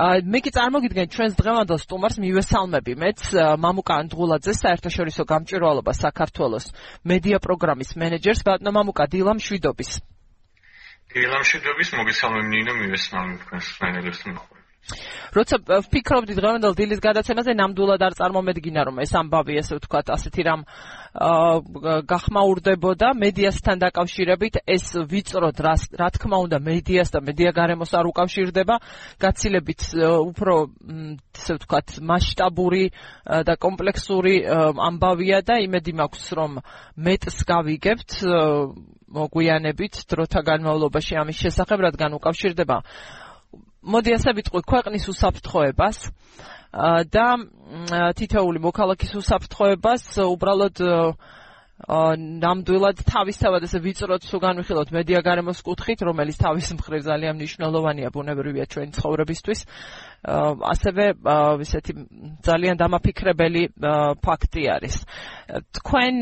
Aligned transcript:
მე 0.00 0.38
კი 0.44 0.50
წარმოგიდგენ 0.56 1.08
ჩვენს 1.12 1.34
დღევანდელ 1.36 1.78
სტუმარს 1.84 2.16
მივესალმები. 2.24 2.92
მეც 3.02 3.20
მამუკა 3.60 3.94
ანდღულაძე 4.04 4.52
საერთაშორისო 4.56 5.26
გამჭვირვალობა 5.32 5.92
საქართველოს 5.92 6.66
მედია 7.04 7.38
პროგრამის 7.44 7.92
მენეჯერს 8.00 8.40
ბატონო 8.48 8.72
მამუკა 8.76 9.04
დილამ 9.12 9.42
შვიდობის 9.44 9.90
დილამ 11.12 11.44
შვიდობის 11.50 11.90
მოგესალმებ 11.98 12.46
ნინო 12.54 12.72
მივესალმებ 12.80 13.44
თქვენს 13.44 13.68
მენეჯერს 13.82 14.22
მოხდა 14.30 14.59
როცა 15.30 15.56
ვფიქრობდი 15.86 16.34
დღევანდელ 16.34 16.74
დილის 16.74 17.00
გადაცემაზე 17.04 17.54
ნამდვილად 17.54 18.02
არ 18.02 18.14
წარმომედგინა 18.18 18.82
რომ 18.88 18.96
ეს 19.04 19.12
ამბავი 19.20 19.58
ესე 19.60 19.78
ვთქვათ 19.78 20.10
ასეთი 20.16 20.42
რამ 20.48 20.64
გახმაურდებოდა 22.10 23.08
მედიასთან 23.18 23.82
დაკავშირებით 23.82 24.60
ეს 24.66 24.86
ვიწროდ 25.10 25.62
რა 25.62 26.08
თქმა 26.14 26.38
უნდა 26.46 26.58
მედიას 26.62 27.10
და 27.14 27.18
მედია 27.22 27.50
გარემოს 27.54 27.94
არ 27.98 28.06
უკავშირდება. 28.10 28.74
გაცილებით 29.18 29.80
უფრო 30.00 30.54
ესე 31.34 31.52
ვთქვათ 31.58 31.88
მასშტაბური 32.10 32.84
და 33.26 33.54
კომპლექსური 33.58 34.34
ამბავია 34.46 35.42
და 35.42 35.58
იმედი 35.66 35.92
მაქვს 35.98 36.26
რომ 36.38 36.52
მეტს 36.94 37.36
გავიგებთ 37.46 38.10
მოგვიანებით 39.10 39.94
დროთა 40.06 40.40
განმავლობაში 40.46 41.18
ამის 41.18 41.36
შესახებ 41.42 41.78
რადგან 41.90 42.14
უკავშირდება 42.14 42.78
მოდი 43.82 44.10
ასე 44.16 44.30
ვიტყვი 44.36 44.62
ქვეყნის 44.68 45.04
უსაფრთხოებას 45.12 45.98
და 47.10 47.26
თითოეული 48.18 48.58
მოქალაქის 48.62 49.12
უსაფრთხოებას 49.20 50.04
უბრალოდ 50.20 50.82
ნამდვილად 51.80 53.00
თავისთავად 53.08 53.64
ესე 53.64 53.80
ვიწროთ 53.80 54.26
თუ 54.28 54.38
განვიხილოთ 54.42 54.90
მედია 54.92 55.22
გარემოს 55.24 55.62
კუთხით, 55.64 56.04
რომელიც 56.04 56.36
თავის 56.36 56.68
მხრივ 56.76 57.00
ძალიან 57.08 57.34
მნიშვნელოვანია 57.40 58.08
ბუნებრივია 58.12 58.66
ჩვენი 58.68 58.92
ცხოვრებისთვის. 59.00 59.60
ასევე 60.20 61.04
ისეთი 61.64 61.92
ძალიან 62.44 62.76
დამაფიქრებელი 62.76 63.62
ფაქტი 64.20 64.62
არის. 64.76 64.96
თქვენ 65.80 66.14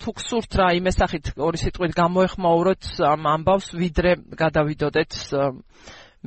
თუ 0.00 0.10
გსურთ 0.16 0.50
რა 0.56 0.68
იმესახით 0.80 1.36
ორი 1.36 1.58
სიტყვით 1.60 1.92
გამოეხმაუროთ 1.92 2.82
ამ 3.04 3.22
ამბავს, 3.36 3.68
ვიდრე 3.76 4.16
გადავიდოდეთ 4.32 5.12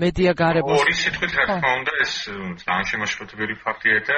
მედია 0.03 0.31
გარემოს 0.39 0.81
ორი 0.83 0.93
სიტყვით 0.99 1.33
რა 1.39 1.43
თქმა 1.49 1.71
უნდა 1.79 1.91
ეს 2.03 2.13
ძალიან 2.61 2.88
შემაშფოთებელი 2.91 3.55
ფაქტია 3.63 3.99
და 4.09 4.17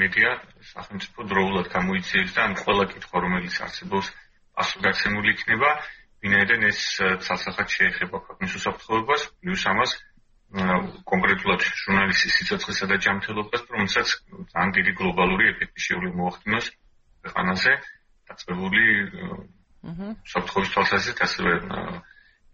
მედია 0.00 0.30
სახელმწიფო 0.72 1.26
დროულად 1.32 1.66
გამოიციეს 1.76 2.30
და 2.36 2.46
ამ 2.48 2.54
ყველა 2.60 2.84
კითხვა 2.92 3.22
რომელიც 3.24 3.58
არსებობს 3.66 4.06
პასუხგაცემული 4.56 5.28
იქნება. 5.36 5.70
ვინაიდან 6.24 6.64
ეს 6.68 6.80
ცალსახად 7.24 7.68
შეეხება 7.74 8.16
ქვეყნის 8.24 8.56
უსაფრთხოებას 8.60 9.22
პლუს 9.40 9.62
ამას 9.72 9.92
კონკრეტულად 11.12 11.60
ჟურნალისტის 11.80 12.34
სიცოცხლესა 12.40 12.88
და 12.90 12.96
ჯანმრთელობას 13.04 13.62
რომელსაც 13.72 14.08
ძალიან 14.52 14.72
დიდი 14.76 14.92
გლობალური 15.00 15.44
ეფექტი 15.52 15.80
შეუძლია 15.86 16.18
მოახდინოს 16.20 16.66
ქვეყანაზე 17.24 17.72
დაწყებული 18.30 18.84
აჰა 19.90 20.08
საფრთხის 20.32 20.72
თვალსაზრისით 20.74 21.24
ასევე 21.28 21.52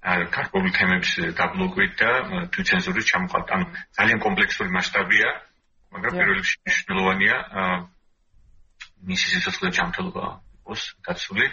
კარგული 0.07 0.71
თემების 0.77 1.13
დაბლოკვით 1.39 1.93
და 2.01 2.11
თვითცენზურის 2.55 3.09
ჩამოყალიბებით. 3.11 3.55
ანუ 3.57 3.67
ძალიან 3.99 4.19
კომპლექსური 4.27 4.71
მასშტაბია, 4.77 5.31
მაგრამ 5.93 6.13
პირველ 6.19 6.37
რიგში 6.39 6.57
მნიშვნელოვანია 6.63 7.37
მისი 9.11 9.27
სიცოცხლე 9.33 9.71
ჯანმრთელობა 9.79 10.27
იყოს 10.63 10.83
დაცული 11.09 11.47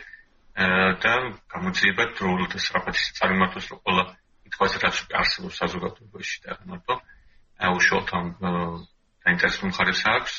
და 1.05 1.13
გამოძიება 1.53 2.03
დროულად 2.17 2.51
სწრაფად 2.61 2.95
წარმართოს 3.17 3.65
რომ 3.73 3.79
ყველა 3.87 4.03
კითხვაზე 4.45 4.77
რაც 4.85 4.97
არსებობს 5.21 5.59
საზოგადოებაში 5.63 6.37
და 6.45 6.57
მარტო 6.69 6.95
აუშოთ 7.69 8.13
ამ 8.19 8.27
დაინტერესებულ 9.25 9.69
მხარეს 9.73 10.01
აქვს 10.13 10.33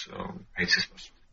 აიცეს 0.61 0.87
პასუხი. 0.91 1.24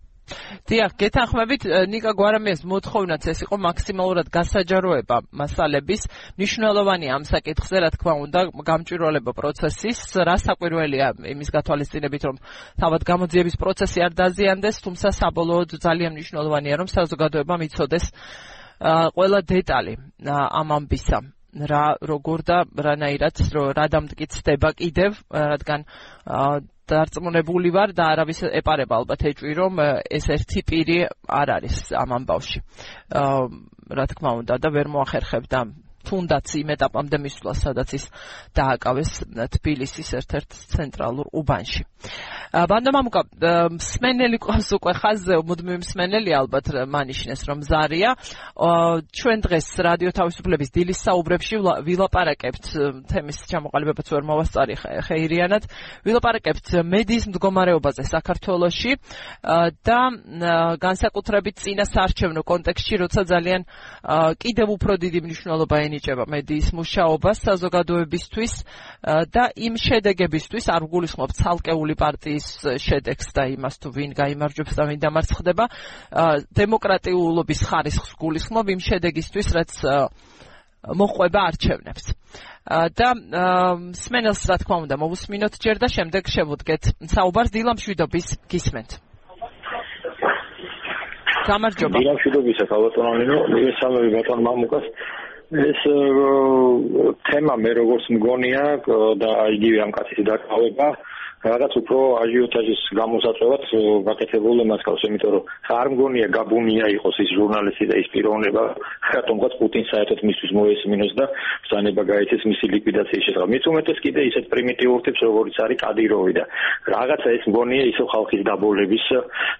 დიახ, 0.70 0.94
გეთანხმებით 1.02 1.66
ნიკა 1.92 2.12
გვარამიას 2.16 2.62
მოთხოვნაც 2.72 3.26
ეს 3.32 3.40
იყო 3.46 3.58
მაქსიმალურად 3.66 4.28
გასაჯაროება 4.32 5.18
მასალების. 5.36 6.02
მნიშვნელოვანია 6.40 7.12
ამ 7.18 7.24
საკითხზე, 7.28 7.76
რა 7.84 7.90
თქმა 7.96 8.14
უნდა, 8.26 8.40
გამჭვირვალება 8.70 9.32
პროცესის, 9.36 10.00
რა 10.22 10.36
საკვირველია 10.46 11.08
იმის 11.34 11.50
გათვალისწინებით, 11.56 12.24
რომ 12.30 12.38
თავად 12.80 13.02
გამოძიების 13.12 13.56
პროცესი 13.60 14.00
არ 14.06 14.14
დაზიანდეს, 14.22 14.76
თუმცა 14.86 15.08
საბოლოოდ 15.20 15.70
ძალიან 15.82 16.12
მნიშვნელოვანია, 16.16 16.76
რომ 16.80 16.88
საზოგადოებამ 16.96 17.62
იცოდეს 17.68 18.06
ყველა 19.16 19.40
დეტალი 19.46 19.94
ამ 20.32 20.68
ამბისა. 20.78 21.20
რა 21.52 22.00
როგორ 22.00 22.40
და 22.48 22.58
რანაირად 22.64 23.36
რა 23.76 23.86
დამტკიცდება 23.92 24.70
კიდევ 24.72 25.20
რადგან 25.36 25.84
დარწმუნებული 26.92 27.72
ვარ 27.76 27.94
და 27.98 28.10
არავის 28.14 28.44
ეპარება 28.62 29.00
ალბათ 29.02 29.28
ეჭვი 29.32 29.54
რომ 29.60 29.82
ეს 30.20 30.26
ერთი 30.36 30.64
პირი 30.68 30.98
არ 31.42 31.54
არის 31.58 31.78
ამ 31.96 32.18
ამბავში. 32.20 32.60
აა 33.22 33.40
რა 33.92 34.06
თქმა 34.12 34.32
უნდა 34.42 34.56
და 34.64 34.70
ვერ 34.72 34.88
მოახერხებდა 34.92 35.60
თუნდაც 36.08 36.48
იმ 36.62 36.70
ეტაპამდე 36.76 37.18
მისვლა, 37.22 37.54
სადაც 37.58 37.90
ის 37.98 38.06
დააკავეს 38.58 39.12
თბილისის 39.56 40.10
ერთ-ერთ 40.20 40.50
ცენტრალურ 40.76 41.28
უბანში. 41.32 41.84
ბანდა 42.52 42.92
მამუკა, 42.92 43.22
სმენელი 43.80 44.38
ყავს 44.44 44.70
უკვე 44.76 44.94
ხაზზე, 45.00 45.36
მუდმივი 45.48 45.80
მსმენელი 45.86 46.32
ალბათ 46.36 46.66
მანიშნეს 46.92 47.42
რომ 47.48 47.60
ზარია. 47.64 48.12
ჩვენ 49.16 49.40
დღეს 49.46 49.68
რადიო 49.88 50.12
თავისუფლების 50.12 50.70
დილის 50.76 51.00
საუბრებში 51.00 51.56
ვილაპარაკებთ 51.88 52.66
თემის 53.08 53.38
ჩამოყალიბებაც 53.48 54.08
ვერ 54.12 54.24
მოვასწარი 54.28 54.76
ხეირიანად. 55.08 55.64
ვილაპარაკებთ 56.04 56.68
მედიის 56.84 57.32
მდგომარეობაზე 57.32 58.04
საქართველოში 58.12 58.92
და 59.88 60.00
განსაკუთრებით 60.82 61.56
წინასაარჩევნო 61.64 62.42
კონტექსტში, 62.44 62.96
როცა 63.00 63.22
ძალიან 63.32 63.62
კიდევ 64.44 64.68
უფრო 64.76 65.00
დიდი 65.00 65.20
მნიშვნელობა 65.24 65.76
ენიჭება 65.92 66.24
მედიის 66.32 66.72
მუშაობას 66.72 67.38
საზოგადოებისთვის 67.44 68.54
და 69.36 69.44
იმ 69.60 69.76
შედეგებისთვის 69.76 70.66
არ 70.72 70.88
გულისხმობ 70.88 71.36
ცალკეული 71.36 71.96
პარტიის 72.00 72.48
შედეგს 72.80 73.28
და 73.36 73.44
იმას 73.52 73.76
თუ 73.84 73.92
ვინ 73.92 74.16
გამოიმარჯვებს 74.16 74.74
და 74.80 74.84
ვინ 74.88 75.00
დამარცხდება. 75.04 75.66
დემოკრატიულობის 76.56 77.62
ხარისხს 77.68 78.12
გულისხმობ 78.16 78.66
იმ 78.72 78.82
შედეგისთვის 78.88 79.48
რაც 79.60 79.72
მოყვება 80.82 81.40
არჩევნებს. 81.52 82.06
და 82.72 83.10
სმენელს 83.98 84.42
რა 84.50 84.56
თქმა 84.62 84.78
უნდა 84.86 84.96
მოვუსმინოთ 85.02 85.54
ჯერ 85.60 85.78
და 85.82 85.88
შემდეგ 85.92 86.24
შევუდგეთ. 86.30 86.84
საუბარს 87.10 87.52
დილამშვიდობის 87.52 88.28
გისმენთ. 88.48 88.92
გამარჯობა. 91.42 91.98
დილამშვიდობისა 91.98 92.66
ქალბატონო 92.70 93.12
მივესალმები 93.50 94.10
ბატონ 94.14 94.40
მამუკას 94.46 94.86
ეს 95.52 95.80
თემა 97.28 97.56
მე 97.60 97.72
როგორც 97.76 98.06
მგონია 98.16 98.64
და 99.20 99.32
იგივე 99.58 99.82
ამ 99.84 99.92
კაცის 99.98 100.24
დაკავება 100.30 100.88
რაღაც 101.42 101.74
უფრო 101.82 102.00
აჟიოტაჟის 102.22 102.82
გამოსაწევად 103.02 103.64
გაკეთებული 104.06 104.66
მასკავს, 104.72 105.06
იმიტომ 105.10 105.32
რომ 105.36 105.44
არ 105.82 105.88
მგონია 105.94 106.28
გაბუნია 106.38 106.86
იყოს 106.98 107.18
ის 107.24 107.30
ჟურნალისტი 107.38 107.86
და 107.90 107.96
ის 108.02 108.08
პიროვნება, 108.14 108.64
რატომღაც 109.16 109.54
პუტინს 109.62 109.90
საერთოდ 109.94 110.20
მისთვის 110.30 110.52
მოესმინოს 110.60 111.14
და 111.18 111.26
ბრძანება 111.66 112.02
გაიცეს 112.12 112.44
მისი 112.52 112.66
ლიკვიდაციის 112.76 113.26
შესახებ. 113.26 113.50
მით 113.54 113.64
უმეტეს 113.72 114.00
კიდე 114.06 114.22
ისეთ 114.30 114.46
პრიმიტიურ 114.54 115.00
ტიპს, 115.02 115.22
როგორც 115.26 115.56
არის 115.66 115.82
კადიროვი 115.82 116.34
და 116.38 116.44
რაღაცა 116.94 117.30
ეს 117.38 117.44
მგონია 117.50 117.84
ისო 117.92 118.06
ხალხის 118.14 118.42
დაბოლების 118.46 119.06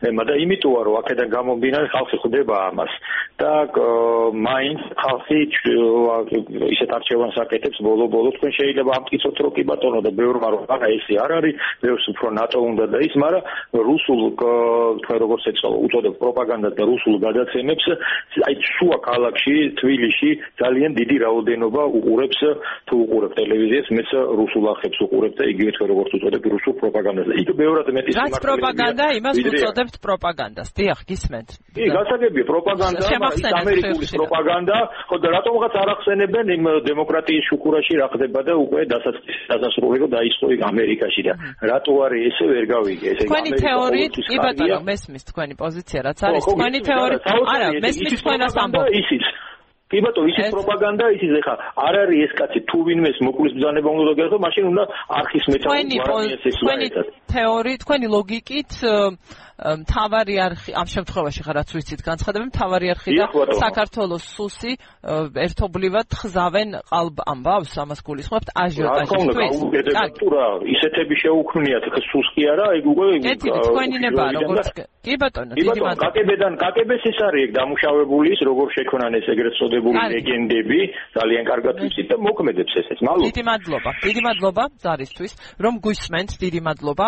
ემა 0.10 0.24
და 0.30 0.34
იმიტოა 0.46 0.82
რომ 0.86 0.96
აქედან 1.02 1.30
გამომდინარე 1.36 1.88
ხალხი 1.96 2.18
ხვდება 2.22 2.56
ამას 2.70 2.94
და 3.42 3.54
მაინც 4.38 4.82
ხალხი 5.02 5.40
ისეთ 6.76 6.90
არჩევანს 6.98 7.38
აკეთებს 7.46 7.80
ბოლო-ბოლო 7.86 8.30
თქვენ 8.38 8.52
შეიძლება 8.60 8.92
ამტკიცოთ 9.02 9.36
რომ 9.46 9.54
კი 9.58 9.64
ბატონო 9.72 10.00
და 10.06 10.12
ბევრმა 10.20 10.48
რომ 10.54 10.62
არა 10.76 10.88
ესე 10.98 11.16
არ 11.26 11.32
არის 11.42 11.56
ბევრს 11.82 12.06
უფრო 12.12 12.28
ნატო 12.38 12.60
უნდა 12.72 12.86
და 12.92 12.98
ის, 13.08 13.14
მაგრამ 13.24 13.44
რუსულ 13.90 14.20
თქვენ 15.02 15.18
როგორც 15.24 15.44
ეცალ 15.52 15.74
უწოდებ 15.86 16.14
პროპაგანდას 16.22 16.74
და 16.78 16.84
რუსულ 16.92 17.16
გადაცემებს, 17.26 17.86
აი 18.48 18.56
შუა 18.76 18.98
ქალაქში, 19.08 19.56
თბილისში 19.80 20.30
ძალიან 20.62 20.92
დიდი 21.00 21.16
რაოდენობა 21.26 21.84
უყურებს 21.98 22.40
თუ 22.88 22.96
უყურებ 23.04 23.32
ტელევიზიას, 23.40 23.88
მეც 23.98 24.10
რუსულ 24.42 24.64
ახებს 24.76 25.00
უყურებ 25.06 25.34
და 25.40 25.44
იგივე 25.54 25.72
თქვენ 25.76 25.88
როგორც 25.94 26.12
უწოდებ 26.18 26.44
რუსულ 26.56 26.74
პროპაგანდას. 26.82 27.28
იქ 27.42 27.50
ბევრად 27.62 27.88
მეტი 27.96 28.10
სიმართლეა. 28.12 28.32
რაც 28.32 28.46
პროპაგანდა, 28.46 29.06
იმას 29.20 29.36
უწოდებთ 29.42 29.96
პროპაგანდას. 30.06 30.70
დიახ, 30.78 31.00
გისმენთ. 31.10 31.50
კი, 31.76 31.84
გასაგებია 31.98 32.46
პროპაგანდა, 32.52 33.06
ამერიკული 33.62 34.06
პროპაგანდა, 34.18 34.78
ხო 35.10 35.16
და 35.22 35.30
რატომღაც 35.38 35.74
არ 35.82 35.90
ახსენებენ 35.96 36.46
იმ 36.56 36.64
დემოკრატიის 36.88 37.46
შუქურაში 37.50 37.94
რა 38.02 38.08
ხდება 38.14 38.42
და 38.48 38.54
უკვე 38.58 38.82
დასასრული 39.52 39.98
რომ 40.02 40.12
დაიწყო 40.16 40.46
იქ 40.56 40.62
ამერიკაში 40.72 41.22
და 41.28 41.34
რატო 41.62 41.94
არის 42.06 42.22
ესე 42.30 42.46
ვერ 42.50 42.66
გავიგე? 42.74 43.08
ესე 43.14 43.26
თქვენი 43.30 43.52
თეორიით 43.62 44.16
კი 44.18 44.38
ბატონო 44.42 44.80
მესმის 44.90 45.24
თქვენი 45.30 45.56
პოზიცია 45.62 46.00
რაც 46.08 46.20
არის 46.28 46.44
თქვენი 46.50 46.80
თეორიით 46.90 47.24
არა 47.54 47.68
მესმის 47.86 48.14
თქვენას 48.22 48.54
ამბობ. 48.66 48.86
ისიც. 49.02 49.26
კი 49.92 50.00
ბატონო, 50.00 50.28
ისე 50.32 50.44
პროპაგანდა 50.56 51.06
ისიც 51.20 51.32
ეხა 51.42 51.54
არ 51.86 51.96
არის 52.02 52.20
ეს 52.26 52.34
კაცი 52.40 52.60
თუ 52.72 52.78
ვინმეს 52.88 53.18
მოკვლის 53.28 53.54
ბრძანება 53.60 53.90
უნდა 53.92 54.14
გაგხო, 54.20 54.38
მაშინ 54.46 54.64
უნდა 54.72 54.84
არქის 55.20 55.44
ვარიანტი 55.52 55.98
ეს 56.48 56.56
თქვენი 56.62 56.88
თეორი, 57.34 57.74
თქვენი 57.84 58.08
ლოგიკით 58.16 58.72
მთავარი 59.62 60.36
არხი 60.42 60.72
ამ 60.74 60.88
შემთხვევაში 60.90 61.42
ხარ 61.46 61.56
რაც 61.62 61.70
ვიცით 61.76 62.02
განცხადები 62.02 62.46
მთავარი 62.50 62.88
არხი 62.94 63.12
და 63.14 63.26
საქართველოს 63.62 64.26
სუსი 64.36 64.74
ერთობლივად 65.46 66.08
ხზავენ 66.18 66.70
ყალბ 66.90 67.22
ამბავს 67.34 67.74
ამას 67.84 68.02
გულისხმობთ 68.02 68.48
აჟიოტაჟისთვის 68.58 70.18
ტურა 70.18 70.46
ისეთები 70.76 71.16
შეუქმნიათ 71.24 71.86
ხა 71.94 72.02
სუს 72.10 72.28
კი 72.34 72.44
არა 72.54 72.68
ეგ 72.82 72.86
უკვე 72.90 73.06
ერთი 73.22 73.50
თქვენი 73.54 73.98
ნება 74.02 74.24
როგორც 74.42 74.68
კი 75.02 75.14
ბატონო 75.22 75.54
დიდი 75.58 75.82
მადლობა. 75.82 76.02
კაკებედან 76.06 76.54
კაკებს 76.62 77.06
ის 77.10 77.20
არის 77.26 77.42
ეგ 77.46 77.52
დამუშავებული 77.58 78.28
ის 78.34 78.42
როგორ 78.50 78.68
შექმნან 78.78 79.12
ეს 79.18 79.26
ეგრეთ 79.34 79.56
წოდებული 79.58 79.98
ლეგენდები 80.14 80.80
ძალიან 81.18 81.44
კარგად 81.50 81.76
ვიცით 81.82 82.08
და 82.12 82.16
მოქმედებს 82.22 82.74
ესეც 82.82 83.00
მალო. 83.02 83.22
დიდი 83.30 83.44
მადლობა 83.50 83.90
დიდი 84.06 84.22
მადლობა 84.28 84.64
ზარისთვის 84.86 85.32
რომ 85.58 85.74
გვისმენთ 85.86 86.32
დიდი 86.44 86.60
მადლობა 86.70 87.08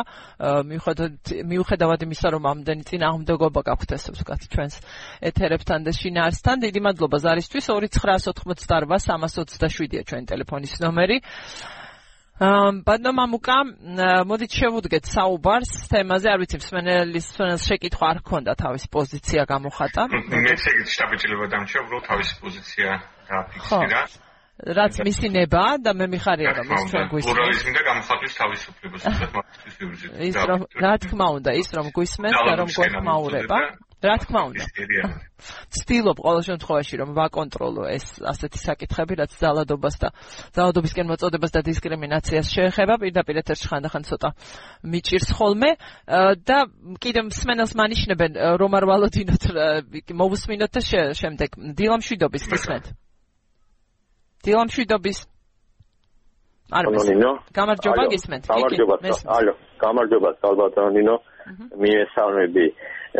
მიუხედავად 0.69 1.13
მიუხედავად 1.53 1.99
იმისა 2.07 2.27
რომ 2.33 2.42
რომ 2.43 2.51
ამდენი 2.51 2.83
წინააღმდეგობა 2.89 3.61
გაქვთ 3.69 3.89
ესე 3.95 4.09
ვთქვათ 4.11 4.41
ჩვენს 4.51 4.75
ეთერებთან 5.31 5.79
და 5.87 5.91
შინაარსთან. 5.95 6.55
დიდი 6.67 6.79
მადლობა 6.83 7.17
ზარისთვის 7.23 7.65
2988327-ია 7.71 10.03
ჩვენი 10.03 10.25
ტელეფონის 10.27 10.75
ნომერი. 10.83 11.17
ამ 12.43 12.81
ბანდა 12.83 13.11
მამუკა 13.13 13.57
მოდით 14.27 14.51
შევუდგეთ 14.57 15.05
საუბარს 15.05 15.85
თემაზე 15.91 16.27
არ 16.33 16.39
ვიცი 16.41 16.57
მსმენელის 16.59 17.27
შეკითხვა 17.61 18.05
არ 18.09 18.19
ქონდა 18.25 18.57
თავის 18.57 18.89
პოზიცია 18.89 19.45
გამოხატა 19.53 20.09
მე 20.09 20.57
შტაბიჭილება 20.57 21.45
დამჭა 21.53 21.77
უბრალოდ 21.85 22.05
თავის 22.09 22.29
პოზიცია 22.41 22.89
დააფიქსირა 23.29 24.01
რაც 24.63 24.93
მისი 25.03 25.27
ნება 25.35 25.75
და 25.83 25.91
მე 25.91 26.07
მიხარია 26.15 26.51
რომ 26.55 26.67
ის 26.71 26.83
ჩვენ 26.87 27.05
გვისმენს. 27.11 27.35
პლურალიზმი 27.35 27.71
და 27.75 27.81
გამოხატვის 27.87 28.33
თავისუფლებას 28.39 29.03
მათთვის 29.35 29.75
ვიურზით. 29.79 30.11
ის 30.23 30.35
რომ 30.49 30.61
რა 30.83 30.93
თქმა 31.03 31.27
უნდა, 31.37 31.51
ის 31.59 31.69
რომ 31.75 31.85
გვისმენს 31.91 32.39
და 32.47 32.53
რომ 32.59 32.69
გვეხმაურება. 32.71 33.59
რა 34.03 34.15
თქმა 34.19 34.41
უნდა. 34.51 34.65
ცდილობ 35.71 36.17
ყოველ 36.19 36.43
შემთხვევაში 36.47 36.95
რომ 36.99 37.09
ვაკონტროლო 37.15 37.83
ეს 37.91 38.05
ასეთი 38.19 38.59
საკითხები, 38.59 39.13
რაც 39.19 39.31
ძალადობას 39.39 39.95
და 39.99 40.09
ძალადობისკენ 40.55 41.07
მოწოდებას 41.07 41.51
და 41.55 41.61
დისკრიმინაციას 41.63 42.47
შეეხება, 42.51 42.93
პირდაპირ 42.99 43.35
ეთერში 43.43 43.67
ხანდახან 43.71 44.03
ცოტა 44.03 44.29
მიჭირს 44.83 45.29
ხოლმე 45.39 45.71
და 46.43 46.57
კიდე 46.99 47.19
მსმენელს 47.31 47.73
მანიშნებენ 47.79 48.31
რომ 48.59 48.71
არ 48.75 48.85
ვალოდინოთ 48.91 49.43
მოვუსმინოთ 50.11 50.71
და 50.75 50.81
შემდეგ 51.15 51.49
დილამშვიდობის 51.79 52.43
გისმენთ. 52.51 52.85
დილამშვიდობის 54.43 55.19
არ 56.77 56.87
მესმენო 56.93 57.29
გამარჯობა 57.55 58.03
გისმენთ. 58.13 58.47
გამარჯობა 58.51 58.95
ალო 59.37 59.53
გამარჯობა 59.83 60.29
სალბატონინო 60.41 61.15
მიესალმები. 61.83 62.65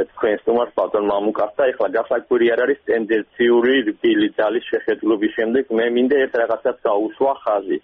თქვენ 0.10 0.36
სტუმარს 0.42 0.74
ბატონ 0.80 1.06
მამუკასთან 1.12 1.72
ეხლა 1.72 1.88
გასაკვირი 1.96 2.48
არ 2.54 2.60
არის 2.66 2.80
ტენდენციური 2.90 3.74
რბილი 3.90 4.28
ძალის 4.40 4.68
შეხედულობის 4.72 5.32
შემდეგ. 5.38 5.64
მე 5.80 5.86
მინდა 5.96 6.18
ერთ 6.26 6.34
რაღაცას 6.42 6.78
გაუსვა 6.88 7.34
ხაზი 7.44 7.78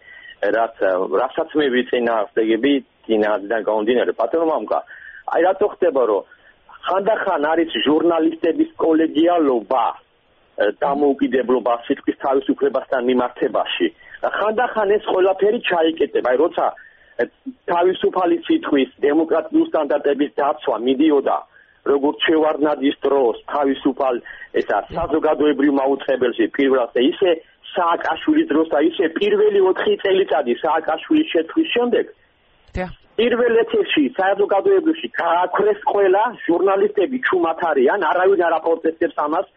რაც 0.58 0.76
რასაც 1.22 1.50
მე 1.60 1.66
ვიწინააღმდეგები 1.76 2.74
დინადიდან 3.08 3.62
გამომდინარე. 3.70 4.12
ბატონ 4.20 4.44
მამუკა 4.52 4.80
აი 5.32 5.42
რატო 5.48 5.68
ხდება 5.80 6.04
რომ 6.12 6.28
ხანდახან 6.88 7.44
არის 7.52 7.72
ჟურნალისტების 7.88 8.70
კოლეგიალობა 8.84 9.86
დამოუკიდებლობა 10.84 11.74
სიტყვის 11.88 12.18
თავისუფლებასთან 12.26 13.02
მიმართებაში. 13.10 13.88
ხანდახან 14.38 14.90
ეს 14.98 15.04
ყველაფერი 15.12 15.60
ჩაიკეტება, 15.70 16.30
აი 16.30 16.38
როცა 16.44 16.66
თავისუფალი 17.72 18.38
სიტყვის 18.48 18.90
დემოკრატიულ 19.04 19.66
სტანდარტების 19.72 20.32
დაცვა 20.40 20.76
მიდიოდა 20.88 21.38
როგორც 21.92 22.18
შევარდნაძის 22.28 22.98
დროს 23.06 23.36
თავისუფალ 23.54 24.16
ესა 24.62 24.78
საზოგადოებრივ 24.96 25.72
მაუწყებელში 25.80 26.46
პირველად 26.58 26.90
და 26.96 27.02
ისე 27.12 27.32
სააკაშვილის 27.74 28.48
დროს 28.52 28.68
და 28.74 28.80
ისე 28.90 29.06
პირველი 29.20 29.60
4 29.68 29.98
წელიწადი 30.04 30.54
სააკაშვილის 30.64 31.28
შეთვის 31.34 31.68
შემდეგ. 31.76 32.06
პირველ 33.20 33.56
ეთერში 33.64 34.04
საზოგადოებრივში 34.20 35.08
გააქრეს 35.20 35.80
ყველა 35.92 36.24
ჟურნალისტები 36.48 37.18
ჩუმად 37.28 37.60
არიან 37.70 38.00
არავინ 38.12 38.42
არ 38.48 38.54
აპროტესტებს 38.60 39.18
ამას 39.26 39.48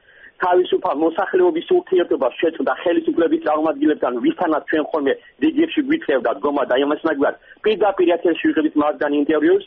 თავისუფალ 0.43 0.97
მოსახლეობის 1.05 1.69
ურთიერთობას 1.77 2.35
შეწდა 2.41 2.73
ხელისუფლების 2.83 3.45
წარმომადგენლებთან 3.47 4.19
ვისთანაც 4.25 4.63
ჩვენ 4.71 4.85
ხოლმე 4.93 5.13
რიგებში 5.45 5.81
გვითხრევდა 5.89 6.33
დგომა 6.39 6.65
და 6.71 6.75
იმას 6.85 7.05
მაგარ 7.09 7.35
პირდაპირ 7.67 8.09
ეთერში 8.17 8.45
ვიღებთ 8.49 8.75
მაგდან 8.83 9.13
ინტერვიუს. 9.23 9.67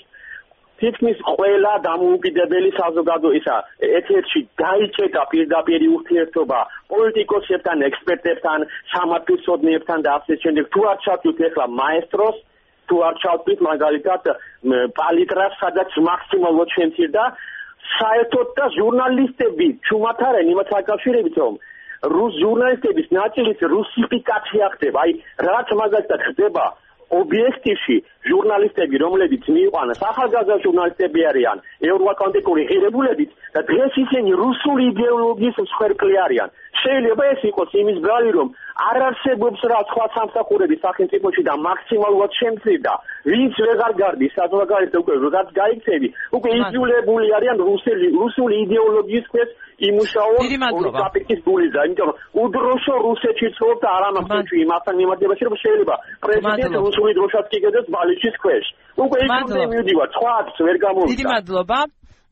თითქმის 0.79 1.17
ყველა 1.23 1.73
დამოუკიდებელი 1.87 2.71
საზოგადო 2.77 3.29
ისა 3.39 3.55
ეთერში 3.99 4.41
დაიჭერა 4.63 5.23
პირდაპირ 5.31 5.81
ურთიერთობა 5.97 6.59
პოლიტიკოსებთან 6.91 7.77
ექსპერტებთან 7.89 8.59
სამართლისმცოდნეებთან 8.93 9.99
და 10.05 10.11
ასე 10.19 10.35
შემდეგ. 10.43 10.65
თუ 10.73 10.81
არ 10.91 10.97
ჩავთვლით 11.05 11.39
ახლა 11.47 11.65
მაესტროს 11.79 12.37
თუ 12.89 12.95
არ 13.07 13.15
ჩავთვლით 13.23 13.59
მაგალითად 13.69 14.21
პალიტრას 14.99 15.53
სადაც 15.63 15.89
მაქსიმალურად 16.09 16.69
შემცირდა 16.77 17.23
საერთოდ 17.99 18.47
და 18.59 18.65
ჟურნალისტები 18.77 19.67
ჩუმად 19.89 20.23
არიან 20.29 20.51
იმათ 20.53 20.71
საკავშირებით 20.75 21.35
რომ 21.43 21.53
რუს 22.15 22.33
ჟურნალისტების 22.43 23.07
ნაწილიც 23.19 23.59
რუსიფიკაცია 23.75 24.65
ხდება 24.75 24.99
აი 25.05 25.11
რაც 25.47 25.67
მაგალითად 25.81 26.21
ხდება 26.29 26.65
ობიექტივში 27.13 27.95
ჟურნალისტები 28.29 28.99
რომლებიც 29.03 29.43
მიიყვანეს 29.55 30.01
ახალგაზრდა 30.09 30.57
ჟურნალისტები 30.65 31.25
არიან 31.31 31.61
ევროატლანტიკური 31.91 32.63
ღირებულებით 32.69 33.31
და 33.55 33.61
დღეს 33.69 33.93
ისინი 34.03 34.31
რუსული 34.41 34.83
იდეოლოგიის 34.91 35.57
მსხვერპლი 35.65 36.15
არიან. 36.25 36.49
შეიძლება 36.81 37.23
ეს 37.33 37.41
იყოს 37.49 37.69
იმის 37.81 37.97
ბრალი 38.05 38.31
რომ 38.37 38.47
არ 38.75 38.97
არსებობს 39.07 39.61
რა 39.71 39.79
სხვა 39.91 40.05
სამსახურების 40.15 40.79
სახელმწიფოში 40.85 41.41
და 41.47 41.53
მაქსიმალურად 41.67 42.31
შემცირდა. 42.39 42.93
ვინც 43.25 43.55
ვეღარ 43.65 43.93
გარდის 44.01 44.33
საზოგადოებრივ 44.37 45.01
უკვე 45.01 45.15
რაც 45.35 45.49
გაიქცევი 45.59 46.07
უკვე 46.37 46.49
იძულებული 46.59 47.27
არიან 47.37 47.57
რუსული 47.69 48.07
რუსული 48.19 48.55
იდეოლოგიის 48.65 49.25
ქვეშ 49.33 49.49
იმუშაო 49.87 50.43
კაპიტის 50.99 51.39
გულიზა 51.47 51.81
იმიტომ 51.87 52.07
რომ 52.09 52.17
უდროშო 52.43 52.95
რუსეთში 53.07 53.47
ცხოვრობ 53.55 53.79
და 53.83 53.89
არ 53.95 54.03
ამახსოვში 54.09 54.55
იმასთან 54.65 54.95
მიმართებაში 55.01 55.43
რომ 55.49 55.55
შეიძლება 55.63 55.95
პრეზიდენტი 56.25 56.77
რუსული 56.85 57.11
დროშაც 57.19 57.45
კიდეც 57.55 57.85
ბალიჩის 57.95 58.35
ქვეშ. 58.43 58.65
უკვე 59.05 59.17
იძულებული 59.25 59.65
მივდივარ 59.73 60.09
სხვაც 60.15 60.47
ვერ 60.67 60.77
გამოვიდა 60.85 61.11
დიდი 61.15 61.25
მადლობა 61.33 61.79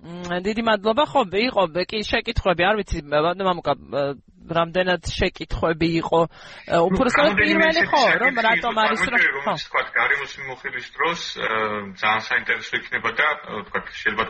დიდი 0.04 0.62
მადლობა. 0.68 1.04
ხო 1.08 1.22
იყო 1.32 1.64
კი 1.88 2.04
შეკითხვები 2.04 2.64
არ 2.68 2.76
ვიცი 2.80 3.00
მამუკა 3.08 3.74
რამდენად 4.44 5.08
შეკითხვები 5.08 5.88
იყო. 6.04 6.20
უბრალოდ 6.68 7.36
პირველი 7.40 7.82
ხო 7.88 8.02
რომ 8.20 8.36
რატომ 8.44 8.74
არის 8.84 9.04
რომ 9.08 9.22
ხო. 9.48 9.54
თქვა 9.64 9.82
გარემოს 9.96 10.34
მიმოხილვის 10.40 10.88
დროს 10.96 11.22
ძალიან 12.02 12.22
საინტერესო 12.28 12.74
იქნება 12.84 13.10
და 13.20 13.28
თქვა 13.68 13.80
შეიძლება 13.88 14.24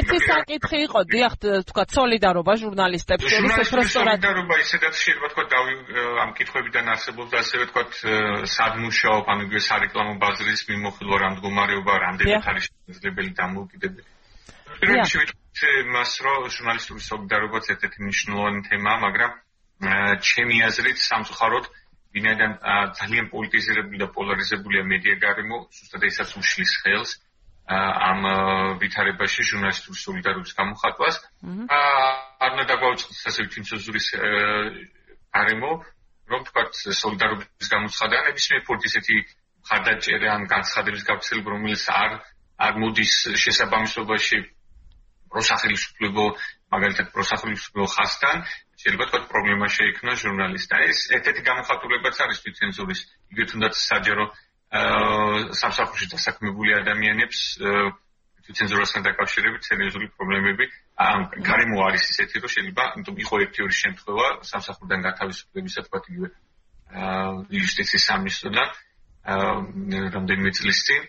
ერთი 0.00 0.18
საკითხი 0.24 0.78
იყო 0.88 1.00
დიახ 1.12 1.32
თქვა 1.68 1.84
солиდარობა 1.96 2.52
ჟურნალისტებს 2.64 3.24
შორის 3.28 3.52
უფრო 3.60 3.82
სწორად 3.84 4.16
солиდარობა 4.24 4.54
ისედაც 4.64 4.94
შეიძლება 5.04 5.28
თქვა 5.34 5.44
დავი 5.54 5.74
ამ 6.24 6.30
კითხვებიდან 6.40 6.84
არსებობდა 6.94 7.36
ასევე 7.44 7.64
თქვა 7.70 7.82
სადმუშაო 8.56 9.18
ანუ 9.28 9.44
სარეკლამო 9.68 10.14
ბაზრის 10.24 10.60
მიმოხილვა 10.72 11.16
რამდგომარეობა 11.26 11.92
რამდენად 12.06 12.48
არის 12.50 12.64
შესაძლებელი 12.72 13.30
დამოუკიდებელი. 13.40 14.19
პირველში 14.80 15.16
ვიტყვით 15.20 15.88
მას, 15.94 16.10
რომ 16.24 16.48
ჟურნალისტური 16.56 17.02
სოლიდარობაც 17.06 17.64
ერთ-ერთი 17.74 17.98
მნიშვნელოვანი 18.04 18.60
თემაა, 18.68 18.98
მაგრამ 19.06 19.32
ჩემი 20.28 20.56
აზრით 20.68 20.98
სამწუხაროდ 21.00 21.66
ვინაიდან 22.14 22.52
ძალიან 22.98 23.26
პოლიტიზირებული 23.32 23.98
და 24.02 24.08
პოლარიზებულია 24.16 24.82
მედია 24.92 25.16
გარემო, 25.24 25.58
ზუსტად 25.70 26.02
ესაც 26.10 26.30
უშლის 26.40 26.72
ხელს 26.82 27.10
ამ 27.70 28.20
ვითარებაში 28.82 29.46
ჟურნალისტური 29.46 29.98
სოლიდარობის 30.00 30.52
გამოხატვას. 30.58 31.16
Mm-hmm. 31.46 31.66
აა 31.70 32.08
არნა 32.46 32.64
დაგვაუწყდეს 32.66 33.22
ასე 33.30 33.42
თვითმსაზურის 33.52 34.06
გარემო, 35.30 35.70
რომ 36.30 36.40
თქვა 36.50 36.62
სოლიდარობის 36.74 37.68
გამოცხადებების 37.74 38.46
რეპორტი 38.54 38.86
ესეთი 38.90 39.16
ხარდაჭერა 39.70 40.28
ან 40.34 40.42
განცხადების 40.50 41.02
გავრცელება, 41.10 41.48
რომელიც 41.54 41.82
არ 41.94 42.10
არ 42.60 42.74
მოდის 42.82 43.12
შესაბამისობაში. 43.38 44.38
პროსახელისუფლებო 45.32 46.24
მაგალითად 46.74 47.06
პროსახელისუფლებო 47.14 47.88
ხასთან 47.94 48.36
შეიძლება 48.80 49.04
თქვა 49.10 49.20
პრობლემა 49.32 49.66
შეიქმნა 49.76 50.12
ჟურნალისტთა. 50.22 50.76
ეს 50.90 50.98
ერთ-ერთი 51.16 51.42
გამოხატულებაც 51.50 52.16
არის 52.24 52.38
ცენზურის, 52.58 53.00
იგივე 53.30 53.46
თუნდაც 53.50 53.74
საჯარო 53.90 54.24
აა 54.70 55.50
სამსახურში 55.60 56.06
დასაქმებული 56.14 56.70
ადამიანებს 56.80 57.38
ცენზურასთან 58.54 59.02
დაკავშირებით 59.06 59.66
სერიოზული 59.66 60.06
პრობლემები 60.18 60.66
ამ 61.06 61.26
გარემო 61.48 61.82
არის 61.86 62.06
ისეთი 62.12 62.42
რომ 62.44 62.52
შეიძლება 62.54 62.84
იმიტომ 62.98 63.16
იყო 63.24 63.40
ერთი 63.44 63.64
ორი 63.66 63.76
შემთხვევა 63.80 64.26
სამსახურიდან 64.50 65.00
გათავისუფლებისა 65.06 65.84
თქვა 65.86 66.00
იგივე 66.10 66.28
იუსტიციის 67.60 68.06
სამინისტროდან 68.10 68.68
რამდენიმე 70.16 70.50
წლის 70.58 70.80
წინ 70.86 71.02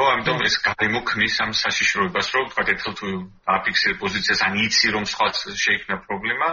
რომ 0.00 0.08
ამიტომ 0.10 0.38
ეს 0.48 0.54
გარემო 0.64 1.00
ქმნის 1.08 1.34
ამ 1.44 1.50
საშიშროებას 1.60 2.28
რომ 2.34 2.44
თქვა 2.50 2.62
ერთხელ 2.72 2.94
თუ 3.00 3.08
დააფიქსირე 3.48 3.94
პოზიციას 4.02 4.40
ან 4.46 4.54
იცი 4.64 4.88
რომ 4.96 5.04
სხვა 5.12 5.26
შეიქმნა 5.64 5.96
პრობლემა 6.06 6.48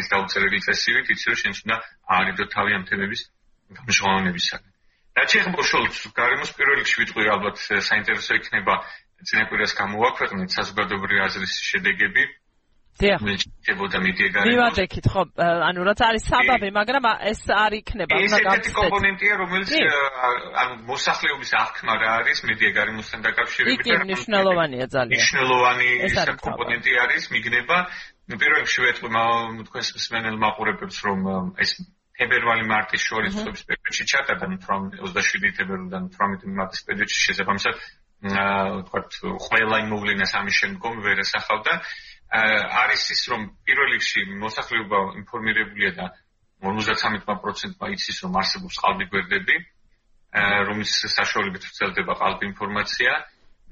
ეს 0.00 0.06
დაუწერელი 0.12 0.58
წესივით 0.66 1.06
იცი 1.14 1.26
რომ 1.32 1.38
შენ 1.42 1.52
უნდა 1.62 1.76
აარიდო 2.12 2.44
თავი 2.52 2.70
ამ 2.76 2.84
თემების 2.90 3.20
გამჟღავნებისაგან. 3.80 4.70
რაც 5.16 5.28
შეიძლება 5.32 5.56
ბოშოლს 5.56 5.96
გარემოს 6.20 6.50
პირველ 6.56 6.76
რიგში 6.80 6.96
ვიტყვი 7.00 7.24
ალბათ 7.32 7.56
საინტერესო 7.88 8.32
იქნება 8.40 8.74
წინაპირას 9.28 9.72
გამოვაქვეყნეთ 9.80 10.50
საზოგადოებრივი 10.58 11.20
აზრის 11.26 11.52
შედეგები 11.70 12.22
დიახ. 13.00 13.20
მეჭებოდა 13.24 13.98
მიდიეგარი. 14.04 14.46
მივადექით 14.52 15.06
ხო, 15.12 15.22
ანუ 15.68 15.80
რაც 15.88 16.00
არის 16.08 16.24
საბაბი, 16.28 16.68
მაგრამ 16.76 17.04
ეს 17.32 17.40
არ 17.48 17.72
იქნება, 17.80 18.14
უნდა 18.20 18.38
გავცეთ. 18.46 18.68
ეს 18.68 18.76
კომპონენტია, 18.78 19.32
რომელიც 19.42 19.70
ანუ 20.62 20.74
მოსახლეობის 20.92 21.50
აღქმა 21.62 21.92
რა 22.02 22.08
არის 22.20 22.38
მიდიეგარი 22.48 22.90
მოსთან 22.98 23.20
დაკავშირებით. 23.26 23.80
იგი 23.80 23.92
მნიშვნელოვანია 24.04 24.86
ძალიან. 24.92 25.18
მნიშვნელოვანი 25.18 25.88
კომპონენტი 26.46 26.92
არის, 27.04 27.22
მიგნება. 27.32 27.76
პირველ 28.32 28.60
რიგში 28.62 28.80
ვეთქვი 28.86 29.08
თქვენს 29.66 29.88
მსმენელ 29.98 30.36
მაყურებელს, 30.44 30.98
რომ 31.06 31.20
ეს 31.62 31.70
თებერვალი 32.18 32.64
მარტის 32.68 33.02
შორის 33.08 33.34
წლების 33.40 33.62
პერიოდში 33.68 34.04
ჩატარდა 34.12 34.46
27 34.52 35.52
თებერვალიდან 35.58 36.08
18 36.12 36.56
მარტის 36.60 36.84
პერიოდში 36.88 37.18
შესაბამისად 37.26 37.74
აა 38.22 38.82
თქვა 38.86 39.00
ყველა 39.48 39.76
იმ 39.82 39.88
მოვლენას 39.92 40.32
ამის 40.38 40.58
შემდგომ 40.62 41.00
ვერ 41.06 41.22
ესახავდა 41.24 41.72
არის 42.32 43.02
ის 43.12 43.22
რომ 43.28 43.42
პირველ 43.68 43.88
რიგში 43.92 44.20
მოსახლეობა 44.40 44.98
ინფორმირებულია 45.20 45.90
და 45.98 46.06
53%-მა 46.64 47.86
იცის 47.92 48.18
რომ 48.24 48.38
არსებობს 48.40 48.76
ყალბი 48.82 49.06
გვერდები 49.12 49.56
რომლის 50.68 50.92
საშუალებით 51.12 51.66
ვრცელდება 51.68 52.12
ყალბი 52.22 52.44
ინფორმაცია. 52.52 53.12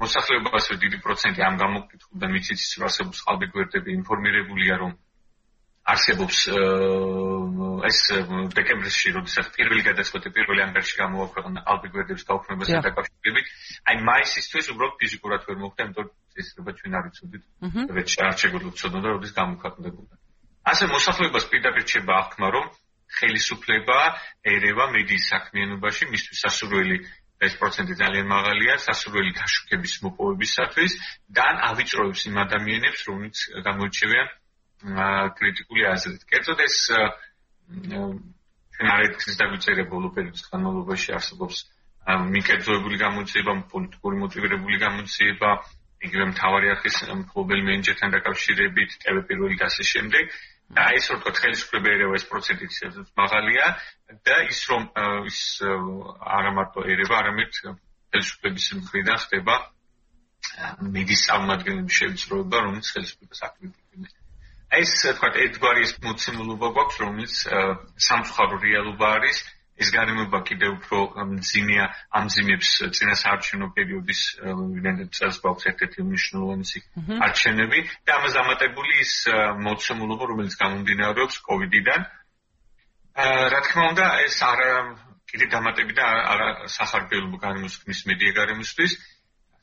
მოსახლეობაზე 0.01 0.77
დიდი 0.81 0.99
პროცენტი 1.05 1.41
ამ 1.45 1.55
გამოკითხულიდან 1.61 2.37
იცის 2.41 2.77
რომ 2.81 2.85
არსებობს 2.89 3.19
ყალბი 3.25 3.47
გვერდები 3.55 3.91
ინფორმირებულია 4.01 4.75
რომ 4.83 4.93
არსებობს 5.91 6.39
ეს 7.89 7.99
დეკემბერში, 8.57 9.13
როდესაც 9.17 9.47
პირველი 9.57 9.83
გადაწყვეტა 9.89 10.33
პირველი 10.37 10.61
ამბერში 10.69 10.95
გამოაქვეყნა 11.01 11.61
ალბიგრედების 11.73 12.25
გაუქმებასთან 12.31 12.85
დაკავშირებით, 12.87 13.47
აი 13.89 13.97
მაისისთვის 14.11 14.71
უბრალოდ 14.75 14.95
ფიზიკურად 15.01 15.47
ვერ 15.49 15.59
მოხდა, 15.65 15.81
იმიტომ 15.89 16.11
წესრიგება 16.41 16.73
ჩვენ 16.81 16.93
არ 16.99 17.05
ვიცოდით, 17.07 17.45
რაც 17.97 18.11
არ 18.27 18.35
შეგვიძლია 18.41 19.01
და 19.05 19.09
როდის 19.15 19.33
გამოქვეყნდებოდა. 19.41 20.15
ასე 20.71 20.85
მოსახლეობას 20.95 21.45
პირდაპირ 21.51 21.85
შეება 21.93 22.13
აღქმა, 22.21 22.49
რომ 22.57 22.67
ხელისუფლება 23.11 23.99
ერევა 24.55 24.85
მედიის 24.95 25.25
საქმიანობაში 25.33 26.05
მისთვის 26.15 26.39
სასურველი 26.45 26.97
ეს 27.41 27.53
პროცენტი 27.61 27.95
ძალიან 28.01 28.27
მაღალია 28.31 28.75
სასურველი 28.85 29.33
დაშუქების 29.41 29.95
მოპოვებისათვის 30.05 30.93
და 31.37 31.47
ავიწროებს 31.71 32.21
იმ 32.29 32.37
ადამიანებს, 32.45 33.01
რომლებიც 33.09 33.37
გამოირჩევიან 33.67 34.29
კრიტიკული 35.41 35.83
აზრით. 35.93 36.23
კერძოდ 36.31 36.61
ეს 36.69 36.77
ჩვენ 38.81 38.89
არ 38.95 39.01
ექცის 39.09 39.37
დაგვიწერე 39.41 39.83
ბოლო 39.93 40.09
პერიოდის 40.17 40.45
განმავლობაში 40.53 41.09
არსებობს 41.17 41.57
მიკერძოებული 42.35 42.97
გამოძიება, 43.01 43.53
პოლიტიკური 43.73 44.17
მოტივირებული 44.25 44.77
გამოძიება, 44.85 45.51
იგივე 46.07 46.25
მთავარი 46.33 46.71
არხის 46.75 46.97
მფლობელ 47.23 47.61
მენეჯერთან 47.69 48.15
დაკავშირებით 48.17 48.97
ტელეპირველი 49.05 49.57
დასის 49.63 49.89
შემდეგ 49.95 50.25
და 50.77 50.85
ეს 50.97 51.11
რო 51.11 51.17
თქვა 51.21 51.33
ხელისუფლება 51.43 51.89
ერევა 51.97 52.15
ეს 52.21 52.25
პროცენტიც 52.31 52.75
მაღალია 53.21 53.67
და 54.29 54.37
ის 54.47 54.61
რომ 54.71 54.87
ის 55.31 55.41
არა 56.39 56.53
მარტო 56.59 56.87
ერევა, 56.95 57.15
არამედ 57.21 57.61
ხელისუფლების 57.61 58.67
მხრიდან 58.81 59.19
ხდება 59.25 59.57
მიდის 60.95 61.21
წარმოადგენლების 61.27 61.97
შევიწროება, 62.01 62.63
რომელიც 62.65 62.89
ხელისუფლებას 62.95 63.43
აკრიტიკებენ. 63.49 64.09
ეს 64.81 64.93
თქვა 65.19 65.29
ერთგვარი 65.45 65.81
ეს 65.87 65.93
მოცემულობა 66.07 66.69
გვაქვს, 66.77 66.99
რომელიც 67.03 67.35
სამწუხარო 68.07 68.57
რეალობა 68.65 69.07
არის, 69.19 69.39
ეს 69.81 69.91
გარემოება 69.97 70.41
კიდევ 70.51 70.71
უფრო 70.77 70.99
მძიმეა 71.33 71.85
ამ 72.21 72.31
ძიმებს 72.35 72.71
წინასაარჩევნო 72.97 73.69
პერიოდის 73.77 74.23
ვინმე 74.45 75.07
წელს 75.19 75.37
გვაქვს 75.45 75.69
ერთ-ერთი 75.73 76.07
მნიშვნელოვანი 76.09 76.83
არჩევნები 77.29 77.85
და 78.07 78.19
ამას 78.21 78.33
დამატებული 78.39 78.93
ის 79.05 79.15
მოცემულობა 79.67 80.25
რომელიც 80.33 80.59
გამომდინარეობს 80.65 81.37
კოვიდიდან 81.49 82.01
რა 83.55 83.61
თქმა 83.67 83.85
უნდა 83.93 84.07
ეს 84.27 84.37
არა 84.47 84.69
კიდე 85.31 85.47
დამატები 85.55 85.95
და 85.95 86.07
არა 86.33 86.49
სახარბიელო 86.75 87.39
გარემოსქმის 87.45 88.01
მედია 88.11 88.33
გარემოსთვის. 88.39 88.93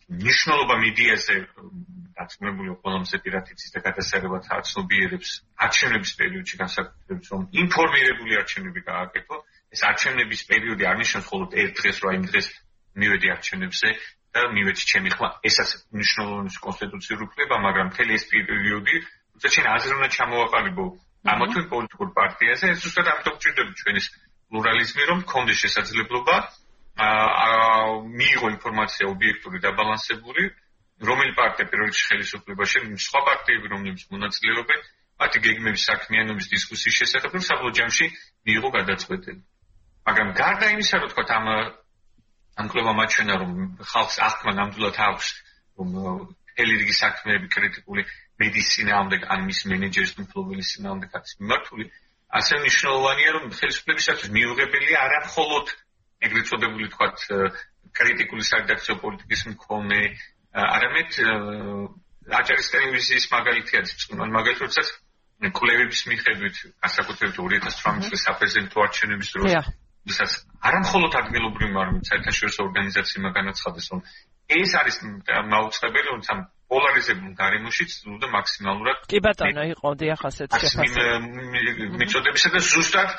ნიშნულობა 0.08 0.76
მედიაზე 0.80 1.36
დაწმებული 2.18 2.76
ყველაზე 2.84 3.18
პირათიცის 3.24 3.74
და 3.76 3.80
გადასარევად 3.88 4.46
აცნობიერებს 4.58 5.32
არჩევნების 5.68 6.14
პერიოდში 6.22 6.60
განსაკუთრებით 6.62 7.26
რომ 7.34 7.42
ინფორმირებული 7.64 8.40
არჩევნები 8.42 8.82
გააკეთო 8.88 9.42
ეს 9.76 9.82
არჩევნების 9.90 10.42
პერიოდი 10.52 10.84
არ 10.90 10.98
ნიშნავს 11.02 11.26
მხოლოდ 11.28 11.50
ერთ 11.62 11.74
დღეს 11.80 11.98
რა 12.04 12.12
იმ 12.18 12.24
დღეს 12.32 12.48
მივედი 13.02 13.28
არჩევნებზე 13.36 13.90
და 14.38 14.42
მივედი 14.58 14.84
ჩემი 14.92 15.10
ხმა 15.16 15.30
ესაც 15.50 15.70
მნიშვნელოვანი 15.98 16.52
კონსტიტუციური 16.68 17.24
უფლება 17.28 17.56
მაგრამ 17.68 17.88
მთელი 17.92 18.12
ეს 18.20 18.24
პერიოდი 18.32 18.96
თუმცა 19.08 19.48
ჩვენ 19.56 19.68
აზრი 19.76 19.94
უნდა 19.98 20.10
ჩამოვაყალიბო 20.18 20.86
ამა 21.34 21.46
თუ 21.52 21.60
პოლიტიკურ 21.74 22.10
პარტიაზე 22.20 22.66
ეს 22.74 22.80
ზუსტად 22.86 23.08
ამიტომ 23.14 23.36
ჭირდება 23.44 23.72
ჩვენის 23.82 24.06
პლურალიზმი 24.50 25.04
რომ 25.12 25.20
კონდეს 25.32 25.58
შესაძლებლობა 25.64 26.36
აა 27.08 27.90
მიიღო 28.20 28.48
ინფორმაცია 28.58 29.06
ობიექტური 29.14 29.58
და 29.66 29.70
ბალანსებული 29.78 30.44
რომელი 31.06 31.34
პარტია 31.38 31.70
პირველ 31.70 31.92
ხელისუფლებაში, 31.94 32.80
სხვა 33.06 33.20
პარტიები 33.28 33.70
რომლებიც 33.74 34.06
მონაწილეობენ, 34.14 34.80
მათი 35.22 35.42
გეგმების 35.46 35.84
საქმიანობის 35.90 36.48
დისკუსიის 36.54 36.98
შესახებ 37.02 37.38
რომ 37.38 37.44
საბოლოო 37.48 37.76
ჯამში 37.78 38.06
მიიღო 38.50 38.70
გადაწყვეტილი. 38.78 39.42
მაგრამ 40.08 40.30
გარდა 40.40 40.66
იმისა, 40.76 40.96
რომ 41.04 41.10
თქვა 41.12 41.24
ამ 41.38 41.48
ამ 42.58 42.68
კლუბმა 42.74 42.94
მაჩვენა 42.98 43.34
რომ 43.42 43.52
ხალხს 43.92 44.18
აღქმა 44.28 44.52
ნამდვილად 44.58 44.98
აქვს 45.08 45.28
რომ 45.78 45.90
მთელი 46.58 46.74
რიგი 46.82 46.96
საქმეები 47.00 47.48
კრიტიკული 47.54 48.06
მედიცინამდე 48.42 49.18
ან 49.34 49.46
მის 49.50 49.60
მენეჯერის 49.72 50.14
მფლობელის 50.22 50.72
სინამდე 50.74 51.10
კაც 51.14 51.34
მიმართული 51.42 51.86
ასე 52.40 52.60
მნიშვნელოვანია 52.64 53.30
რომ 53.38 53.46
ხელისუფლებისათვის 53.60 54.34
მიუღებელია 54.38 54.98
არა 55.06 55.20
მხოლოდ 55.28 55.66
ეგრეთ 56.28 56.50
წოდებული 56.50 56.90
თქვა 56.98 57.08
კრიტიკული 57.98 58.44
საერთაშორისო 58.50 59.00
პოლიტიკის 59.06 59.42
მქონე 59.54 60.02
არამედ 60.66 61.12
აჭარის 62.42 62.72
ტელევიზიის 62.74 63.26
მაგალითია 63.38 63.82
წუნან 63.86 64.34
მაგალითად 64.38 64.66
როდესაც 64.66 64.88
კვლევების 65.58 66.02
მიხედვით 66.10 66.56
ასაკუთრებით 66.90 67.38
2018 67.38 68.10
წლის 68.10 68.26
საპრეზიდენტო 68.28 68.78
არჩევნების 68.88 69.30
დროს 69.38 69.70
ვისაც 70.08 70.32
არამხოლოდ 70.68 71.18
ადგილობრივი 71.22 71.80
არამედ 71.84 72.10
საერთაშორისო 72.10 72.60
ორგანიზაციებმა 72.68 73.32
განაცხადეს 73.38 73.88
რომ 73.92 74.02
ეს 74.58 74.72
არის 74.80 74.96
მაუწყებელი 75.54 76.08
რომ 76.14 76.22
სამ 76.28 76.40
პოლარიზებულ 76.72 77.32
გარემოში 77.42 77.84
ცდილობდა 77.92 78.28
მაქსიმალურად 78.38 78.98
კი 79.12 79.20
ბატონო 79.28 79.64
იყო 79.74 79.90
დიახ 80.02 80.22
ასეთ 80.30 80.58
შეფასება. 80.64 81.20
მიწოდებისა 82.02 82.50
და 82.56 82.60
ზუსტად 82.72 83.10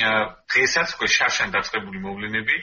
დღესაც 0.00 0.88
ხო 0.96 1.06
შარშან 1.16 1.48
დაწყებული 1.56 1.98
მოვლენები 2.06 2.56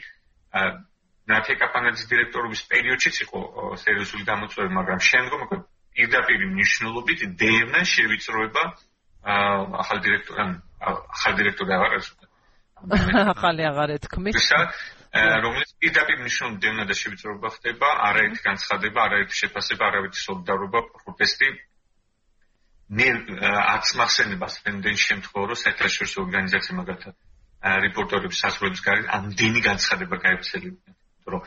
ნათეკაპანაძის 1.27 2.05
დირექტორობის 2.11 2.61
პერიოდშიც 2.71 3.15
იყო 3.25 3.39
სერიოზული 3.83 4.23
გამოწვევა, 4.29 4.69
მაგრამ 4.79 4.99
შემდგომ 5.09 5.41
უკვე 5.47 5.57
პირდაპირ 5.97 6.45
მნიშვნელობით 6.53 7.19
დევნა 7.41 7.81
შევიწროება 7.93 8.63
ახალ 9.83 9.99
დირექტორან 10.05 10.49
ახალ 10.87 11.33
დირექტორი 11.41 11.71
აღარ 11.77 11.97
არის 11.97 12.09
ახალი 13.33 13.65
აღარ 13.71 13.93
ეთქმის 13.97 14.51
რომელიც 15.17 15.71
პირდაპირ 15.81 16.19
მნიშვნელობით 16.21 16.61
დევნა 16.63 16.83
და 16.89 16.95
შევიწროება 16.99 17.49
ხდება 17.55 17.89
არაერთი 18.09 18.41
განცხადება 18.47 18.99
არაერთი 19.07 19.35
შეფასება 19.41 19.87
არაერთი 19.89 20.19
სოლიდარობა 20.23 20.81
პროტესტი 20.97 21.49
მე 22.97 23.07
არც 23.61 23.93
მახსენებას 23.99 24.59
რამდენი 24.67 24.99
შემთხვევა 25.03 25.45
რომ 25.51 25.59
საერთაშორისო 25.63 26.17
ორგანიზაცია 26.27 26.77
მაგალითად 26.81 27.15
რეპორტერების 27.87 28.41
სასწრების 28.43 28.81
გარეთ 28.87 29.07
ამდენი 29.17 29.61
განცხადება 29.67 30.15
გაეცელებინა 30.27 30.93
რომ 31.33 31.41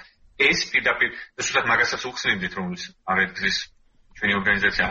ეს 0.51 0.59
პირდაპირ 0.73 1.11
ზუსტად 1.41 1.71
მაგასაც 1.71 2.03
უხსნიდით 2.11 2.53
რომ 2.59 2.75
არ 3.13 3.23
ერთგზის 3.25 3.59
ჩვენი 4.19 4.35
ორგანიზაცია 4.41 4.87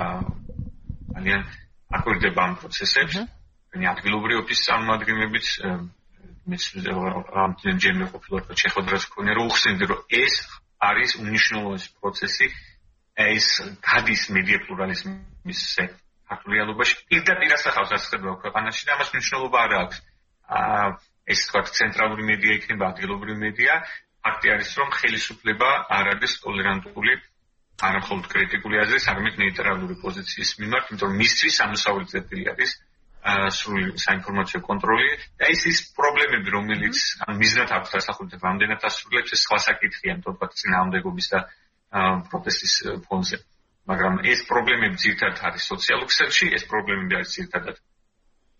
ძალიან 1.13 1.41
აკვირდება 2.00 2.41
ამ 2.48 2.53
პროცესებს 2.63 3.15
ჩვენი 3.69 3.86
ადგილობრივი 3.93 4.41
ოფისის 4.41 4.65
წარმომადგენლებიც 4.69 5.48
მეც 6.50 6.63
რამდენი 7.38 7.79
ჯერ 7.86 7.96
ყოფილიყო 8.13 8.58
ჩეხოდრას 8.62 9.06
ქონია 9.13 9.34
რომ 9.39 9.50
უხსნიდით 9.51 9.89
რომ 9.94 10.01
ეს 10.24 10.36
არის 10.89 11.15
უნიშნულოვანი 11.22 11.88
პროცესი 12.00 12.48
ეს 13.20 13.48
გადის 13.84 14.22
მედია 14.36 14.58
პლურალიზმის 14.65 15.63
აქტუალობაში 16.34 16.96
პირდაპირ 17.10 17.56
ასახავს 17.58 17.94
ასხება 17.98 18.36
ქვეყანაში 18.44 18.86
და 18.88 18.96
ამას 18.96 19.10
მნიშვნელობა 19.13 19.58
არ 19.65 19.74
აქვს. 19.79 19.98
ეს 21.34 21.39
თქვა 21.50 21.62
ცენტრალური 21.79 22.24
მედია 22.29 22.53
იქნება 22.60 22.86
ადგილობრივი 22.94 23.38
მედია, 23.46 23.74
ფაქტი 24.25 24.48
არის 24.53 24.70
რომ 24.79 24.89
ხელისუფლება 25.00 25.70
არ 25.98 26.06
არის 26.13 26.34
ტოლერანტული 26.46 27.13
არა 27.89 28.00
მხოლოდ 28.03 28.25
კრიტიკული 28.34 28.75
აზრის, 28.84 29.06
არამედ 29.12 29.36
ნეიტრალური 29.44 29.96
პოზიციის 30.03 30.51
მიმართ, 30.62 30.86
იმიტომ 30.89 31.10
რომ 31.10 31.20
მისთვის 31.24 31.56
ამოსავალი 31.65 32.08
წერტილი 32.13 32.46
არის 32.53 32.72
სრული 33.28 34.00
საინფორმაციო 34.00 34.60
კონტროლი. 34.64 35.08
და 35.40 35.52
ეს 35.52 35.66
ის 35.68 35.80
პრობლემები, 35.98 36.50
რომელიც 36.56 36.98
ან 37.28 37.36
მიზნად 37.36 37.70
აქვს 37.78 37.92
დასახულეთ 37.96 38.40
რამდენად 38.48 38.80
ასრულებს 38.90 39.34
ეს 39.36 39.42
სხვა 39.44 39.58
საკითხია, 39.68 40.14
თქო, 40.24 40.48
წინააღმდეგობის 40.60 41.28
და 41.34 41.40
პროტესტის 42.30 42.74
ფონზე. 43.06 43.38
მაგრამ 43.90 44.22
ეს 44.24 44.40
პრობლემები 44.46 44.98
ძირთადად 45.04 45.40
არის 45.50 45.64
სოციალურ 45.72 46.08
ქსელში, 46.08 46.46
ეს 46.56 46.64
პრობლემები 46.70 47.14
არის 47.20 47.30
ძირთადად 47.36 47.78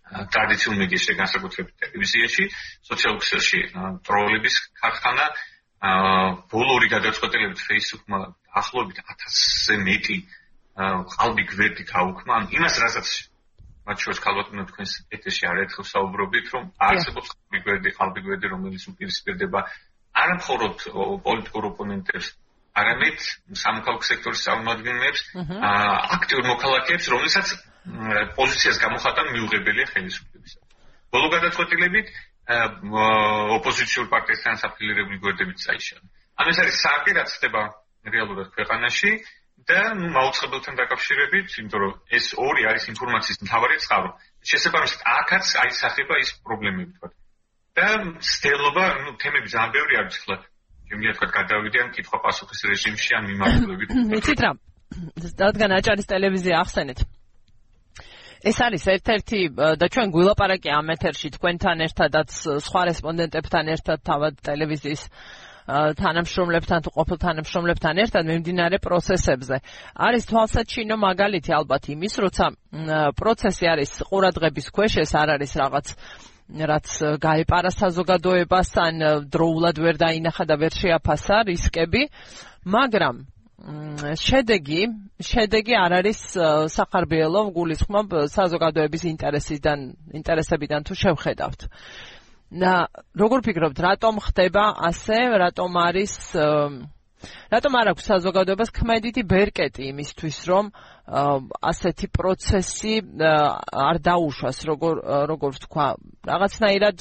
ტრადიციულ 0.10 0.76
მედიაში, 0.82 1.16
განსაკუთრებით 1.22 1.76
ტელევიზიაში, 1.86 2.44
სოციალურ 2.90 3.20
ქსელში 3.22 3.60
ტროლების 4.10 4.56
ქარხანა, 4.82 5.26
აა 5.80 6.24
ბოლორი 6.52 6.88
გადაწყვეტილებით 6.92 7.60
Facebook-მა 7.62 8.20
ახლობით 8.62 8.98
1000-ზე 9.06 9.76
მეტი 9.86 10.18
ყალბი 11.14 11.44
გვერდი 11.54 11.84
გაუქმა, 11.94 12.34
ან 12.42 12.46
იმას 12.58 12.76
რასაც 12.84 13.08
მათ 13.90 14.04
შორის 14.06 14.20
ქალბატონო 14.22 14.64
თქვენს 14.70 14.92
ეთერში 15.18 15.44
არაერთხელ 15.50 15.86
საუბრობთ, 15.90 16.46
რომ 16.54 16.64
არსებობს 16.90 17.30
ყალბი 17.34 17.60
გვერდი, 17.66 17.90
ყალბი 17.98 18.22
გვერდი, 18.28 18.46
რომელიც 18.54 18.84
უპირისპირდება 18.94 19.60
არა 20.20 20.36
მხოლოდ 20.40 20.76
პოლიტიკურ 21.26 21.64
ოპონენტებს, 21.70 22.28
არამედ 22.80 23.18
სამოქალაქო 23.64 24.06
სექტორის 24.10 24.42
წარმომადგენლებს, 24.46 25.22
აქტიურ 26.20 26.44
მოქალაქეებს, 26.54 27.06
რომელსაც 27.14 27.48
პოზიციას 28.38 28.78
გამოხატან 28.86 29.26
მიუღებელია 29.36 29.86
ხელისუფლებისა. 29.94 30.60
ბოლო 31.10 31.28
გადაწყვეტილებით 31.34 32.08
ოპოზიციურ 32.50 34.06
პარტიასთან 34.14 34.56
საფილირებული 34.64 35.18
გვერდებით 35.24 35.58
წაიშალა. 35.66 36.06
ამ 36.40 36.46
ეს 36.50 36.58
არის 36.62 36.76
საერთოდ 36.86 37.16
რაც 37.20 37.30
ხდება 37.36 37.62
რეალურად 38.14 38.48
ქვეყანაში 38.56 39.12
და 39.68 39.82
ნუ 40.00 40.08
მაუწყებელთან 40.16 40.76
დაკავშირებით, 40.82 41.48
იმიტომ 41.60 41.80
რომ 41.84 41.94
ეს 42.18 42.26
ორი 42.38 42.64
არის 42.70 42.84
ინფორმაციის 42.94 43.42
მთავარი 43.46 43.76
წყარო. 43.84 44.10
შესაბამისად, 44.50 45.00
აქაც 45.20 45.46
აისახება 45.64 46.16
ის 46.24 46.30
პრობლემები 46.46 46.92
თქვა. 46.96 47.10
და 47.78 47.88
სტელობა, 48.32 48.86
ნუ 49.04 49.12
თემები 49.22 49.48
ძალიან 49.54 49.72
ბევრი 49.76 49.94
არის 50.02 50.18
ხოლმე. 50.24 50.46
შემიძლია 50.90 51.14
თქვა 51.18 51.28
გადავიდე 51.38 51.78
ამ 51.84 51.90
კითხვა-პასუხის 51.96 52.62
რეჟიმში 52.72 53.12
ან 53.18 53.24
მიმართულებით. 53.30 53.90
მეცით 54.14 54.40
რა. 54.44 54.52
რადგან 55.44 55.72
აჭარის 55.78 56.08
ტელევიზია 56.10 56.56
ახსენეთ. 56.64 57.00
ეს 58.40 58.58
არის 58.64 58.84
ერთ-ერთი 58.96 59.40
და 59.80 59.86
ჩვენ 59.94 60.08
გვილაპარაკე 60.16 60.70
ამ 60.72 60.88
ეთერში 60.96 61.30
თქვენთან 61.36 61.84
ერთადაც 61.88 62.30
სხვა 62.66 62.82
რესპონდენტებთან 62.90 63.66
ერთად 63.76 64.00
თავად 64.10 64.34
ტელევიზიის 64.48 65.02
თანამშრომლებთან 65.70 66.80
თუ 66.86 66.90
ყოფილ 66.98 67.18
თანამშრომლებთან 67.22 67.96
ერთად 68.04 68.24
მიმდინარე 68.26 68.78
პროცესებზე. 68.82 69.56
არის 69.94 70.24
თვალსაჩინო 70.30 70.96
მაგალითი 70.98 71.52
ალბათ 71.60 71.84
იმის, 71.94 72.14
როცა 72.26 72.46
პროცესი 73.20 73.66
არის 73.74 73.92
ყურადღების 74.10 74.68
ქვეშ, 74.74 74.94
ეს 75.06 75.12
არ 75.14 75.30
არის 75.38 75.52
რაღაც 75.62 75.88
რაც 76.50 76.88
გაეპარა 77.22 77.70
საზოგადოებას 77.70 78.70
ან 78.82 78.96
დროულად 79.30 79.76
ვერ 79.78 79.96
დაინახა 80.02 80.44
და 80.50 80.56
ვერ 80.58 80.74
შეაფასა 80.74 81.36
რისკები, 81.46 82.10
მაგრამ 82.66 83.16
შედეგი, 84.18 84.82
შედეგი 85.22 85.74
არ 85.78 85.92
არის 86.00 86.20
სახარბიელო 86.74 87.42
გულისხმობ 87.54 88.08
საზოგადოების 88.34 89.04
ინტერესიდან, 89.14 89.80
ინტერესებიდან 90.18 90.82
თუ 90.88 90.94
შევხედავთ. 90.96 91.60
და 91.70 92.09
როგორ 92.50 93.40
ფიქრობთ, 93.46 93.78
რატომ 93.78 94.20
ხდება 94.26 94.64
ასე, 94.90 95.20
რატომ 95.38 95.70
არის 95.78 96.14
რატომ 97.52 97.72
არ 97.76 97.88
აქვს 97.94 98.06
საზოგადოებას 98.10 98.70
ქმედითი 98.74 99.24
ბერკეტი 99.28 99.84
იმისთვის, 99.92 100.38
რომ 100.50 100.72
ასეთი 101.62 102.08
პროცესი 102.16 102.94
არ 103.86 103.96
დაუშვას, 104.08 104.58
როგორ 104.70 104.94
როგორ 105.30 105.50
ვთქვა, 105.60 105.88
რაღაცნაირად 106.32 106.98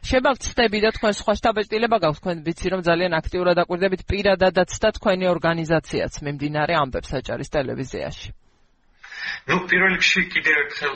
შეგავწდები 0.00 0.78
და 0.84 0.90
თქვენ 0.96 1.14
სხვა 1.18 1.32
შტაბეჭდილება 1.40 1.96
გაქვთ, 2.04 2.20
თქვენ 2.20 2.36
ვიცი 2.46 2.68
რომ 2.72 2.80
ძალიან 2.88 3.12
აქტიურად 3.20 3.56
აკვირდებით 3.64 4.02
პირადადაც 4.08 4.70
და 4.80 4.88
თქვენი 4.96 5.26
ორგანიზაციაც 5.34 6.12
მიმდინარე 6.24 6.74
ამბებს 6.82 7.10
აჭარის 7.20 7.52
ტელევიზიაში. 7.52 8.28
ну 9.48 9.54
პირველ 9.68 9.92
რიგში 9.96 10.20
კიდევ 10.32 10.54
ერთხელ 10.64 10.94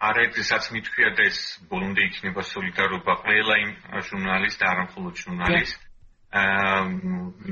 არაერთხელაც 0.00 0.66
მითქვია 0.72 1.08
და 1.16 1.26
ეს 1.28 1.38
ბოლომდე 1.68 2.04
იქნება 2.08 2.42
სოლიდარობა 2.50 3.14
ყველა 3.20 3.54
იმ 3.64 3.72
ჟურნალისტ, 4.08 4.62
არა 4.70 4.84
მხოლოდ 4.88 5.14
ჟურნალისტ, 5.24 5.80
აა 6.40 6.80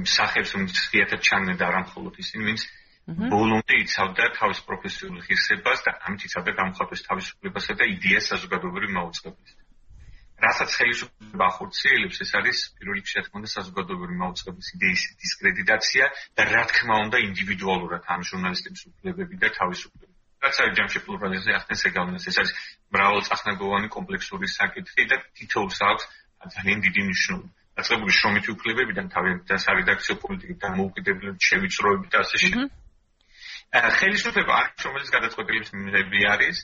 იმ 0.01 0.05
სახებს, 0.17 0.55
ვინც 0.57 0.81
ღიათად 0.93 1.21
ჩანენ 1.29 1.57
და 1.61 1.69
არა 1.69 1.81
მხოლოდ 1.89 2.15
ისინი, 2.25 2.43
ვინც 2.49 2.63
mm-hmm. 2.65 3.29
ბოლომდე 3.33 3.75
იცავდა 3.85 4.25
თავის 4.41 4.61
პროფესიულ 4.65 5.17
ღირსებას 5.29 5.85
და 5.85 5.91
ამით 6.09 6.21
იცავდა 6.29 6.53
გამოხატვის 6.61 7.05
თავისუფლებასა 7.09 7.73
და 7.81 7.85
იდეას 7.95 8.25
საზოგადოებრივ 8.33 8.91
მაუწყებლეს. 8.97 9.53
რასაც 10.39 10.71
ხელისუფლება 10.79 11.45
ახორციელებს, 11.53 12.19
ეს 12.25 12.31
არის 12.39 12.59
პირველ 12.79 12.95
რიგში 12.99 13.15
რა 13.19 13.23
თქმა 13.27 13.39
უნდა 13.43 13.51
საზოგადოებრივი 13.59 14.17
მაუწყებლის 14.23 14.69
идеის 14.79 15.03
დისკრედიტაცია 15.23 16.05
და 16.39 16.43
რა 16.55 16.63
თქმა 16.71 16.97
უნდა 17.05 17.19
ინდივიდუალურად 17.29 18.03
ამ 18.15 18.23
ჟურნალისტების 18.31 18.83
უფლებები 18.89 19.37
და 19.43 19.49
თავისუფლება. 19.59 20.08
რაც 20.43 20.55
არის 20.63 20.75
ჯამში 20.79 21.01
პლურალიზმი 21.07 21.53
ახდენს 21.59 21.83
ეგავლენს 21.91 22.29
ეს 22.31 22.37
არის 22.43 22.53
მრავალწახნაგოვანი 22.95 23.89
კომპლექსური 23.97 24.51
საკითხი 24.55 25.07
და 25.11 25.17
თითოეულს 25.39 25.81
აქვს 25.89 26.05
ძალიან 26.55 26.79
დიდი 26.87 27.01
მნიშვნელობა. 27.07 27.49
დაწყებული 27.79 28.13
შრომითი 28.19 28.49
უფლებებიდან 28.55 29.07
თავიდან 29.15 29.41
და 29.49 29.57
სარედაქციო 29.65 30.15
პოლიტიკით 30.23 30.59
და 30.63 30.69
მოუკიდებლად 30.79 31.37
შევიწროებით 31.49 32.09
და 32.15 32.19
ასე 32.25 32.37
შემდეგ. 32.43 32.69
ხელისუფლება 33.99 34.53
არის 34.59 34.87
რომელიც 34.87 35.09
გადაწყვეტილების 35.17 35.71
მიღები 35.79 36.21
არის 36.35 36.59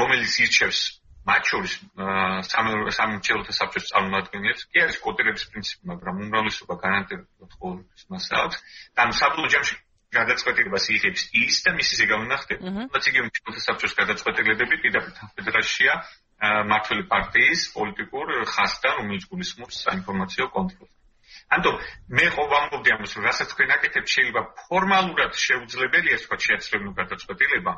რომელიც 0.00 0.32
ირჩევს 0.44 0.80
მათ 1.28 1.42
შორის 1.50 1.72
სამმართველოთა 2.50 3.52
საბჭოს 3.60 3.88
წარმომადგენლებს 3.92 4.62
კი 4.72 4.82
არის 4.84 4.96
კოტირების 5.04 5.44
პრინციპი 5.52 5.90
მაგრამ 5.92 6.22
უმრავლესობა 6.24 6.74
გარანტირებულად 6.84 7.52
ყოველთვის 7.60 8.04
მას 8.10 8.24
აქვს 8.40 8.58
და 8.96 9.08
საბოლოო 9.20 9.52
ჯამში 9.54 9.76
გადაწყვეტილებას 10.14 10.86
იღებს 10.94 11.22
ის 11.42 11.54
და 11.64 11.70
მისი 11.78 11.94
ზეგავნა 12.00 12.36
ხდება. 12.42 12.86
რაც 12.94 13.04
იგი 13.10 13.20
მშობლთა 13.26 13.60
საბჭოს 13.66 13.94
გადაწყვეტილებები 14.00 14.76
პირდაპირ 14.82 15.12
ფედერაცია 15.38 15.92
მართლი 16.70 17.04
პარტიის 17.12 17.60
პოლიტიკურ 17.76 18.26
ხასთან 18.54 18.92
რომელიც 19.00 19.24
გულისხმობს 19.30 19.76
საინფორმაციო 19.86 20.46
კონტროლს. 20.56 20.92
ანუ 21.54 21.70
მე 22.16 22.26
ყოფამობდი 22.36 22.90
ამას 22.94 23.12
რომ 23.16 23.24
რასაც 23.28 23.48
თქვენ 23.54 23.70
აკეთებთ 23.76 24.08
შეიძლება 24.14 24.42
ფორმალურად 24.66 25.32
შეუძლებელია 25.46 26.16
სხვა 26.24 26.36
შეაცრებულ 26.46 26.92
გადაწყვეტილება. 27.00 27.72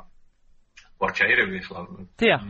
ვარჩაირები 1.00 1.56
ახლა. 1.62 1.80
დიახ. 2.22 2.40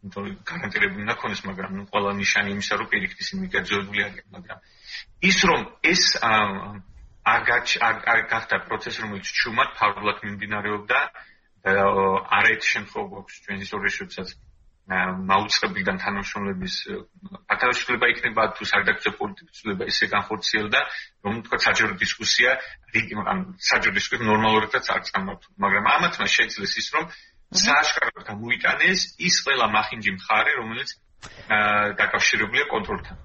იმიტომ 0.00 0.22
რომ 0.24 0.36
გარანტირებული 0.50 1.02
უნდა 1.04 1.14
ქონდეს, 1.20 1.42
მაგრამ 1.48 1.70
ნუ 1.76 1.82
ყველა 1.92 2.10
ნიშანი 2.20 2.48
იმისა 2.56 2.74
რომ 2.80 2.86
პირიქით 2.92 3.18
ისინი 3.24 3.38
მიგაძვებული 3.44 4.00
არიან, 4.08 4.26
მაგრამ 4.36 4.58
ის 5.30 5.38
რომ 5.48 5.60
ეს 5.92 6.02
აგაჩ 7.24 7.68
გახდა 8.32 8.56
პროცესი 8.66 8.98
რომელიც 9.04 9.26
ჩუმად 9.40 9.70
ფარულად 9.78 10.18
მიმდინარეობდა. 10.24 10.98
არეთ 12.40 12.62
შემთხვევებს 12.72 13.32
ჩვენი 13.44 13.62
ისტორიაშებსაც 13.68 14.28
მაუწყებიდან 14.90 15.96
თანამშრომლების 16.02 16.74
პატივისცემება 17.50 18.06
იქნება 18.12 18.42
თუ 18.58 18.64
სარდაკზე 18.70 19.10
პოლიტიკის 19.18 19.60
ცვლილება 19.60 19.84
ისე 19.92 20.06
განხორციელდა 20.14 20.80
რომ 21.26 21.34
თქვა 21.46 21.58
საჯარო 21.66 21.94
დისკუსია 22.00 22.50
ან 23.32 23.38
საჯარო 23.70 23.94
დისკუსია 23.98 24.26
ნორმალურადაც 24.30 24.90
არ 24.94 25.02
წარმართულ 25.10 25.52
მაგრამ 25.64 25.84
ამათმა 25.94 26.26
შეძლეს 26.36 26.72
ის 26.80 26.88
რომ 26.96 27.04
სააშკაროდ 27.50 28.24
გამოიტანეს 28.30 29.00
ის 29.28 29.36
ყველა 29.44 29.66
მახინჯი 29.76 30.10
მხარე 30.16 30.52
რომელიც 30.58 30.90
დაკავშირებულია 32.00 32.64
კონტროლთან. 32.74 33.16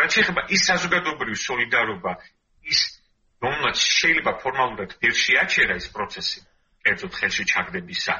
რა 0.00 0.06
შეიძლება 0.14 0.42
ის 0.54 0.60
საზოგადოებრივი 0.70 1.36
სოლიდარობა 1.44 2.12
ის 2.72 2.80
რომელიც 3.44 3.78
შეიძლება 4.00 4.32
ფორმალურად 4.42 4.90
ვერ 5.00 5.14
შეაჩერა 5.24 5.74
ეს 5.80 5.86
პროცესი 5.94 6.40
კერძოდ 6.84 7.12
ხელში 7.20 7.44
ჩაგდებისა 7.52 8.16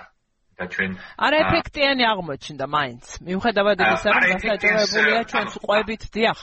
და 0.60 0.64
ჩვენ 0.72 0.90
არა 1.26 1.36
ეფექტიანი 1.44 2.04
აღმოჩნდა 2.12 2.66
მაინც. 2.76 3.04
მიუხედავად 3.28 3.76
იმისა 3.84 4.08
რომ 4.16 4.24
დასაჭიროებულია 4.32 5.22
ჩვენ 5.32 5.46
ყვებით 5.56 6.02
დიახ. 6.16 6.38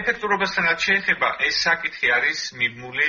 ეფექტურობასთან 0.00 0.64
რაც 0.68 0.80
შეეხება 0.88 1.28
ეს 1.48 1.56
საკითხი 1.68 2.06
არის 2.16 2.40
მიბმული 2.60 3.08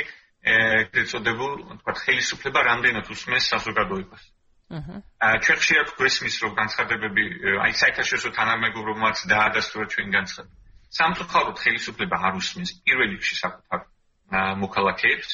ეგრეთ 0.56 1.08
წოდებულ 1.12 1.54
თქვა 1.80 1.93
ხელისუფლება 2.04 2.60
რამდენად 2.69 3.06
უსმენს 3.13 3.45
საზოგადოებას 3.54 4.23
აჰა. 4.78 4.95
ჩვენ 5.43 5.58
ხშირად 5.63 5.88
გვესმის 5.99 6.36
რომ 6.43 6.52
განცხადებები 6.60 7.23
აი 7.63 7.73
საერთაშორისო 7.82 8.30
თანამეგობრობამაც 8.39 9.17
დაადასტურა 9.34 9.86
ჩვენ 9.93 10.08
განცხადებები. 10.15 10.58
სამწუხაროდ 10.97 11.58
ხელისუფლება 11.63 12.15
არ 12.28 12.34
უსმენს 12.39 12.69
პირველ 12.86 13.10
რიგში 13.15 13.36
საკუთარ 13.43 13.80
მოქალაქეებს 14.32 15.30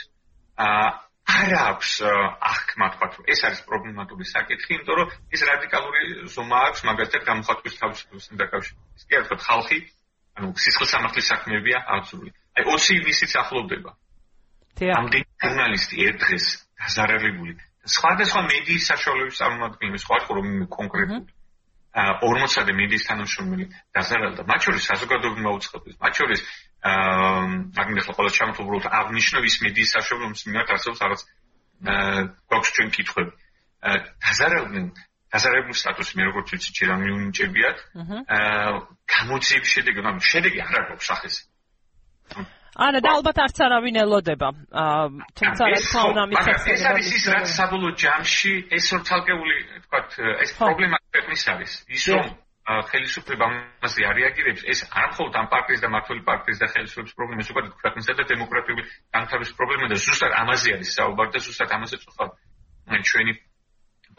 აა 0.65 0.87
არ 1.25 1.51
აქვს 1.57 1.91
აღქმა 2.05 2.87
თქვა 2.93 3.07
რომ 3.11 3.29
ეს 3.33 3.39
არის 3.47 3.61
პრობლემატური 3.65 4.25
საკითხი, 4.29 4.71
იმიტომ 4.77 4.95
რომ 4.99 5.13
ეს 5.33 5.41
რადიკალური 5.49 6.01
ზომა 6.35 6.59
აქვს 6.69 6.81
მაგალითად 6.89 7.21
გამოხატვის 7.29 7.77
თავისუფლებასთან 7.81 8.41
დაკავშირებით. 8.41 9.05
კი 9.09 9.13
არა, 9.19 9.37
ხალხი 9.47 9.77
ანუ 10.37 10.47
სისხლის 10.65 10.91
სამართლის 10.93 11.29
საქმეებია 11.33 11.77
აცური. 11.97 12.29
აი 12.55 12.63
20 12.69 12.97
ივნისიც 12.99 13.31
ახლოვდება. 13.41 13.91
ამდენი 14.99 15.25
ჟურნალისტი 15.43 15.95
ერთ 16.05 16.17
დღეს 16.23 16.45
დაზარალებული 16.79 17.53
სხვადასხვა 17.85 18.41
მედიის 18.49 18.87
საშუალებების 18.91 19.39
წარმომადგენლები, 19.41 19.99
სხვა 20.05 20.17
რომ 20.35 20.47
კონკრეტული 20.77 21.34
აა 21.95 22.19
40-ამდე 22.19 22.73
მედიის 22.75 23.03
თანამშრომელი 23.07 23.65
დაზარალდა, 23.95 24.43
მათ 24.51 24.61
შორის 24.67 24.87
საზოგადოებრივი 24.91 25.43
მოუწყებლის, 25.47 25.95
მათ 26.03 26.13
შორის 26.19 26.41
აა 26.91 27.43
მაგნიტო 27.77 28.11
ყველა 28.17 28.31
ჩამოთვლილ 28.35 28.87
აღნიშნვის 28.99 29.55
მედიის 29.63 29.93
საშუალებების 29.95 30.41
მიმართ 30.47 30.69
არსებობს 30.75 30.99
რაღაც 31.05 31.21
გვაქვს 32.51 32.73
ჩვენ 32.75 32.89
კითხვები. 32.95 33.31
დაზარალდნენ 34.25 34.85
დაზარალებული 35.35 35.77
სტატუსი 35.79 36.13
მე 36.19 36.23
როგორც 36.29 36.47
ვიცი 36.51 36.71
ჯერ 36.75 36.89
მიუნიჭებიათ. 36.99 37.77
აა 38.35 38.71
გამოძიების 39.15 39.71
შედეგი, 39.75 39.99
ანუ 40.03 40.21
შედეგი 40.31 40.59
არ 40.67 40.83
აქვს 40.95 41.07
ახეს. 41.15 41.35
არა 42.75 42.99
და 42.99 43.09
ალბათ 43.15 43.37
არც 43.39 43.57
არავინ 43.65 43.95
ელოდება. 44.03 44.47
თუმცა 45.39 45.63
რა 45.71 45.77
თქმა 45.79 46.01
უნდა 46.11 46.21
ამის 46.27 46.47
ეს 46.75 46.83
არის 46.91 47.07
ის 47.15 47.25
რაც 47.31 47.45
საბოლოო 47.55 47.91
ჯამში 48.03 48.53
ეს 48.75 48.85
რომ 48.91 49.01
თალკეული 49.09 49.55
თქვათ 49.85 50.09
ეს 50.43 50.51
პრობლემა 50.59 50.97
ქვეყნის 51.15 51.43
არის. 51.55 51.71
ის 51.95 52.03
რომ 52.11 52.25
ხელისუფლება 52.65 53.45
მასზე 53.79 54.01
არ 54.09 54.15
რეაგირებს, 54.19 54.61
ეს 54.65 54.79
არ 54.89 55.07
მხოლოდ 55.13 55.33
ამ 55.37 55.47
პარტიის 55.53 55.81
და 55.85 55.89
მართული 55.95 56.21
პარტიის 56.25 56.59
და 56.61 56.67
ხელისუფლების 56.73 57.13
პრობლემა, 57.13 57.39
ეს 57.45 57.49
უკვე 57.53 57.61
ქვეყნისა 57.81 58.13
და 58.17 58.23
დემოკრატიული 58.25 58.81
განვითარების 59.13 59.51
პრობლემა 59.53 59.85
და 59.91 59.95
ზუსტად 60.01 60.31
ამაზე 60.41 60.69
არის 60.75 60.89
საუბარი 60.97 61.29
და 61.35 61.39
ზუსტად 61.45 61.69
ამაზე 61.77 61.95
წუხავ 62.03 62.29
ჩვენი 63.05 63.33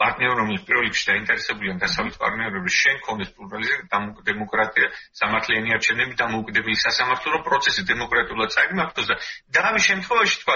პარტნიორი 0.01 0.37
რომელიც 0.39 0.69
რიგში 0.87 1.05
დაინტერესებულია 1.09 1.73
დასავლეთ 1.83 2.15
პარტნიორების 2.23 2.75
შენ 2.81 2.97
კონდეს 3.07 3.31
პლურალიზმი 3.37 4.23
დემოკრატია 4.29 4.87
სამართლიანი 5.21 5.75
არჩევნები 5.77 6.13
და 6.21 6.25
მოუკიდებელი 6.33 6.77
სასამართლო 6.83 7.41
პროცესი 7.47 7.81
დემოკრატიულად 7.91 8.55
წაგიმართოს 8.57 9.09
და 9.11 9.15
დავი 9.57 9.81
შემთხვევაში 9.89 10.39
თქვა 10.43 10.55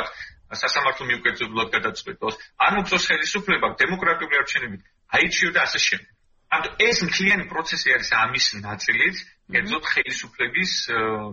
სასამართლო 0.62 1.04
მიუკეთებლად 1.12 1.70
გადაწყვეტოს 1.76 2.40
ან 2.68 2.80
უცხოს 2.82 3.04
ხელისუფლება 3.12 3.68
დემოკრატიული 3.84 4.42
არჩევნები 4.42 4.78
აიჩიო 5.18 5.52
და 5.56 5.62
ასე 5.68 5.80
შემდეგ. 5.88 6.10
ანუ 6.52 6.68
ეს 6.84 6.98
მთლიანი 7.08 7.46
პროცესი 7.52 7.94
არის 7.96 8.10
ამის 8.22 8.46
ნაწილიც 8.64 9.16
კერძოდ 9.56 9.84
ხელისუფლების 9.92 10.72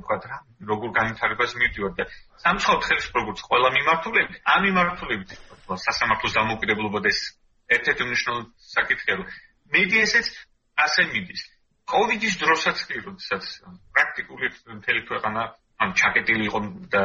თქვა 0.03 0.16
რა 0.23 0.38
როგორ 0.71 0.88
განვითარებას 0.99 1.55
მივდივარ 1.59 1.92
და 1.99 2.05
სამცხაოთ 2.44 2.83
ხელისუფლება 2.88 3.23
როგორც 3.25 3.40
ყველა 3.49 3.68
მიმართულებით 3.79 4.38
ამ 4.55 4.61
მიმართულებით 4.68 5.31
სასამართლოს 5.87 6.37
დამოუკიდებლობა 6.38 6.99
და 7.03 7.11
ეს 7.14 7.21
ერთ-ერთი 7.76 8.02
მნიშვნელოვანი 8.09 8.48
საკითხია 8.74 9.14
რომ 9.18 9.26
მედიასაც 9.76 10.26
ასე 10.85 11.02
მიდის. 11.12 11.42
კოვიდის 11.88 12.35
დროსაც 12.42 12.78
კი 12.88 12.96
როდესაც 13.04 13.44
პრაქტიკული 13.96 14.46
მთელი 14.78 15.00
ქვეყანა 15.09 15.42
ან 15.78 15.92
ჩაკეტილი 16.00 16.44
იყო 16.50 16.61
და 16.92 17.02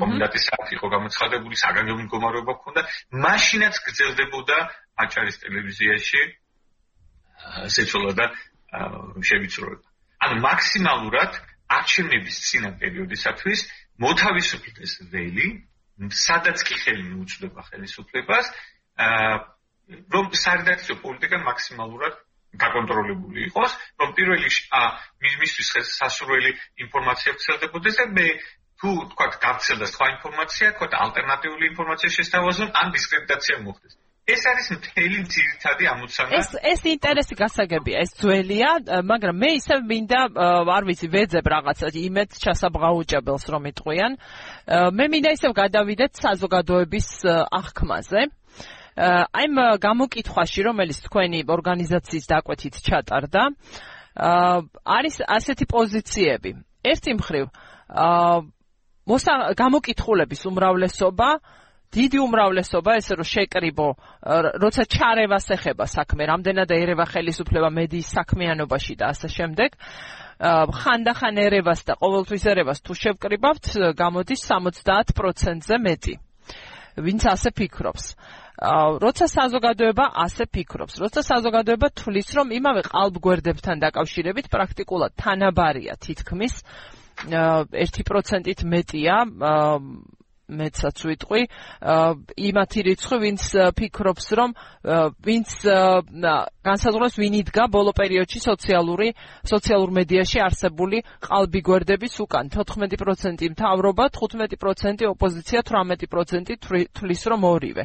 კომუნიკაციის 0.00 0.46
საათი 0.50 0.72
იყო 0.76 0.86
გამოცხადებული 0.94 1.56
საგანგებო 1.62 2.00
მდგომარეობა 2.04 2.52
ჰქონდა 2.58 2.82
მაშინაც 3.24 3.74
გრძელდებოდა 3.86 4.56
აჭარის 5.04 5.36
ტელევიზიაში 5.44 6.22
სეცოლა 7.76 8.12
და 8.18 8.26
შევიწროება. 9.28 9.86
ანუ 10.24 10.34
მაქსიმალურად 10.48 11.32
არჩევნების 11.78 12.36
წინა 12.48 12.70
პერიოდისათვის 12.80 13.60
მოთავისუფლდეს 14.04 14.92
ველი 15.14 15.48
სადაც 16.10 16.58
კი 16.66 16.74
ხელი 16.82 17.04
მიუწვდება 17.08 17.60
ხელისუფლებას 17.70 18.46
აა 18.98 19.53
რომ 20.14 20.26
სარედაქციო 20.44 20.96
პოლიტიკა 21.04 21.38
მაქსიმალურად 21.48 22.14
გაკონტროლებული 22.62 23.40
იყოს, 23.50 23.72
რომ 24.00 24.08
პირველი 24.18 24.48
ა 24.80 24.82
მისთვის 25.42 25.68
სასურველი 25.98 26.52
ინფორმაცია 26.86 27.34
ვრცელდებოდეს 27.34 27.96
და 28.00 28.06
მე 28.16 28.28
თუ 28.80 28.90
თქვა 29.10 29.26
გავცელდა 29.44 29.86
სხვა 29.94 30.06
ინფორმაცია, 30.14 30.66
თქვა 30.76 30.88
ალტერნატიული 31.04 31.64
ინფორმაცია 31.72 32.10
შესთავაზონ, 32.16 32.68
ან 32.80 32.86
დისკრედიტაცია 32.94 33.56
მოხდეს. 33.66 33.94
ეს 34.24 34.42
არის 34.48 34.68
მთელი 34.72 35.18
ძირითადი 35.28 35.84
ამოცანა. 35.92 36.30
ეს 36.40 36.48
ეს 36.72 36.80
ინტერესი 36.96 37.34
გასაგებია, 37.44 37.96
ეს 38.04 38.10
ძველია, 38.20 38.70
მაგრამ 39.04 39.36
მე 39.36 39.50
ისევ 39.60 39.78
მინდა 39.84 40.20
არ 40.76 40.82
ვიცი, 40.88 41.06
ვეძებ 41.12 41.46
რაღაცა 41.54 41.86
იმედ 42.08 42.30
ჩასაბღაუჭებელს 42.44 43.44
რომ 43.52 43.62
იტყვიან. 43.72 44.12
მე 44.96 45.04
მინდა 45.12 45.30
ისევ 45.36 45.50
გადავიდეთ 45.60 46.12
საზოგადოების 46.24 47.08
აღქმაზე. 47.60 48.20
ამ 48.94 49.52
გამოკითხვაში, 49.82 50.60
რომელიც 50.68 50.98
თქვენი 51.06 51.38
ორგანიზაციის 51.50 52.24
დაკვეთით 52.30 52.74
ჩატარდა, 52.86 53.42
არის 54.84 55.14
ასეთი 55.26 55.64
პოზიციები. 55.66 56.50
ერთი 56.84 57.12
მხრივ, 57.18 57.46
მოსა 59.04 59.32
გამოკითხულების 59.58 60.40
უმრავლესობა 60.48 61.28
დიდი 61.94 62.18
უმრავლესობა 62.26 62.90
ესე 62.98 63.14
რომ 63.20 63.28
შეკრიბო 63.30 63.88
როცა 64.62 64.82
ჩარევას 64.90 65.46
ეხება 65.54 65.84
საქმე 65.86 66.26
რამდენად 66.32 66.70
ერევა 66.74 67.06
ხელისუფლება 67.12 67.70
მედიის 67.70 68.08
საქმიანობაში 68.18 68.94
და 68.98 69.12
ასე 69.14 69.28
შემდეგ 69.36 69.76
ხანდახან 70.80 71.34
ერევას 71.44 71.80
და 71.86 71.94
ყოველთვის 72.02 72.44
ერევას 72.50 72.82
თუ 72.82 72.92
შევკრიბავთ 73.02 73.64
გამოდის 73.94 74.40
70%-ზე 74.50 75.76
მეტი 75.86 76.14
ვინც 77.04 77.22
ასე 77.30 77.50
ფიქრობს 77.54 78.04
როცა 78.54 79.26
საზოგადოება 79.26 80.04
ასე 80.24 80.46
ფიქრობს, 80.46 80.98
როცა 81.02 81.20
საზოგადოება 81.26 81.88
თulis 81.90 82.30
რომ 82.38 82.52
იმავე 82.54 82.82
ყალბგვერდებთან 82.86 83.82
დაკავშირებით 83.82 84.46
პრაქტიკულად 84.52 85.16
თანაბარია 85.18 85.98
თითქმის 85.98 86.62
1%-ით 87.26 88.60
მეტია 88.62 89.16
მეცაც 90.48 90.98
ვიტყვი. 91.08 91.42
იმათი 92.36 92.80
რიცხვი 92.88 93.16
ვინც 93.24 93.42
ფიქრობს 93.78 94.26
რომ 94.36 94.50
ვინც 95.24 95.48
განსაზღვროს 96.68 97.14
ვინ 97.16 97.34
იდგა 97.40 97.64
ბოლო 97.72 97.92
პერიოდში 97.96 98.40
სოციალური 98.44 99.08
სოციალურ 99.48 99.90
მედიაში 99.98 100.38
არსებული 100.44 101.00
ყალბი 101.24 101.60
გვერდების 101.64 102.14
უკან. 102.20 102.52
14% 102.52 103.48
მთავრობა 103.56 104.04
15% 104.12 105.08
ოპოზიცია 105.08 105.60
18% 105.64 106.92
თulis 106.92 107.22
რომ 107.24 107.40
ორივე. 107.48 107.84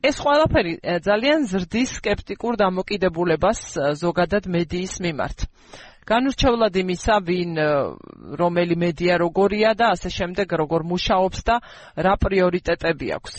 ეს 0.00 0.16
ყველაფერი 0.24 0.72
ძალიან 1.04 1.44
ზრდის 1.52 2.00
სკეპტიკურ 2.00 2.56
დამოკიდებულებას 2.56 3.60
ზოგადად 4.00 4.48
მედიის 4.48 4.94
მიმართ 5.04 5.38
განურჩევლად 6.08 6.74
იმისა, 6.82 7.14
ვინ 7.26 7.52
რომელი 8.40 8.76
მედია 8.80 9.18
როგორია 9.20 9.74
და 9.76 9.92
ასე 9.96 10.10
შემდეგ 10.18 10.48
როგორ 10.62 10.86
მუშაობს 10.92 11.40
და 11.48 11.56
რა 11.96 12.14
პრიორიტეტები 12.24 13.08
აქვს. 13.18 13.34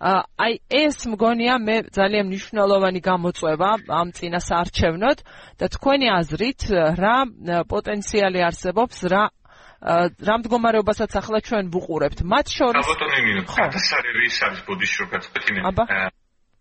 აი 0.00 0.54
ეს 0.72 1.04
მგონია 1.12 1.54
მე 1.60 1.76
ძალიან 1.92 2.24
მნიშვნელოვანი 2.32 3.00
გამოწვევა 3.04 3.70
ამ 4.00 4.08
წინას 4.16 4.48
არჩევნოთ 4.48 5.18
და 5.60 5.66
თქვენი 5.76 6.08
აზრით 6.08 6.60
რა 6.96 7.16
პოტენციალი 7.68 8.40
არსებობს 8.48 8.98
რა 9.12 9.24
რა 9.80 10.34
მდგომარეობასაც 10.40 11.12
ახლა 11.20 11.38
ჩვენ 11.44 11.68
ვუყურებთ. 11.72 12.18
მათ 12.24 12.46
შორის 12.52 12.84
ალბათ 12.84 13.12
ნიმინო 13.12 13.42
გადასარევი 13.48 14.24
ის 14.28 14.38
არის 14.44 14.60
ბოდიში 14.68 14.96
რო 15.04 15.06
გაწყვეტინე 15.12 15.60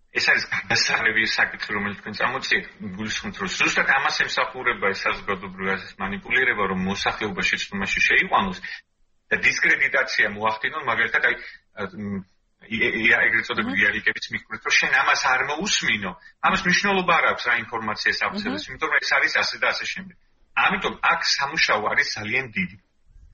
ეს 0.10 0.26
არის 0.32 0.46
გასაღები 0.70 1.26
საკითხი, 1.30 1.72
რომელიც 1.78 2.00
თქვენ 2.02 2.16
წამოწიეთ, 2.20 2.66
გულისხმობთ, 2.98 3.36
რომ 3.42 3.50
ზუსტად 3.56 3.90
ამას 3.94 4.16
ემსახურება 4.26 4.90
ეს 4.90 5.04
საზოგადოებრივი 5.06 5.70
აზრის 5.76 5.94
манипулирება, 6.02 6.64
რომ 6.72 6.80
მოსახლეობა 6.90 7.42
შეცდომაში 7.50 8.00
შეიყვანოს 8.10 8.60
და 9.30 9.36
დისკრედიტაცია 9.46 10.34
მოახდინონ, 10.34 10.84
მაგალითად 10.90 11.24
აი 11.30 11.36
ეგრეთ 12.60 13.46
წოდებული 13.48 13.78
იარიკების 13.86 14.26
მიხედვით, 14.34 14.66
რომ 14.68 14.74
შენ 14.80 14.94
ამას 15.02 15.22
არ 15.30 15.42
მოусმინო, 15.52 16.12
ამას 16.50 16.62
მნიშვნელობა 16.66 17.14
არ 17.20 17.26
აქვს 17.30 17.46
რა 17.50 17.54
ინფორმაციას 17.64 18.20
აღწერს, 18.28 18.66
იმიტომ 18.70 18.90
რომ 18.90 19.00
ეს 19.00 19.12
არის 19.16 19.34
ასე 19.44 19.56
და 19.62 19.68
ასე 19.74 19.86
შემდეგ. 19.94 20.16
ამიტომ 20.60 20.96
აქ 21.14 21.22
სამუშაო 21.38 21.82
არის 21.94 22.08
ძალიან 22.18 22.46
დიდი. 22.58 22.78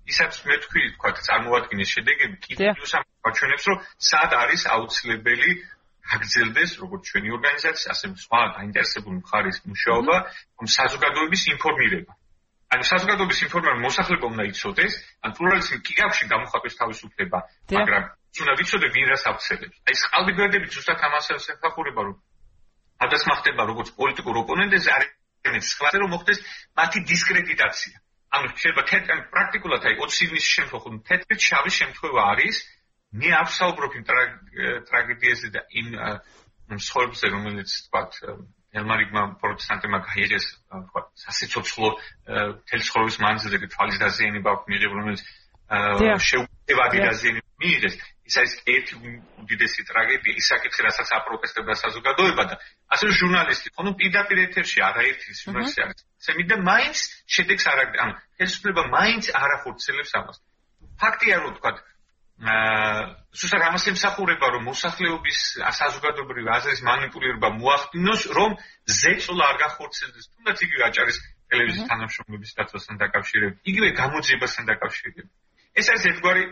ისაც 0.05 0.33
მე 0.45 0.55
თქვი 0.61 0.81
თქვა 0.95 1.09
წარმოადგინის 1.25 1.89
შედეგები 1.95 2.37
კიდევ 2.45 2.83
სამაჩვენებს, 2.93 3.63
რომ 3.69 3.77
სად 4.09 4.31
არის 4.37 4.61
აუცილებელი 4.75 5.49
აგრძელდეს 6.13 6.71
როგორც 6.83 7.01
ჩვენი 7.09 7.29
ორგანიზაცია, 7.37 7.89
ასე 7.95 8.05
სხვა 8.25 8.41
დაინტერესებული 8.57 9.15
მხარის 9.25 9.57
მუშაობა, 9.69 10.15
რომ 10.59 10.67
საზოგადოების 10.77 11.43
ინფორმირება. 11.55 12.11
ანუ 12.75 12.83
საზოგადოების 12.91 13.39
ინფორმირება 13.45 13.79
მოსახლეობა 13.87 14.27
უნდა 14.35 14.43
იცოდეს, 14.51 14.93
ან 15.25 15.29
პლურალიზმი 15.37 15.77
კი 15.85 15.95
აქვს 16.05 16.19
გამოხატვის 16.33 16.77
თავისუფლება, 16.81 17.37
მაგრამ 17.75 18.03
უნდა 18.41 18.53
ვიცოდე 18.59 18.87
ვინ 18.95 19.05
რას 19.11 19.23
აფცელებს. 19.31 19.77
აი 19.85 19.93
ეს 19.95 20.01
ყალბიგერდები 20.11 20.67
ზუსტად 20.75 20.99
ამას 21.07 21.25
ეხება, 21.35 21.69
რომ 22.05 22.15
ადას 23.05 23.23
მახდება 23.29 23.61
როგორც 23.71 23.87
პოლიტიკურ 23.99 24.35
ოპონენტებს, 24.43 24.87
არის 24.95 25.09
სხვაზე 25.71 25.97
რომ 26.01 26.09
მოხდეს 26.15 26.39
მათი 26.79 26.99
დისკრედიტაცია. 27.11 27.95
ანუ 28.35 28.47
შეიძლება 28.59 28.83
თეთრ 28.91 29.19
პრაქტიკულად 29.33 29.81
აი 29.87 29.95
20 30.01 30.23
ივნის 30.25 30.45
შემთხვევაში 30.55 30.99
თეთრი 31.09 31.35
შავი 31.47 31.71
შემთხვევა 31.79 32.21
არის 32.33 32.55
მე 33.21 33.31
ავსაუბრობ 33.39 33.95
იმ 33.99 34.03
ტრაგედიაზე 34.89 35.47
და 35.55 35.61
იმ 35.81 35.87
მსხვერპლზე 36.75 37.31
რომელიც 37.35 37.69
თქვათ 37.87 38.19
ელმარიგმა 38.75 39.23
პროტესტანტებმა 39.41 39.99
გაიერთეს 40.09 40.45
თქვა 40.89 41.01
სასიცოცხლო 41.23 41.89
თელს 42.71 42.87
ხოვის 42.95 43.17
მანძილზე 43.23 43.71
თვალის 43.75 44.01
დაზიანება 44.03 44.55
აქვს 44.55 44.69
მიიღებული 44.71 45.01
რომელიც 45.05 45.21
შეუძლებადი 45.65 46.97
დაზიანება 47.05 47.49
მიიღეს. 47.63 47.95
ის 48.25 48.35
არის 48.41 48.53
ერთი 48.73 48.93
უდიდესი 49.41 49.81
ტრაგედია 49.85 50.33
ისაკითხი 50.41 50.81
რასაც 50.85 51.09
აპროტესტებდა 51.13 51.73
საზოგადოება 51.77 52.43
და 52.49 52.55
ასევე 52.93 53.11
ჟურნალისტი. 53.21 53.67
ხო 53.69 53.81
ნუ 53.85 53.91
პირდაპირ 54.01 54.37
ეთერში 54.49 54.79
არაერთი 54.81 55.29
ჟურნალისტი 55.45 55.79
არის. 55.85 55.99
სემი 56.25 56.43
და 56.49 56.55
მაინც 56.69 56.97
შედეგს 57.35 57.65
არ 57.69 57.77
ანუ 57.85 58.13
ხელისუფლება 58.37 58.81
მაინც 58.97 59.23
არ 59.29 59.49
ახორციელებს 59.57 60.11
ამას. 60.19 60.37
ფაქტია 61.01 61.35
რომ 61.45 61.51
თქვა 61.57 61.71
აა 62.35 63.15
ზუსტად 63.31 63.63
ამას 63.63 63.85
ემსახურება, 63.91 64.47
რომ 64.55 64.65
მოსახლეობის 64.67 65.39
ასაზოგადოებრივი 65.71 66.49
აზრის 66.55 66.81
манипуლირება 66.83 67.49
მოახდინოს, 67.55 68.21
რომ 68.35 68.57
ზეწოლა 68.91 69.43
არ 69.51 69.57
განხორციელდეს, 69.63 70.25
თუნდაც 70.35 70.57
იგივე 70.67 70.83
აჭარის 70.89 71.17
ტელევიზიის 71.51 71.87
თანამშრომლობის 71.91 72.51
დაცვასთან 72.59 72.95
დაკავშირებით, 73.03 73.55
იგივე 73.71 73.89
გამოძიებასთან 74.01 74.63
დაკავშირებით. 74.71 75.27
ეს 75.79 75.85
არის 75.91 76.03
ერთგვარი 76.11 76.43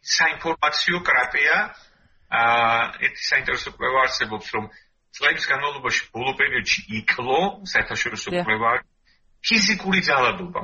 საინფორმაციო 0.00 0.98
კრატეა. 1.08 1.56
აა 2.30 2.82
ერთი 3.04 3.22
საინტერესო 3.26 3.70
კვლევა 3.74 3.98
არსებობს, 4.06 4.46
რომ 4.54 4.64
წლების 5.16 5.44
განმავლობაში 5.50 6.02
ბოლო 6.14 6.32
პერიოდში 6.38 6.80
იკლო 7.00 7.40
საერთაშორისო 7.72 8.28
კვლევა 8.30 8.70
ფიზიკური 9.44 10.00
ძალადობა. 10.08 10.62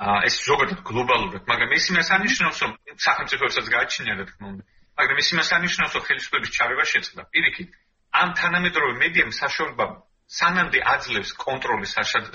ეს 0.00 0.34
ზოგადად 0.42 0.80
გლობალურად, 0.82 1.42
მაგრამ 1.46 1.70
ეს 1.78 1.84
იმას 1.90 2.08
ანიშნავს, 2.16 2.58
რომ 2.64 2.72
სახელმწიფოებსაც 2.98 3.66
გააჩნია 3.74 4.14
რა 4.18 4.24
თქმა 4.30 4.46
უნდა. 4.50 4.62
მაგრამ 4.98 5.18
ეს 5.22 5.28
იმას 5.34 5.48
ანიშნავს, 5.54 5.92
რომ 5.94 6.02
ხელისუფლების 6.08 6.50
ჩარევა 6.56 6.84
შეწყდა. 6.92 7.22
პირიქით, 7.34 7.68
ამ 8.14 8.28
თანამედროვე 8.34 8.92
მედიამ 9.02 9.32
საშუალება 9.38 9.86
სანამდე 10.24 10.78
აძლევს 10.94 11.30
კონტროლის 11.38 11.92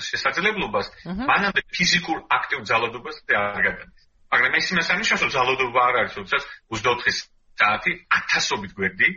შესაძლებლობას, 0.08 0.86
მანამდე 1.04 1.60
ფიზიკურ 1.74 2.18
აქტიურ 2.38 2.62
ძალადობას 2.70 3.16
არ 3.28 3.60
გადადის. 3.66 4.02
მაგრამ 4.32 4.52
ეს 4.60 4.66
იმას 4.72 4.88
ანიშნავს, 4.94 5.22
რომ 5.24 5.30
ძალადობა 5.36 5.80
არ 5.88 5.94
არის, 6.00 6.12
თუმცა 6.16 6.36
24 6.70 7.28
საათი 7.60 7.92
ათასობით 8.08 8.72
გვერდი 8.78 9.08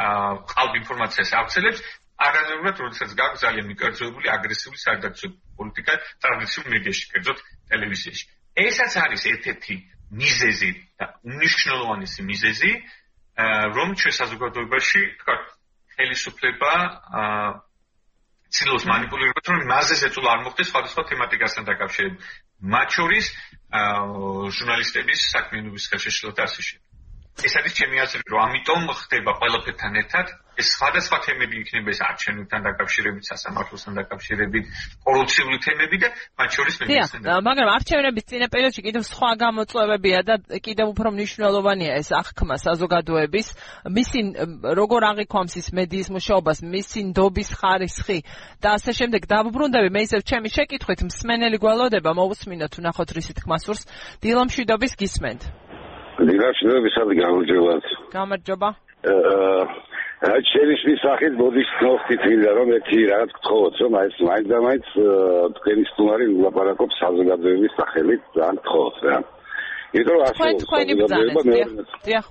აა 0.00 0.30
ყალბ 0.52 0.72
ინფორმაციას 0.80 1.30
აღწელებს 1.38 1.80
არანაირად, 2.20 2.76
როდესაც 2.84 3.10
გაქვს 3.20 3.42
ძალიან 3.44 3.66
მიკერძოებული 3.70 4.26
აგრესიული 4.36 4.78
საერთაშორისო 4.80 5.28
პოლიტიკა 5.60 5.94
ტრადიციულ 6.24 6.66
მედიაში, 6.74 7.04
კერძოდ 7.12 7.38
ტელევიზიაში. 7.70 8.24
ესაც 8.60 8.92
არის 9.04 9.22
ერთ-ერთი 9.32 9.74
მიზეზი 10.20 10.70
და 11.00 11.06
მნიშვნელოვანესი 11.24 12.20
მიზეზი, 12.30 12.72
რომ 13.76 13.88
ჩვენ 14.00 14.14
საზოგადოებაში, 14.20 15.00
თქვა, 15.20 15.34
ხელისუფლება 15.96 16.72
ცდილობს 18.50 18.84
манипуლირებას, 18.90 19.46
რომ 19.46 19.60
მასზე 19.70 19.96
ზეწულ 20.02 20.26
არ 20.34 20.40
მოხდეს 20.44 20.68
სხვადასხვა 20.70 21.02
თემატიკასთან 21.10 21.64
დაკავშირებით. 21.70 22.18
მათ 22.74 22.88
შორის 22.98 23.26
ჟურნალისტების 24.58 25.20
საქმიანობის 25.34 25.84
ხელშეშილად 25.90 26.38
ასე 26.44 26.60
შეგვიძლია 26.66 26.89
ეს 27.40 27.54
არის 27.56 27.72
ჩემი 27.78 27.96
აზრი, 28.04 28.22
რომ 28.28 28.40
ამიტომ 28.46 28.82
ხდება 29.00 29.30
ყველაფერთან 29.40 29.92
ერთად 30.02 30.26
ეს 30.60 30.68
სხვადასხვა 30.76 31.18
თემები 31.24 31.56
იქნება 31.62 31.88
ეს 31.94 32.00
არჩევნებთან 32.04 32.60
დაკავშირებით, 32.68 33.24
სასამართლოსთან 33.30 33.92
დაკავშირებით, 34.00 34.64
კორუფციული 35.06 35.56
თემები 35.64 35.96
და 36.04 36.08
მათ 36.36 36.50
შორის 36.56 36.74
მედიცინასთან. 36.80 37.20
მაგრამ 37.48 37.68
არჩევნების 37.76 38.24
წინა 38.28 38.46
პერიოდში 38.54 38.82
კიდევ 38.86 39.02
სხვა 39.08 39.30
გამოწვევებია 39.44 40.20
და 40.28 40.34
კიდევ 40.66 40.86
უფრო 40.92 41.08
მნიშვნელოვანია 41.16 41.92
ეს 42.02 42.08
აღქმა 42.20 42.56
საზოგადოების, 42.66 43.46
მისი 43.96 44.18
როგორ 44.80 45.00
აღიქვამს 45.10 45.54
ის 45.60 45.68
მედიის 45.80 46.08
მუშაობას, 46.12 46.58
მისი 46.60 47.00
ნდობის 47.08 47.48
ხარისხი 47.56 48.18
და 48.60 48.68
ასე 48.76 48.90
შემდეგ. 49.00 49.20
დაბრუნდები 49.32 49.88
მე 49.96 50.00
ისევ 50.04 50.20
ჩემი 50.28 50.48
შეკითხვით 50.52 51.00
მსმენელი 51.08 51.56
გვალოდება 51.56 52.10
მოусმინოთ 52.20 52.74
ნახოთ 52.84 53.10
რისი 53.16 53.32
თქმა 53.38 53.56
სურს 53.64 53.88
დილომშვიდობის 54.20 54.92
გისმენთ. 55.00 55.69
დილაშნობის 56.28 56.92
სადი 56.96 57.14
გამარჯობათ. 57.22 57.84
გამარჯობა. 58.12 58.68
აა 59.10 59.80
შენის 60.20 60.82
მისახით 60.84 61.34
მოდის 61.40 61.70
ნოხტი 61.80 62.16
თილა 62.20 62.50
რომ 62.58 62.72
ერთი 62.76 62.98
რაღაც 63.08 63.30
გთხოვოთ 63.36 63.74
რომ 63.80 63.92
აი 64.00 64.06
ეს 64.10 64.18
მაინც 64.28 64.46
და 64.52 64.58
მაინც 64.66 64.86
თქვენი 65.56 65.84
სტუმარი 65.90 66.26
ვლაპარაკობს 66.36 66.96
საზოგადოების 67.02 67.72
სახელით 67.80 68.22
ძალიან 68.36 68.56
გთხოვოთ 68.60 68.96
რა. 69.08 69.16
იმიტომ 69.96 70.14
რომ 70.16 70.24
ასე 70.28 70.50
თქვენი 70.64 70.92
ბრძანეთ. 71.00 71.88
დიახ. 72.04 72.26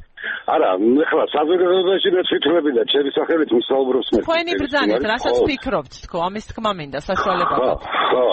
არა, 0.53 0.69
ახლა 1.05 1.23
საზოგადოებაში 1.33 2.09
მე 2.13 2.21
თვითონები 2.29 2.69
და 2.77 2.83
ჩემი 2.93 3.09
სახელით 3.17 3.49
ვისაუბრობს 3.57 4.09
მე. 4.13 4.19
თქვენი 4.23 4.53
ბრძანეთ, 4.61 5.03
რასაც 5.13 5.37
ფიქრობთ 5.49 5.93
თქო, 6.05 6.17
ამის 6.27 6.45
თქმა 6.51 6.71
მინდა 6.79 6.99
საშუალება. 7.09 7.55
ხო, 7.57 7.71
ხო. 8.11 8.27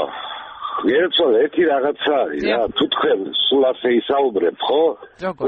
ერთო 0.84 1.26
ერთი 1.40 1.62
რაღაცა 1.72 2.14
არის 2.22 2.42
რა 2.52 2.64
თუ 2.76 2.84
თქვენ 2.94 3.20
სულ 3.48 3.62
ასე 3.70 3.88
ისაუბრებთ 4.00 4.60
ხო 4.68 4.82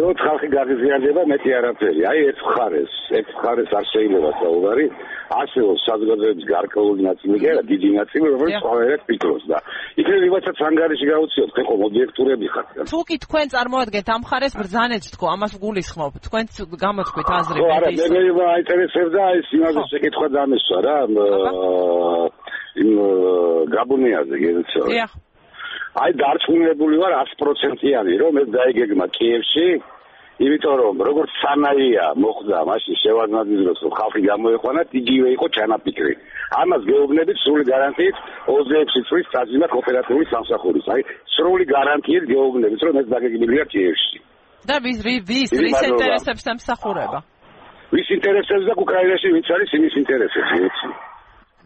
რომ 0.00 0.14
ხალხი 0.24 0.48
გაღიზიანდება 0.56 1.22
მეტი 1.32 1.50
არაფერი 1.58 2.02
აი 2.10 2.20
ეს 2.32 2.38
ხარეს 2.48 2.92
ეს 3.18 3.28
ხარეს 3.40 3.70
არ 3.78 3.84
შეიძლება 3.92 4.30
საუბარი 4.40 4.86
ასე 5.28 5.58
რომ 5.68 5.76
საზოგადოების 5.84 6.46
გარკვეული 6.48 7.02
ნაწილი 7.08 7.36
კი 7.42 7.46
არა 7.52 7.62
დიდი 7.72 7.88
ნაწილი 7.98 8.26
რომელიც 8.32 8.58
ყველას 8.64 9.02
ფიქრობს 9.08 9.44
და 9.52 9.58
იქნებ 10.00 10.20
ვიღაცაც 10.24 10.58
ანგარიში 10.68 11.06
გაუციოთ 11.12 11.50
ხო 11.68 11.74
ობიექტურები 11.88 12.46
ხართ 12.54 12.68
თუ 12.88 12.98
კი 13.08 13.16
თქვენ 13.28 13.46
წარმოადგენთ 13.52 14.08
ამ 14.16 14.22
ხარეს 14.28 14.54
ბრძანეთ 14.56 15.04
თქო 15.12 15.26
ამას 15.36 15.52
გულისხმობ 15.60 16.12
თქვენ 16.24 16.44
გამოთქვით 16.84 17.28
აზრი 17.38 17.60
ხო 17.60 17.68
არა 17.76 17.88
მე 17.98 18.20
მე 18.38 18.44
აინტერესებდა 18.56 19.22
ეს 19.38 19.48
იმაზე 19.58 19.82
შეკითხვა 19.92 20.26
დამესვა 20.38 20.78
რა 20.88 20.96
იმ 22.84 22.90
გაბუნიაზე 23.74 24.36
გეცო. 24.42 24.82
დიახ. 24.92 25.12
აი 26.02 26.10
დარწმუნებული 26.20 26.96
ვარ 27.02 27.12
100%-იანი 27.34 28.14
რომ 28.22 28.32
ეს 28.42 28.48
დაიგეგმა 28.54 29.06
კიევში, 29.18 29.66
იმიტომ 30.46 30.74
რომ 30.82 30.94
როგორც 31.08 31.30
სანაია 31.42 32.06
მოხდა 32.22 32.58
მაშინ 32.70 32.94
შევარდნაძის 33.02 33.60
დროს 33.64 33.78
რომ 33.84 33.92
ხალხი 33.98 34.20
გამოეყვანა, 34.30 34.82
იგივე 35.00 35.28
იყო 35.36 35.46
ჩანაფიქრი. 35.56 36.14
ამას 36.62 36.82
გეუბნებით 36.90 37.36
სრული 37.42 37.64
გარანტიით 37.72 38.16
26 38.46 39.08
წლის 39.08 39.26
სტაჟინა 39.30 39.66
კოოპერატიული 39.74 40.24
სამსახურის. 40.32 40.86
აი 40.94 41.00
სრული 41.34 41.64
გარანტიით 41.74 42.24
გეუბნებით 42.30 42.80
რომ 42.86 42.94
ეს 43.02 43.06
დაგეგმილია 43.14 43.64
კიევში. 43.72 44.18
და 44.68 44.76
ვის 44.84 44.98
ვის 45.06 45.50
ვის 45.64 45.80
ინტერესებს 45.90 46.42
სამსახურება? 46.48 47.18
ვის 47.94 48.08
ინტერესებს 48.16 48.64
და 48.68 48.74
უკრაინაში 48.84 49.28
ვინც 49.34 49.46
არის 49.54 49.70
იმის 49.78 49.94
ინტერესებს, 50.02 50.50
ვიცი. 50.60 51.07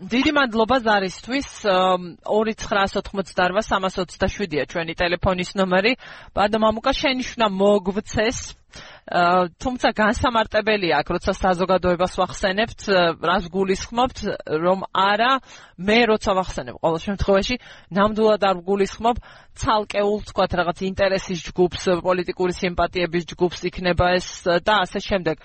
დიდი 0.02 0.32
მადლობა 0.34 0.82
ზარისთვის 0.82 1.62
2988-327-ია 2.26 4.66
ჩვენი 4.72 4.96
ტელეფონის 4.98 5.54
ნომერი. 5.58 5.92
ბადო 6.34 6.58
მამუკა 6.58 6.90
შენიშნა 6.90 7.46
მოგვცეს. 7.46 8.58
თუმცა 9.62 9.88
განსამარტებელია 9.92 10.96
აქ 11.02 11.08
როცა 11.12 11.32
საზოგადოებას 11.36 12.14
ვახსენებთ, 12.16 12.80
რას 13.20 13.44
გულისხმობთ, 13.52 14.16
რომ 14.64 14.88
არა 14.96 15.44
მე 15.76 15.98
როცა 16.08 16.30
ვახსენებ 16.38 16.80
ყოველ 16.80 17.00
შემთხვევაში 17.06 17.54
ნამდვილად 17.92 18.42
არ 18.48 18.56
გულისხმობ 18.64 19.16
ცალკეულ 19.60 20.18
თქვა 20.32 20.44
რაღაც 20.56 20.78
ინტერესის 20.88 21.44
ჯგუფს, 21.52 21.82
პოლიტიკური 22.00 22.52
სიმპათიების 22.56 23.28
ჯგუფს 23.34 23.60
იქნება 23.68 24.16
ეს 24.16 24.28
და 24.64 24.88
ასე 24.88 25.04
შემდეგ. 25.04 25.36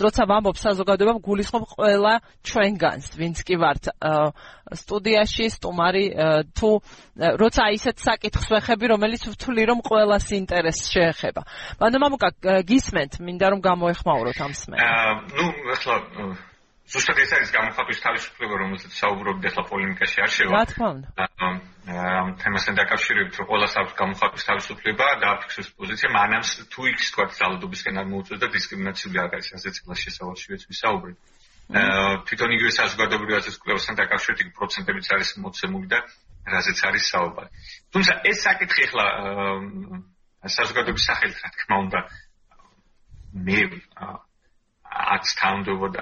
როცა 0.00 0.26
ვამბობ 0.30 0.56
საზოგადოებამ 0.60 1.20
გულისხმობ 1.24 1.64
ყველა 1.76 2.14
ჩვენგანს 2.46 3.06
ვინც 3.20 3.42
კი 3.46 3.56
ვართ 3.60 3.90
სტუდიაში 4.80 5.46
სტუმარი 5.56 6.04
თუ 6.56 6.70
როცა 7.40 7.62
ისეთ 7.76 7.96
საკითხს 8.00 8.50
ვეხები 8.54 8.86
რომელიც 8.94 9.22
ვთვლი 9.30 9.62
რომ 9.70 9.80
ყველას 9.84 10.26
ინტერესს 10.40 10.90
შეეხება. 10.94 11.42
მაგრამ 11.80 12.00
მამუკა 12.06 12.28
გისმენთ 12.64 13.20
მინდა 13.20 13.46
რომ 13.54 13.60
გამოეხმაუროთ 13.60 14.38
ამ 14.40 14.52
სმენას 14.56 14.86
აა 14.86 15.12
ნუ 15.36 15.46
ახლა 15.74 15.96
ზუსტად 16.90 17.18
ეს 17.22 17.32
არის 17.36 17.50
გამოხატვის 17.54 18.00
თავისუფლება, 18.02 18.54
რომელზეც 18.60 18.92
საუბრობთ 18.98 19.44
ახლა 19.50 19.62
პოლემიკაში 19.70 20.18
არ 20.24 20.30
შევა. 20.36 20.50
რა 20.58 20.64
თქმა 20.70 20.88
უნდა. 20.94 21.08
ამ 21.90 22.28
თემასთან 22.42 22.74
დაკავშირებით, 22.80 23.34
რომ 23.38 23.46
ყოველას 23.50 23.74
აქვს 23.80 23.94
გამოხატვის 24.00 24.44
თავისუფლება 24.50 25.06
და 25.22 25.26
აფიქსოს 25.34 25.68
პოზიცია, 25.78 26.08
მანამ 26.18 26.42
თუ 26.72 26.80
იქ 26.90 26.98
თქვა 27.10 27.24
ძალადობისკენ 27.40 27.94
არ 28.00 28.06
მოუწევს 28.10 28.40
და 28.42 28.48
დისკრიმინაციული 28.54 29.18
არ 29.22 29.30
არის, 29.38 29.48
ასე 29.54 29.68
წელს 29.76 29.98
შესავალშივეც 30.04 30.62
ვისაუბრეთ. 30.70 31.16
აა 31.70 32.26
თვითონ 32.26 32.50
იგივე 32.58 32.70
საზოგადოებრივი 32.74 33.34
კვლევასთან 33.62 33.94
დაკავშირებით 34.02 34.40
იქ 34.42 34.50
პროცენტებიც 34.58 35.06
არის 35.14 35.28
მოცემული 35.38 35.86
და 35.86 35.98
რაზეც 36.50 36.78
არის 36.88 37.04
საუბარი. 37.14 37.50
თუმცა 37.94 38.12
ეს 38.26 38.38
საკითხი 38.42 38.82
ახლა 38.90 39.06
საზოგადოების 40.56 41.04
სახელით 41.06 41.38
რა 41.38 41.50
თქმა 41.54 41.76
უნდა 41.84 42.00
მე 43.46 43.60
აც 45.14 45.26
თაუნდობა 45.38 45.88
და 45.94 46.00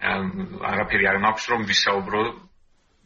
არაფერი 0.00 1.04
არ 1.10 1.18
მაქვს 1.24 1.44
რომ 1.52 1.60
ვისაუბრო 1.70 2.22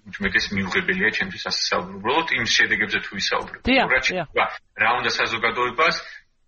უმეტეს 0.05 0.47
მიუღებელია 0.55 1.11
ჩემთვის 1.17 1.45
ასე 1.49 1.63
საუბრო. 1.71 1.95
უბრალოდ 1.99 2.29
იმ 2.39 2.45
შედეგებზე 2.55 2.99
თუ 3.05 3.11
ვისაუბრო. 3.19 3.57
რა 4.37 4.47
რა 4.83 4.91
უნდა 5.01 5.11
საზოგადოებას 5.19 5.97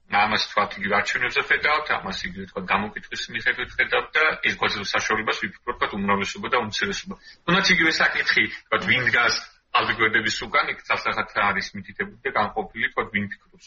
ამას 0.06 0.42
თქვათ 0.50 0.70
იგი 0.78 0.88
არჩევნებზე 0.98 1.42
ხედავთ, 1.50 1.86
ამას 1.98 2.18
იგი 2.26 2.46
თქვათ 2.46 2.64
გამოკითხვის 2.72 3.22
მიხედვით 3.34 3.70
ხედავთ 3.74 4.08
და 4.14 4.24
ეს 4.46 4.54
გვაძლევს 4.60 4.90
საშუალებას 4.94 5.38
ვიფიქროთ 5.42 5.76
თქვათ 5.76 5.92
უმრავლესობა 5.98 6.48
და 6.52 6.58
უმცირესობა. 6.62 7.14
თუნდაც 7.42 7.66
იგივე 7.74 7.92
საკითხი, 7.96 8.44
თქვათ 8.70 8.82
ვინ 8.86 9.02
დგას 9.10 9.34
ალგორითმების 9.76 10.36
უკან, 10.46 10.66
იქ 10.72 10.78
სასახად 10.86 11.28
არის 11.50 11.66
მითითებული 11.74 12.22
და 12.22 12.30
განყოფილი 12.38 12.86
თქვათ 12.92 13.08
ვინ 13.16 13.24
ფიქრობს 13.34 13.66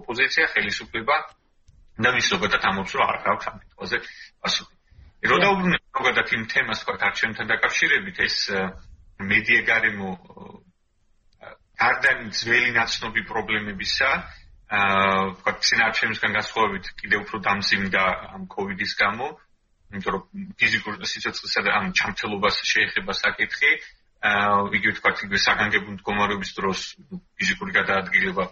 ოპოზიცია, 0.00 0.44
ხელისუფლება 0.54 1.16
და 2.00 2.08
მის 2.16 2.26
ზოგადად 2.32 2.62
ამბობს 2.72 2.92
რომ 2.96 3.04
არ 3.12 3.18
გაქვს 3.26 3.46
ამ 3.52 3.56
კითხვაზე 3.60 3.96
პასუხი. 4.40 4.75
რო 5.24 5.36
დაუბრუნებ 5.42 5.82
ზოგადად 5.96 6.32
იმ 6.36 6.42
თემას 6.52 6.82
თქვათ 6.84 7.02
არჩევნთან 7.08 7.46
დაკავშირებით 7.52 8.16
ეს 8.26 8.36
მედია 9.30 9.60
გარემო 9.70 10.10
გარდან 11.80 12.30
ძველი 12.36 12.70
ნაცნობი 12.76 13.22
პრობლემებისა 13.30 14.10
აა 14.66 15.18
ვთქვათ, 15.30 15.58
სინარჩემისგან 15.62 16.32
გასხოვებით 16.36 16.86
კიდევ 17.00 17.20
უფრო 17.22 17.38
დამძიმდა 17.46 18.02
ამ 18.34 18.46
კოვიდის 18.50 18.92
გამო, 18.98 19.26
იმიტომ 19.92 20.12
რომ 20.16 20.22
ფიზიკურ 20.58 20.94
სიცოცხლესა 21.06 21.60
და 21.66 21.70
ამ 21.78 21.86
ჩამთელობას 21.94 22.56
შეეხება 22.66 23.12
საკითხი, 23.14 23.70
აა 24.26 24.56
იგივე 24.78 24.92
ვთქვათ, 24.96 25.16
იგივე 25.22 25.38
საგანგებო 25.46 25.88
მდგომარეობის 25.96 26.50
დროს 26.58 26.80
ფიზიკური 27.38 27.72
გადაადგილება 27.78 28.44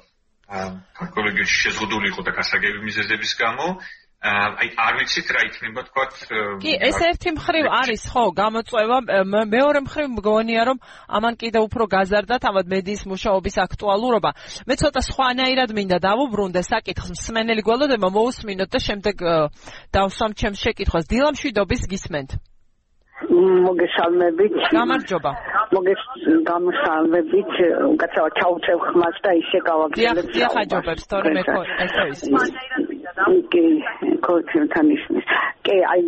აა 0.54 0.68
კარკოლოგიაში 1.02 1.56
შეზღუდული 1.64 2.06
იყო 2.14 2.22
და 2.28 2.32
გასაგები 2.38 2.78
მიზეზების 2.86 3.32
გამო, 3.42 3.66
აი 4.24 4.68
არ 4.80 4.94
ვიცით 4.96 5.28
რა 5.36 5.40
იქნება 5.44 5.82
თქვა 5.84 6.04
კი 6.64 6.72
ეს 6.88 6.96
ერთი 7.04 7.30
მხრივ 7.36 7.66
არის 7.68 8.04
ხო 8.08 8.24
გამოწვევა. 8.40 8.98
მეორე 9.52 9.80
მხრივ 9.84 10.06
მგონია 10.16 10.62
რომ 10.64 10.78
ამან 11.12 11.34
კიდე 11.36 11.60
უფრო 11.60 11.84
გაზარდათ 11.92 12.42
ამად 12.48 12.66
მედიის 12.72 13.02
მუშაობის 13.04 13.56
აქტუალურობა. 13.68 14.30
მე 14.64 14.74
ცოტა 14.80 15.00
სხვანაირად 15.04 15.70
მინდა 15.76 15.98
დავუბრუნდე 16.08 16.62
საკითხს. 16.64 17.12
მსმენელი 17.12 17.62
გველოდება 17.68 18.08
მოусმინოთ 18.16 18.68
და 18.72 18.80
შემდეგ 18.80 19.16
დავსვამ 19.92 20.32
ჩემს 20.40 20.58
შეკითხვას. 20.64 21.04
დილამშვიდობის 21.04 21.82
გისმენთ. 21.92 22.30
მოგესალმებით. 23.28 24.56
გამარჯობა. 24.72 25.32
მოგეს 25.76 26.02
გამოსალმებით. 26.48 27.52
უკაცრავ 27.92 28.26
ჩაუწევ 28.40 28.78
ხმას 28.88 29.16
და 29.24 29.30
ისე 29.36 29.58
გავაგზავნებ 29.68 30.26
დიახ 30.32 30.34
დიახ 30.34 30.54
აჯობებს 30.64 31.04
თორემ 31.12 31.36
ეხო 31.44 31.60
ესე 31.84 32.04
ის 32.12 32.93
კი 33.52 33.64
კოჩენთან 34.26 34.86
ისმის. 34.96 35.26
კი 35.64 35.76
აი 35.88 36.00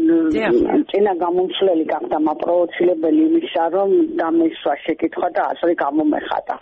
წინა 0.90 1.12
გამომცვლელი 1.22 1.84
გახდა 1.88 2.18
მაპროვოცირებელი 2.28 3.20
იმისა 3.28 3.64
რომ 3.74 3.92
დამესვა 4.20 4.74
შეკითხვა 4.84 5.28
და 5.36 5.42
ასე 5.52 5.74
გამომეხატა 5.82 6.56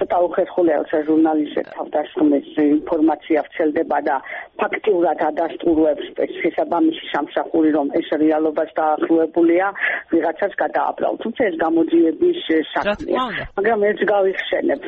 ცოტა 0.00 0.18
უხერხულია 0.26 0.76
როცა 0.80 0.98
ჟურნალისტი 1.08 1.62
თავდასხმის 1.74 2.48
ინფორმაცია 2.64 3.44
ვრცელდება 3.46 3.98
და 4.08 4.16
ფაქტიურად 4.62 5.22
ადასტურებს 5.30 6.06
შესაბამისი 6.40 7.04
სამსახური 7.12 7.70
რომ 7.76 7.94
ეს 8.00 8.08
რეალობას 8.24 8.70
დაახლოებულია 8.80 9.66
ვიღაცას 10.14 10.52
გადააბრალ 10.64 11.14
თუმცა 11.22 11.42
ეს 11.50 11.56
გამოძიების 11.64 12.40
საქმეა. 12.74 13.22
მაგრამ 13.60 13.80
ერთ 13.90 14.00
გავიხსენებ. 14.14 14.82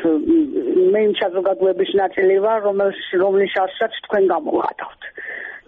მე 0.92 1.01
იმ 1.07 1.14
საზოგადოების 1.22 1.90
ნაწილი 2.03 2.37
ვარ 2.46 2.59
რომელს 2.68 2.98
რომლის 3.22 3.55
არსაც 3.66 3.92
თქვენ 4.09 4.25
გამოვხატავთ 4.35 5.01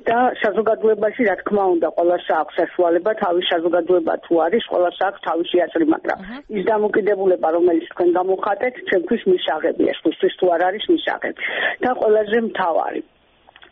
და 0.08 0.18
საზოგადოებაში 0.42 1.22
რა 1.28 1.34
თქმა 1.40 1.64
უნდა 1.74 1.88
ყოველს 1.98 2.26
აქვს 2.40 2.58
საშუალება 2.60 3.10
თავის 3.22 3.46
საზოგადოება 3.52 4.14
თუ 4.26 4.34
არის 4.46 4.64
ყოველს 4.72 4.98
აქვს 5.08 5.24
თავისი 5.28 5.56
აზრი 5.66 5.86
მაგრამ 5.94 6.18
ის 6.58 6.62
დამოკიდებულება 6.72 7.48
რომელიც 7.56 7.86
თქვენ 7.94 8.10
გამოხატეთ 8.18 8.74
ჩემთვის 8.90 9.22
მისაღებია 9.32 9.92
სხვისთვის 10.00 10.34
თუ 10.40 10.46
არ 10.54 10.60
არის 10.68 10.84
მისაღები. 10.94 11.40
და 11.84 11.90
ყველაზე 12.00 12.38
მთავარი 12.48 13.02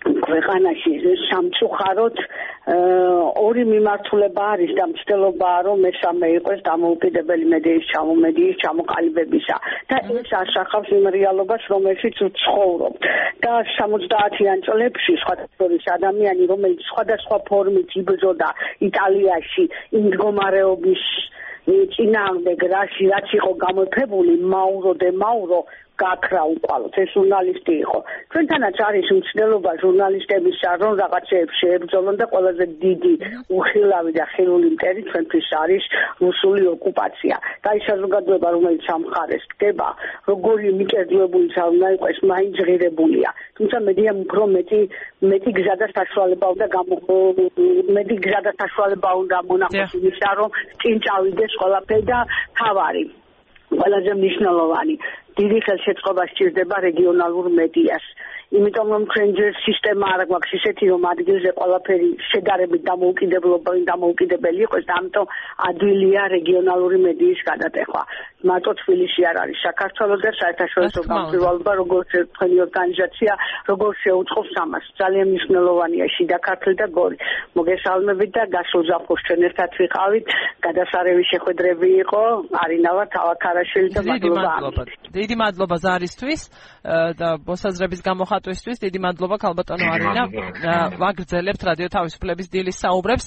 ქვეყანაში 0.03 0.93
სამწუხაროდ 1.29 2.17
ორი 3.43 3.65
მიმართულება 3.71 4.45
არის 4.55 4.73
და 4.79 4.85
მცდელობაა 4.93 5.59
რომ 5.67 5.83
მესამე 5.87 6.27
იყოს 6.39 6.61
დამოუკიდებელი 6.69 7.47
მედიის 7.55 7.89
ჩამომედიის 7.93 8.57
ჩამოყალიბებისა 8.63 9.57
და 9.91 9.97
ეს 10.19 10.31
ასახავს 10.43 10.89
იმ 10.99 11.07
რეალობას 11.17 11.63
რომელშიც 11.75 12.17
ვცხოვრობ. 12.29 12.95
და 13.43 13.53
70-იან 13.79 14.59
წლებში 14.67 15.15
სხვადასხვა 15.23 15.95
ადამიანი 15.99 16.45
რომელიც 16.53 16.81
სხვადასხვა 16.91 17.37
ფორმით 17.51 17.91
იბრძოდა 18.01 18.49
იტალიაში 18.89 19.65
იმ 19.99 20.05
მდგომარეობის 20.11 21.05
წინააღმდეგ 21.63 22.59
რაში 22.75 23.05
რაც 23.13 23.29
იყო 23.39 23.53
გამოთებული 23.67 24.35
მაურო 24.55 24.93
დე 25.03 25.11
მაურო 25.15 25.61
გაქრა 26.03 26.43
უყალოთ. 26.55 26.95
ეს 27.03 27.09
ჟურნალისტი 27.17 27.75
იყო. 27.85 27.99
ჩვენთანაც 28.33 28.77
არის 28.89 29.07
უცნელობა 29.19 29.73
ჟურნალისტებისა 29.83 30.71
რომ 30.83 30.93
რაღაცეებს 31.03 31.55
შეებრძოლონ 31.63 32.17
და 32.21 32.27
ყველაზე 32.33 32.65
დიდი 32.85 33.15
უხილავი 33.57 34.13
და 34.19 34.25
ხილული 34.33 34.69
მტერი 34.75 35.03
ჩვენთვის 35.11 35.49
არის 35.63 35.85
რუსული 36.25 36.65
ოკუპაცია. 36.77 37.37
და 37.65 37.71
ის 37.79 37.85
საზოგადოება 37.91 38.49
რომელიც 38.57 38.85
ამ 38.95 39.03
ხარეს 39.13 39.45
დგება 39.53 39.89
როგორი 40.31 40.69
მიკერდლებული 40.81 41.49
უნდა 41.73 41.89
იყოს 41.97 42.19
მაინც 42.33 42.57
ღირებულია. 42.67 43.31
თუმცა 43.57 43.79
მედია 43.87 44.13
უფრო 44.25 44.43
მეტი 44.57 44.81
მეტი 45.31 45.51
გზა 45.59 45.75
და 45.81 45.87
საშუალება 45.99 46.47
უნდა 46.55 46.67
მეტი 47.97 48.17
გზა 48.25 48.41
და 48.47 48.53
საშუალება 48.63 49.11
უნდა 49.23 49.39
მონახოს 49.51 49.93
იმისა 49.99 50.31
რომ 50.41 50.51
წინ 50.83 50.97
წავიდეს 51.07 51.53
ყველაფერი 51.63 52.05
და 52.11 52.19
თავარი 52.59 53.05
ყველაზე 53.73 54.13
მნიშვნელოვანი 54.21 54.95
დიდი 55.39 55.59
ხელშეწყობა 55.67 56.25
სჭირდება 56.33 56.77
რეგიონალურ 56.89 57.47
მედიას. 57.61 58.05
იმიტომ 58.53 58.89
რომ 58.95 59.05
ფრენჯერ 59.13 59.53
სისტემა 59.65 60.07
არ 60.15 60.23
გვაქვს 60.31 60.51
ისეთი 60.59 60.89
რომ 60.93 61.05
ადგილზე 61.13 61.51
ყველაფერი 61.59 62.09
შედარებით 62.31 62.83
დამოუკიდებლობანი 62.89 63.83
დამოუკიდებელი 63.91 64.61
იყოს 64.67 64.85
და 64.91 64.99
ამიტომ 65.01 65.31
ადვილია 65.69 66.23
რეგიონალური 66.37 66.99
მედიის 67.07 67.41
გადატეხვა. 67.49 68.03
მარტო 68.51 68.73
თბილისში 68.83 69.23
არ 69.31 69.37
არის. 69.43 69.59
საქართველოს 69.67 70.21
და 70.27 70.31
საერთაშორისო 70.41 71.01
გამწვავება 71.11 71.73
როგორც 71.83 72.11
თქვენი 72.35 72.57
ორგანიზაცია 72.67 73.33
როგორც 73.73 73.97
შეუწყობს 74.05 74.53
ამას. 74.65 74.85
ძალიან 75.01 75.27
მნიშვნელოვანია 75.33 76.07
შიდა 76.17 76.39
ქართლი 76.47 76.75
და 76.83 76.87
გორი. 76.99 77.17
მოგესალმებით 77.57 78.31
და 78.37 78.43
გასულ 78.57 78.83
ზაფხულს 78.91 79.23
ჩვენ 79.27 79.41
ერთად 79.49 79.71
ვიყავით. 79.81 80.25
გადასარევი 80.67 81.23
შეხვედრები 81.33 81.89
იყო. 82.05 82.23
არინავა 82.63 83.05
თავაქარაშვილი 83.17 83.89
და 83.97 84.01
მადლობა. 84.03 84.83
დიდი 85.17 85.35
მადლობა 85.43 85.77
ზარისთვის 85.85 86.43
და 87.21 87.29
მოსაზრების 87.47 88.01
გამოხატვა 88.03 88.43
ხატვისთვის 88.43 88.83
დიდი 88.85 88.99
მადლობა 89.07 89.37
ქალბატონო 89.45 89.87
არინა. 89.95 90.23
ვაგრძელებთ 91.03 91.63
რადიო 91.71 91.89
თავისუფლების 91.97 92.51
დილის 92.53 92.81
საუბრებს. 92.85 93.27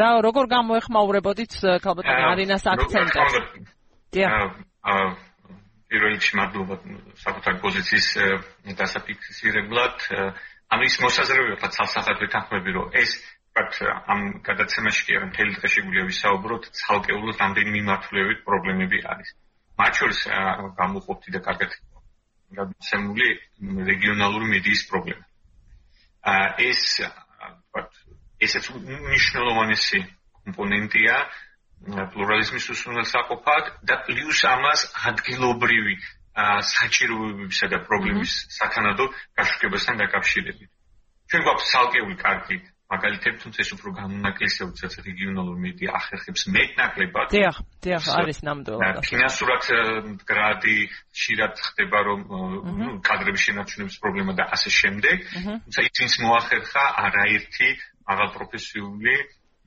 რა 0.00 0.10
როგორ 0.26 0.44
გამოეხმაურებოდით 0.56 1.52
ქალბატონო 1.84 2.24
არინას 2.34 2.64
აქცენტებს 2.74 3.79
დიახ 4.16 4.54
პირველ 5.90 6.12
რიგში 6.14 6.38
მადლობა 6.38 6.78
საკუთარ 7.24 7.58
პოზიციის 7.64 8.08
დასაფიქსირებლად 8.80 10.06
ამის 10.76 10.96
მოსაზრებებია 11.02 11.70
ცალსახად 11.76 12.24
ვეთანხმები 12.24 12.74
რომ 12.78 12.96
ეს 13.02 13.14
ვთქვათ 13.20 13.78
ამ 14.14 14.20
გადაცემაში 14.46 15.06
კი 15.06 15.16
არა 15.18 15.30
მთელი 15.30 15.54
დღე 15.58 15.70
შეგვიძლია 15.74 16.04
ვისაუბროთ 16.10 16.68
ცალკეულად 16.80 17.40
რამდენი 17.42 17.70
მიმართულებით 17.76 18.44
პრობლემები 18.46 19.02
არის 19.14 19.34
მათ 19.80 20.02
შორის 20.02 20.20
გამოყოფთი 20.80 21.34
და 21.36 21.40
კარგად 21.48 21.74
გადაცემული 22.58 23.28
რეგიონალური 23.90 24.46
მედიის 24.54 24.82
პრობლემა. 24.90 25.24
აა 26.30 26.46
ეს 26.66 26.82
ვთქვათ, 27.00 28.00
ესეც 28.46 28.64
მნიშვნელოვანი 28.74 29.76
კომპონენტია 30.40 31.14
პლურალიზმის 31.88 32.66
უსუნელსაყოფად 32.74 33.70
და 33.88 33.96
პლუს 34.06 34.40
ამას 34.54 34.80
ადგილობრივი 35.10 35.94
საჭიროებებისა 36.72 37.70
და 37.72 37.78
პრობლემის 37.88 38.34
საქანადო 38.56 39.08
გაშუქებასთან 39.40 39.96
დაკავშირებით. 40.04 40.68
ჩვენ 41.30 41.42
გვაქვს 41.46 41.70
ცალკეული 41.72 42.16
კარგი 42.20 42.58
მაგალითად 42.90 43.34
თუნდაც 43.38 43.60
ეს 43.62 43.70
უფრო 43.76 43.90
განუნაკლისია 43.96 44.66
უცებ 44.66 44.94
რეგიონალურ 45.06 45.56
მედია 45.62 45.90
ახერხებს 45.94 46.42
მეტნაკლებად. 46.50 47.28
დიახ, 47.30 47.56
დიახ, 47.86 48.02
არის 48.18 48.38
ნამდვილად. 48.48 48.98
ფინანსურად 49.06 49.62
გრადი 50.26 50.76
შეიძლება 51.14 51.62
ხდება 51.70 51.98
რომ 52.08 52.20
ნუ 52.80 52.88
კადრების 53.06 53.42
შენარჩუნების 53.46 53.96
პრობლემა 54.02 54.32
და 54.34 54.44
ასე 54.58 54.70
შემდეგ. 54.80 55.16
თუმცა 55.70 55.80
ის 55.86 56.14
მოახერხა 56.18 56.84
არაერთი 57.06 57.68
მაღალპროფესიული 58.10 59.14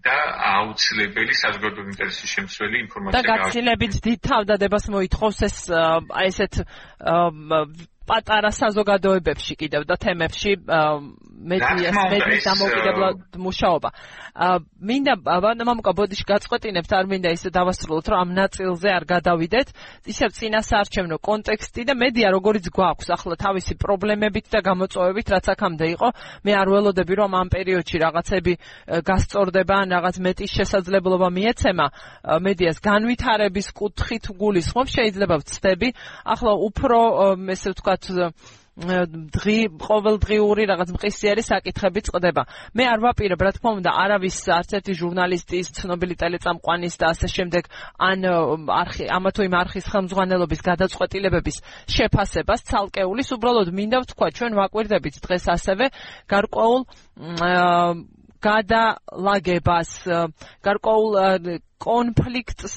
და 0.03 0.15
აუცილებელი 0.51 1.35
საზოგადოებრივი 1.39 1.93
ინტერესის 1.95 2.31
შემცველი 2.35 2.81
ინფორმაცია 2.83 3.19
და 3.19 3.27
გაცილებით 3.29 3.93
დიდ 4.07 4.19
თავდადებას 4.29 4.87
მოითხოვს 4.95 5.37
ეს 5.47 5.57
ესეთ 6.27 6.59
პატარა 8.07 8.51
საზოგადოებებში 8.51 9.55
კიდევ 9.55 9.87
და 9.87 9.95
თემებში 9.95 10.51
მედიას 11.43 11.95
მედიის 12.13 12.43
დამოუკიდებლად 12.47 13.37
მუშაობა. 13.43 13.89
მინდა 14.79 15.13
მამუკა 15.23 15.91
ბოდიში 15.93 16.25
გაწყვეტინებთ 16.25 16.91
არ 16.97 17.05
მინდა 17.11 17.29
ისე 17.37 17.49
დავასრულოთ 17.53 18.05
რომ 18.11 18.19
ამ 18.23 18.29
ნაწილზე 18.33 18.89
არ 18.97 19.03
გადავიდეთ. 19.13 19.67
ისევ 20.07 20.29
წინასაარჩევნო 20.39 21.17
კონტექსტი 21.19 21.81
და 21.89 21.93
მედია 21.93 22.27
როგორიც 22.33 22.65
გვაქვს 22.73 23.07
ახლა 23.15 23.35
თავისი 23.45 23.73
პრობლემებით 23.77 24.45
და 24.49 24.59
გამოწვევებით 24.63 25.27
რაც 25.35 25.45
აქამდე 25.53 25.85
იყო. 25.95 26.07
მე 26.43 26.51
არ 26.59 26.67
ველოდები 26.73 27.13
რომ 27.21 27.31
ამ 27.39 27.47
პერიოდში 27.53 27.97
რაღაცები 28.03 28.53
გასწორდება 29.03 29.75
ან 29.83 29.87
რაღაც 29.95 30.15
მეტის 30.23 30.51
შესაძლებლობა 30.57 31.27
მიეცემა 31.29 31.85
მედიას 32.41 32.77
განვითარების 32.81 33.67
კუთხით 33.77 34.25
გულისხმობ 34.33 34.87
შეიძლება 34.95 35.35
ვწდები. 35.43 35.89
ახლა 36.23 36.53
უფრო 36.67 36.97
ესე 37.53 37.69
ვთქვათ 37.93 38.61
დღი 38.73 39.57
ყოველდღიური 39.77 40.63
რაღაც 40.65 40.89
მყისიერი 40.97 41.43
საკითხები 41.45 42.01
წდება. 42.09 42.43
მე 42.73 42.83
არ 42.89 42.99
ვაპირებ, 43.05 43.37
რა 43.45 43.51
თქმა 43.53 43.69
უნდა, 43.77 43.89
არავის 43.93 44.37
არც 44.49 44.69
ერთი 44.81 44.93
ჟურნალისტის, 44.97 45.69
ცნობილი 45.77 46.17
ტელეწამყვანის 46.17 46.97
და 46.97 47.05
ასე 47.13 47.27
შემდეგ 47.29 47.69
ან 48.01 48.25
არხი, 48.65 49.05
ამა 49.13 49.29
თუ 49.29 49.45
იმ 49.45 49.53
არხის 49.61 49.85
ხელმძღვანელობის 49.93 50.61
გადაწყვეტილებების 50.65 51.57
შეფასებას 51.85 52.65
ცალკეულის, 52.65 53.29
უბრალოდ 53.37 53.69
მინდა 53.77 53.97
ვთქვა, 54.09 54.27
ჩვენ 54.41 54.51
ვაკვირდებით 54.57 55.15
დღეს 55.21 55.45
ასევე 55.53 55.85
გარკვეულ 56.33 56.81
გადალაგებას, 58.43 59.91
გარკვეულ 60.65 61.61
კონფლიქტს 61.83 62.75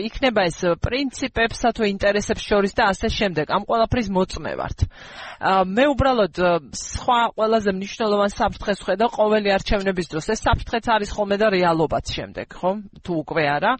იქნება 0.00 0.44
ეს 0.48 0.58
პრინციპებსა 0.80 1.72
თუ 1.76 1.88
ინტერესებს 1.92 2.44
შორის 2.44 2.72
და 2.78 2.88
ასე 2.92 3.08
შემდეგ. 3.12 3.52
ამ 3.52 3.66
ყველაფრის 3.68 4.08
მოწმე 4.16 4.52
ვართ. 4.60 4.78
მე 5.68 5.84
უბრალოდ 5.92 6.34
სხვა 6.72 7.20
ყველაზე 7.36 7.70
მნიშვნელოვან 7.76 8.30
საფრთხეს 8.32 8.80
ხედავ 8.86 9.10
ყოველი 9.12 9.48
არჩევნების 9.56 10.06
დროს. 10.08 10.26
ეს 10.32 10.40
საფრთხეც 10.40 10.84
არის 10.88 11.10
ხოლმე 11.12 11.36
და 11.36 11.52
რეალობაც 11.52 12.06
შემდეგ, 12.16 12.48
ხო? 12.48 12.70
თუ 13.04 13.12
უკვე 13.24 13.44
არა. 13.60 13.72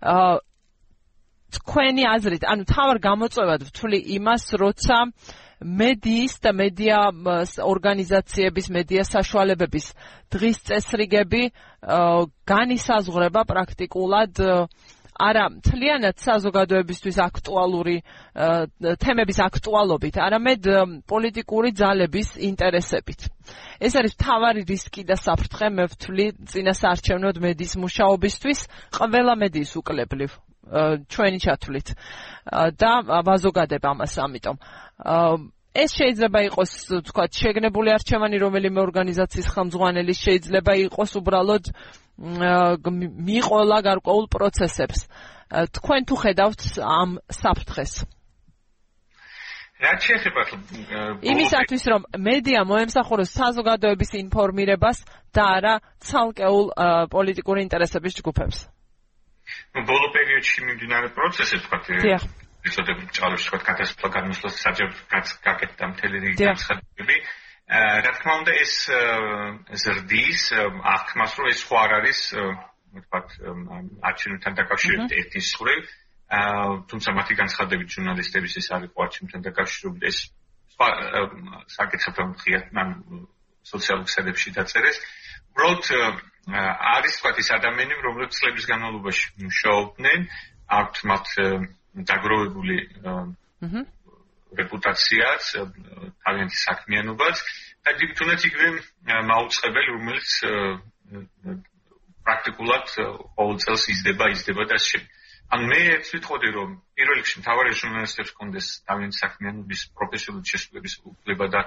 აა 0.00 0.49
თქვენი 1.56 2.04
აზრით, 2.14 2.44
ანუ 2.52 2.64
თავარ 2.70 2.98
გამოწვევად 3.06 3.64
ვთვლი 3.68 3.98
იმას, 4.16 4.44
როცა 4.62 4.98
მედიის 5.60 6.34
და 6.40 6.50
მედია 6.56 6.98
ორგანიზაციების, 7.60 8.66
მედია 8.72 9.02
საშუალებების 9.04 9.86
დღის 10.32 10.58
წესრიგები 10.70 11.42
განისაზღვრება 12.48 13.42
პრაქტიკულად 13.50 14.40
არა 15.20 15.44
მთლიანად 15.52 16.16
საზოგადოებისთვის 16.16 17.16
აქტუალური 17.28 17.96
თემების 19.04 19.38
აქტუალობით, 19.46 20.16
არამედ 20.16 20.62
პოლიტიკური 21.12 21.70
ძალების 21.76 22.28
ინტერესებით. 22.40 23.28
ეს 23.84 23.92
არის 24.00 24.14
თავარი 24.16 24.64
რისკი 24.64 25.04
და 25.04 25.16
საფრთხე 25.20 25.68
მე 25.76 25.84
ვთვლი 25.92 26.26
წინასაარჩევნოდ 26.52 27.36
მედიის 27.44 27.74
მუშაობისთვის 27.84 28.60
ყველა 28.96 29.34
მედიის 29.44 29.72
უკლებლივ 29.80 30.30
ჩვენი 31.10 31.38
ჩათვლით. 31.44 31.88
და 32.78 32.92
ვაზოგადებ 33.26 33.82
ამას 33.84 34.14
ამიტომ. 34.18 34.56
ეს 35.70 35.90
შეიძლება 35.94 36.38
იყოს 36.50 36.72
თქვა 37.06 37.24
შეგნებული 37.30 37.88
არჩევანი 37.94 38.36
რომელიმე 38.42 38.80
ორგანიზაციის 38.86 39.48
ხელმძღვანელი 39.54 40.14
შეიძლება 40.18 40.72
იყოს 40.90 41.10
უბრალოდ 41.20 41.64
მიყოლა 43.30 43.78
გარკვეულ 43.86 44.26
პროცესებს. 44.34 44.98
თქვენ 45.50 46.00
თუ 46.06 46.14
ხედავთ 46.22 46.60
ამ 46.82 47.18
საფრთხეს? 47.30 47.92
რაც 49.80 50.00
შეეხება 50.04 50.42
იმისათვის 51.24 51.82
რომ 51.88 52.02
მედია 52.20 52.60
მოემსახუროს 52.68 53.30
საზოგადოების 53.32 54.10
ინფორმირებას 54.20 54.98
და 55.32 55.42
არა 55.56 55.74
ცალკეულ 56.04 56.66
პოლიტიკური 57.14 57.64
ინტერესების 57.64 58.20
ჯგუფებს 58.20 58.58
ну 59.74 59.84
ბოლო 59.88 60.08
პერიოდში 60.16 60.58
მიმდინარე 60.68 61.08
პროცესებს 61.16 61.64
თქვა 61.66 61.78
ისოთებ 62.70 62.98
ჭალებს 63.16 63.44
თქვა 63.48 63.58
კატასტროფა 63.66 64.20
განმსვლას 64.20 64.56
საჯებ 64.64 64.90
გაკეთდა 65.46 65.84
მთელი 65.94 66.16
რიგი 66.24 66.48
განცხადებები 66.50 67.16
რა 67.70 68.12
თქმა 68.18 68.32
უნდა 68.42 68.52
ეს 68.60 68.74
ზრდის 69.84 70.42
აღქმას 70.94 71.32
რომ 71.38 71.46
ეს 71.54 71.60
ხო 71.68 71.76
არ 71.80 71.92
არის 72.00 72.20
თქვა 72.98 73.20
არჩევნებთან 74.10 74.56
დაკავშირებით 74.60 75.12
ერთი 75.20 75.40
სხრივ. 75.46 75.80
თუმცა 76.90 77.10
მათი 77.18 77.34
განცხადებით 77.42 77.88
ჟურნალისტების 77.94 78.54
ეს 78.60 78.68
არის 78.74 78.90
არჩევნებთან 79.04 79.46
დაკავშირებით 79.46 80.02
ეს 80.10 80.18
სხვა 80.74 80.88
საკითხებთან 81.78 82.26
მხიათ 82.34 82.66
მან 82.74 82.88
სოციალურ 83.70 84.04
ქსელებში 84.10 84.50
დაწერეს. 84.58 84.98
უბრალოდ 85.54 85.82
არის 86.48 87.18
თქვა 87.20 87.30
ის 87.42 87.50
ადამიანები 87.58 88.02
რომლებიც 88.08 88.32
წლების 88.40 88.64
განმავლობაში 88.70 89.26
მუშაობდნენ. 89.44 90.20
აქვთ 90.70 90.96
მათ 91.10 91.26
დაგროვებული 92.10 92.76
რეპუტაციაც 94.60 95.44
თავიანთი 96.24 96.58
საქმიანობაც 96.64 97.42
და 97.86 97.90
თუნდაც 98.18 98.40
იგივე 98.50 98.68
მაუწყებელი 99.30 99.88
რომელიც 99.96 100.28
პრაქტიკულად 102.24 102.86
ყოველ 103.36 103.56
წელს 103.64 103.84
იზრდება 103.94 104.30
იზრდება 104.34 104.64
და 104.70 104.78
შემდეგ 104.86 105.18
ან 105.50 105.66
მე 105.66 105.80
ვიტყოდი 106.06 106.50
რომ 106.54 106.74
პირველ 106.94 107.16
რიგში 107.18 107.40
მთავარი 107.42 107.70
ჟურნალისტებს 107.80 108.34
კონდეს 108.38 108.66
თავიანთი 108.86 109.18
საქმიანობის 109.18 109.80
პროფესიული 109.98 110.42
შესრულების 110.50 110.94
უფლება 111.10 111.46
და 111.54 111.62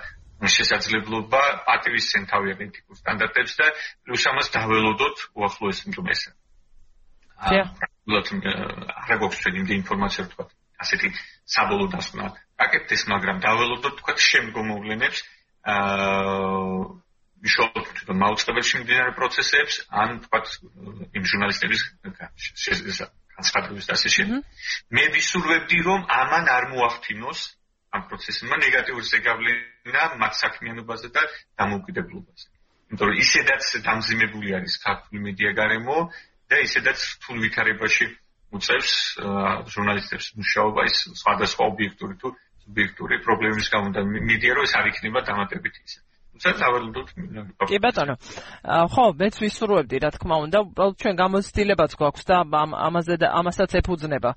შესაძლებლობა 0.52 1.42
პატივისცენ 1.68 2.26
თავიანთ 2.32 2.62
ეთიკურ 2.68 2.98
სტანდარტებს 3.00 3.54
და 3.60 3.68
პლუს 4.08 4.24
ამას 4.32 4.48
დაველოდოთ 4.56 5.18
უახლოეს 5.40 5.80
მდგომესა. 5.88 6.30
აა, 7.44 7.64
რა 9.08 9.16
გვაქვს 9.20 9.40
ჩვენ 9.44 9.56
იმ 9.62 9.68
ინფორმაცია 9.84 10.24
თქვა 10.34 10.44
ასეთი 10.84 11.10
საბოლოო 11.54 11.88
დასკვნა 11.96 12.26
აკეთდეს, 12.66 13.02
მაგრამ 13.14 13.38
დაველოდოთ 13.46 13.94
თქვა 14.00 14.14
შემდგომ 14.20 14.66
მოვლენებს 14.74 15.20
აა 15.64 17.04
მიშოთ 17.44 17.76
თვითონ 17.96 18.18
მაუწყებელში 18.24 18.74
მიმდინარე 18.80 19.12
პროცესებს 19.20 19.76
ან 20.04 20.10
თქვა 20.24 20.40
იმ 21.20 21.24
ჟურნალისტების 21.32 21.82
და 23.88 23.96
ასე 23.98 24.10
შემდეგ. 24.16 24.40
მე 24.96 25.04
ვისურვებდი 25.16 25.80
რომ 25.88 26.02
ამან 26.22 26.46
არ 26.56 26.64
მოახდინოს 26.74 27.40
ამ 27.94 28.04
პროცესმა 28.10 28.58
ნეგატიური 28.64 29.06
ზეგავლენა 29.10 30.04
მათ 30.22 30.34
საქმიანობაზე 30.42 31.08
და 31.18 31.24
დამოუკიდებლობაზე. 31.62 32.46
იმიტომ 32.94 33.08
რომ 33.10 33.20
ისედაც 33.26 33.64
დამზიმებული 33.88 34.50
არის 34.58 34.76
ქართული 34.86 35.20
მედია 35.28 35.52
გარემო 35.60 35.98
და 36.50 36.62
ისედაც 36.68 37.00
თულ 37.26 37.38
ვითარებაში 37.46 38.06
უწევს 38.54 38.94
ჟურნალისტებს 39.74 40.28
მუშაობა 40.40 40.82
ის 40.90 40.98
სხვადასხვა 41.22 41.70
ობიექტური 41.74 42.18
თუ 42.22 42.34
სუბიექტური 42.64 43.20
პრობლემების 43.26 43.70
გამო 43.74 43.94
და 43.98 44.04
მედია 44.10 44.58
რო 44.58 44.66
ეს 44.68 44.74
არ 44.80 44.90
იქნება 44.94 45.24
დამატებით 45.30 45.80
ისე. 45.84 46.00
საწაველოდოთ 46.42 47.10
კი 47.70 47.78
ბატონო. 47.84 48.16
ხო 48.90 49.06
მეც 49.22 49.36
ვისურვებდი 49.38 49.98
რა 50.02 50.10
თქმა 50.18 50.36
უნდა 50.50 50.58
უბრალოდ 50.66 50.96
ჩვენ 50.98 51.16
გამოცდილებაც 51.22 51.92
გვაქვს 51.94 52.24
და 52.26 52.36
ამაზე 52.88 53.16
და 53.22 53.28
ამასაც 53.38 53.72
ეფუძნება 53.80 54.32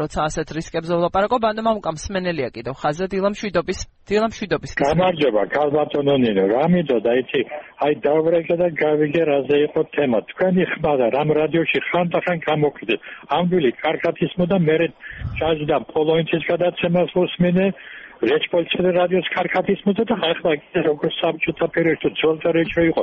როცა 0.00 0.18
ასეთ 0.28 0.48
რისკებზე 0.58 0.92
ვლაპარაკობ 1.00 1.42
ანუ 1.48 1.60
მამუკამ 1.64 1.96
სმენელია 2.04 2.48
კიდევ 2.52 2.74
ხაზე 2.76 3.08
დილამშვიდობის 3.14 3.80
დილამშვიდობის 4.04 4.72
გამარჯობა 4.84 5.42
კალბატონო 5.56 6.14
ნინო 6.24 6.44
რამიდო 6.52 6.98
და 7.00 7.12
იცი 7.24 7.40
აი 7.88 7.92
დავრეკე 8.04 8.56
და 8.60 8.68
გავიგე 8.84 9.22
რაზე 9.32 9.56
იყო 9.64 9.80
თემა. 9.96 10.18
თქვენი 10.28 10.64
ხმადა 10.76 11.06
რამ 11.16 11.30
რადიოში 11.40 11.80
ხანდახან 11.88 12.38
გამოკვდე 12.48 12.94
ამბილი 13.38 13.70
კარკათისმო 13.80 14.44
და 14.52 14.58
მე 14.68 14.76
ჩაჟდა 15.38 15.76
პოლონეთის 15.92 16.42
გადაცემას 16.52 17.12
უსმინე 17.24 17.66
რეჩპოლჩე 18.30 18.90
რადიოს 18.98 19.28
კარკათის 19.36 19.80
მოძა 19.86 20.04
და 20.10 20.16
ახლა 20.30 20.52
როგორ 20.88 21.10
საბჭოთა 21.20 21.66
პერიოდში 21.76 22.10
ძოლტარეჩო 22.20 22.82
იყო 22.90 23.02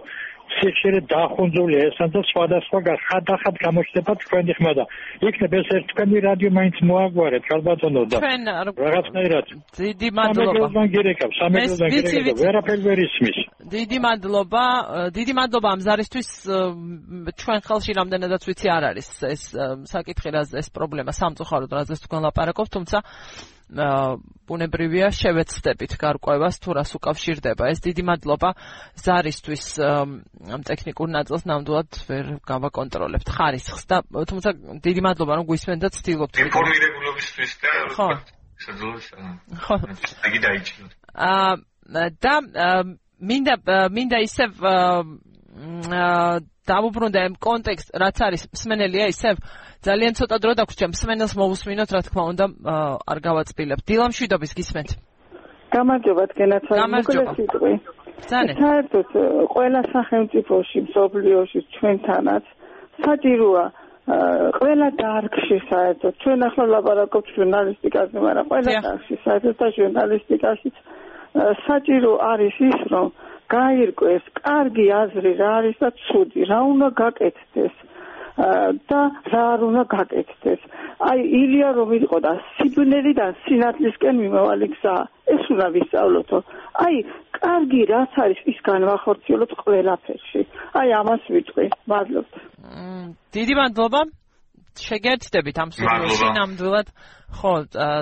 სიხშირე 0.60 1.00
დახუნძული 1.12 1.76
ესან 1.88 2.10
და 2.14 2.22
სხვადასხვა 2.30 2.80
ხადახად 3.08 3.56
გამოჩნდება 3.64 4.14
თქვენი 4.24 4.54
ხმა 4.58 4.74
და 4.78 4.84
იქნებ 5.28 5.54
ეს 5.60 5.70
თქვენი 5.92 6.18
რადიო 6.28 6.50
მაინც 6.58 6.78
მოაგვარეთ 6.90 7.46
ალბათონო 7.56 8.02
და 8.12 8.18
რაღაცნაირად 8.86 9.48
დიდი 9.80 10.10
მადლობა 10.20 10.68
სამეგრელოდან 10.76 11.32
სამეგრელოდან 11.40 11.90
გირეკავ 11.96 12.44
ვერაფერ 12.44 12.80
ვერ 12.88 13.00
ისმის 13.08 13.38
დიდი 13.76 13.98
მადლობა 14.08 14.66
დიდი 15.18 15.34
მადლობა 15.40 15.68
ამ 15.76 15.82
ზარისთვის 15.88 16.30
ჩვენ 17.42 17.60
ხელში 17.68 17.92
რამდენადაც 18.02 18.42
ვიცი 18.50 18.68
არ 18.76 18.84
არის 18.92 19.10
ეს 19.32 19.44
საკითხი 19.96 20.30
რა 20.36 20.44
ეს 20.62 20.68
პრობლემა 20.76 21.12
სამწუხაროდ 21.16 21.72
რაზეც 21.80 22.00
თქვენ 22.06 22.22
ლაპარაკობთ 22.28 22.72
თუმცა 22.76 22.98
ბუნებრივია 23.72 25.08
შევეცდებით 25.16 25.96
გარკვევას 26.02 26.60
თუ 26.60 26.76
რას 26.76 26.92
უკავშირდება. 26.98 27.72
ეს 27.72 27.80
დიდი 27.80 28.04
მადლობა 28.04 28.50
ზარისთვის 29.00 29.64
ამ 29.80 30.62
ტექნიკურ 30.68 31.08
ნაწილს 31.08 31.48
ნამდვილად 31.48 31.90
ვერ 32.10 32.26
გავაკონტროლებთ 32.44 33.28
ხარისხს 33.32 33.84
და 33.88 33.98
თუმცა 34.12 34.50
დიდი 34.84 35.02
მადლობა 35.08 35.32
რომ 35.40 35.46
გვისმენთ 35.48 35.82
და 35.88 35.90
ცდილობთ 35.96 36.36
ინფორმირებულობისთვის 36.52 37.52
და 37.64 37.72
სადღაც 38.62 39.06
ხო. 39.64 39.76
აგი 40.28 40.40
დაიჭირა 40.46 40.88
აა 41.16 41.56
და 42.22 42.34
მინდა 43.22 43.56
მინდა 43.96 44.18
ისევ 44.28 44.50
დავუბრუნდა 46.70 47.20
ამ 47.26 47.36
კონტექსტ 47.42 47.90
რაც 47.98 48.18
არის 48.22 48.42
მსმენელია 48.54 49.06
ისევ 49.10 49.36
ძალიან 49.82 50.14
ცოტა 50.20 50.38
დრო 50.44 50.54
დაგვრჩა. 50.60 50.86
მსმენელს 50.94 51.34
მოусმინოთ 51.42 51.90
რა 51.96 52.02
თქმა 52.06 52.24
უნდა 52.32 52.46
არ 53.12 53.18
გავაწბილებთ 53.28 53.84
დილამშვიდობის 53.90 54.52
გისმენთ. 54.60 54.90
გამარჯობა 55.74 56.24
თქვენაცაც 56.32 56.78
მოკლესიტყვი 56.94 57.74
ძალიან. 58.30 58.56
საერთოდ 58.62 59.10
ყველა 59.54 59.82
სახელმწიფოში 59.94 60.80
მსოფლიოში 60.88 61.60
ჩვენთანაც 61.76 62.46
საჭიროა 63.02 63.66
ყველა 64.60 64.88
დარგში 65.02 65.58
საერთოდ. 65.72 66.14
ჩვენ 66.22 66.40
ახლა 66.46 66.66
ლაბორატორიაში 66.76 67.34
ჟურნალისტიკაზე 67.38 68.18
მაგრამ 68.28 68.46
ყველა 68.52 68.72
დარგში 68.86 69.16
საერთოდ 69.26 69.56
და 69.62 69.68
ჟურნალისტიკაშიც 69.78 70.76
საჭირო 71.66 72.12
არის 72.32 72.56
ის 72.70 72.82
რომ 72.94 73.08
გაირკვეს 73.54 74.26
კარგი 74.42 74.86
აზრი 75.02 75.32
რა 75.42 75.50
არის 75.60 75.78
და 75.84 75.90
ცუდი 76.06 76.42
რა 76.52 76.60
უნდა 76.74 76.90
გაკეთდეს? 77.02 77.76
და 78.90 79.02
რა 79.32 79.42
არ 79.54 79.62
უნდა 79.70 79.84
გაკეთდეს? 79.96 80.62
აი 81.10 81.20
ილია 81.42 81.70
რომ 81.78 81.90
იყო 82.00 82.18
და 82.26 82.32
სიბნელიდან 82.58 83.32
სინათლისკენ 83.44 84.16
მიმავალი 84.24 84.68
გზა 84.76 84.96
ეს 85.36 85.44
უნდა 85.54 85.68
ვისწავლოთო. 85.76 86.38
აი 86.86 86.96
კარგი 87.38 87.82
რაც 87.92 88.12
არის 88.24 88.40
ის 88.52 88.58
განვახორციელოთ 88.70 89.52
ყველაფერში. 89.62 90.42
აი 90.80 90.88
ამას 91.02 91.24
ვიტყვი 91.36 91.68
მადლობთ. 91.92 92.34
დიდი 93.36 93.54
მადლობა 93.62 94.02
შეგერთდებით 94.80 95.58
ამ 95.62 95.70
სურვილში. 95.76 96.28
ნამდვილად 96.38 96.88
ხო 97.32 97.54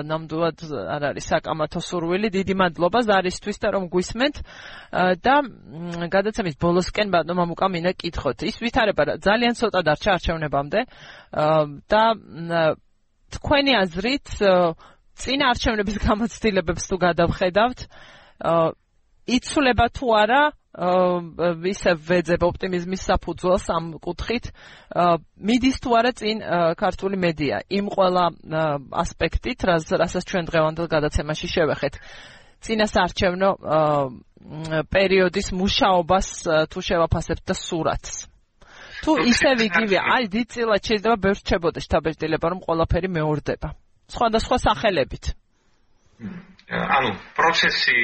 ნამდვილად 0.06 0.58
არ 0.94 1.02
არის 1.10 1.26
საკამათო 1.32 1.80
სურვილი 1.82 2.28
დიდი 2.34 2.54
მადლობა 2.62 3.00
ზარისთვის 3.06 3.58
და 3.62 3.68
რომ 3.74 3.84
გვისმენთ. 3.90 4.36
და 5.24 5.34
გადაცემის 6.14 6.56
ბოლოსკენ 6.62 7.08
ბატონო 7.14 7.34
მამუკა 7.40 7.66
მინდა 7.74 7.92
კითხოთ. 7.98 8.38
ის 8.50 8.56
ვითარება 8.62 9.02
ძალიან 9.18 9.54
ცოტა 9.58 9.80
დარჩა 9.86 10.10
არჩევნებამდე. 10.18 10.80
და 11.90 12.04
თქვენი 13.34 13.72
აზრით 13.82 14.26
წინა 15.20 15.44
არჩევნების 15.52 15.96
გამოცდილებებს 16.06 16.84
თუ 16.90 16.96
გადავხედავთ? 17.06 17.78
იცვლება 19.30 19.86
თუ 19.94 20.06
არა 20.22 20.42
ისე 20.70 21.94
ვეძებ 21.98 22.42
ოპტიმიზმის 22.46 23.02
საფუძველს 23.10 23.66
ამ 23.74 23.84
კუთხით. 23.98 24.44
მიდის 25.42 25.76
თუ 25.82 25.90
არა 25.98 26.12
წინ 26.14 26.36
ქართული 26.78 27.16
მედია? 27.18 27.66
იმ 27.66 27.86
ყველა 27.90 28.24
ასპექტით 28.94 29.58
რასაც 29.66 30.22
ჩვენ 30.30 30.44
დღევანდელ 30.46 30.86
გადაცემაში 30.86 31.46
შევეხეთ. 31.50 31.94
წინასარჩევნო 32.60 33.50
პერიოდის 34.94 35.48
მუშაობას 35.52 36.26
თუ 36.70 36.78
შევაფასებთ 36.80 37.44
და 37.50 37.54
სურათს. 37.56 38.30
თუ 39.00 39.12
ისე 39.32 39.50
ვიგივე 39.56 39.96
აი 39.96 40.24
დიდწილად 40.28 40.82
შეიძლება 40.84 41.16
ბევრ 41.24 41.38
რჩებოდეს 41.40 41.84
შთაბეჭდილება 41.88 42.46
რომ 42.52 42.60
ყველაფერი 42.66 43.08
მეორდება 43.08 43.68
სხვადასხვა 44.12 44.56
სახელებით 44.60 45.24
ანუ 46.70 47.10
პროცესი 47.34 47.96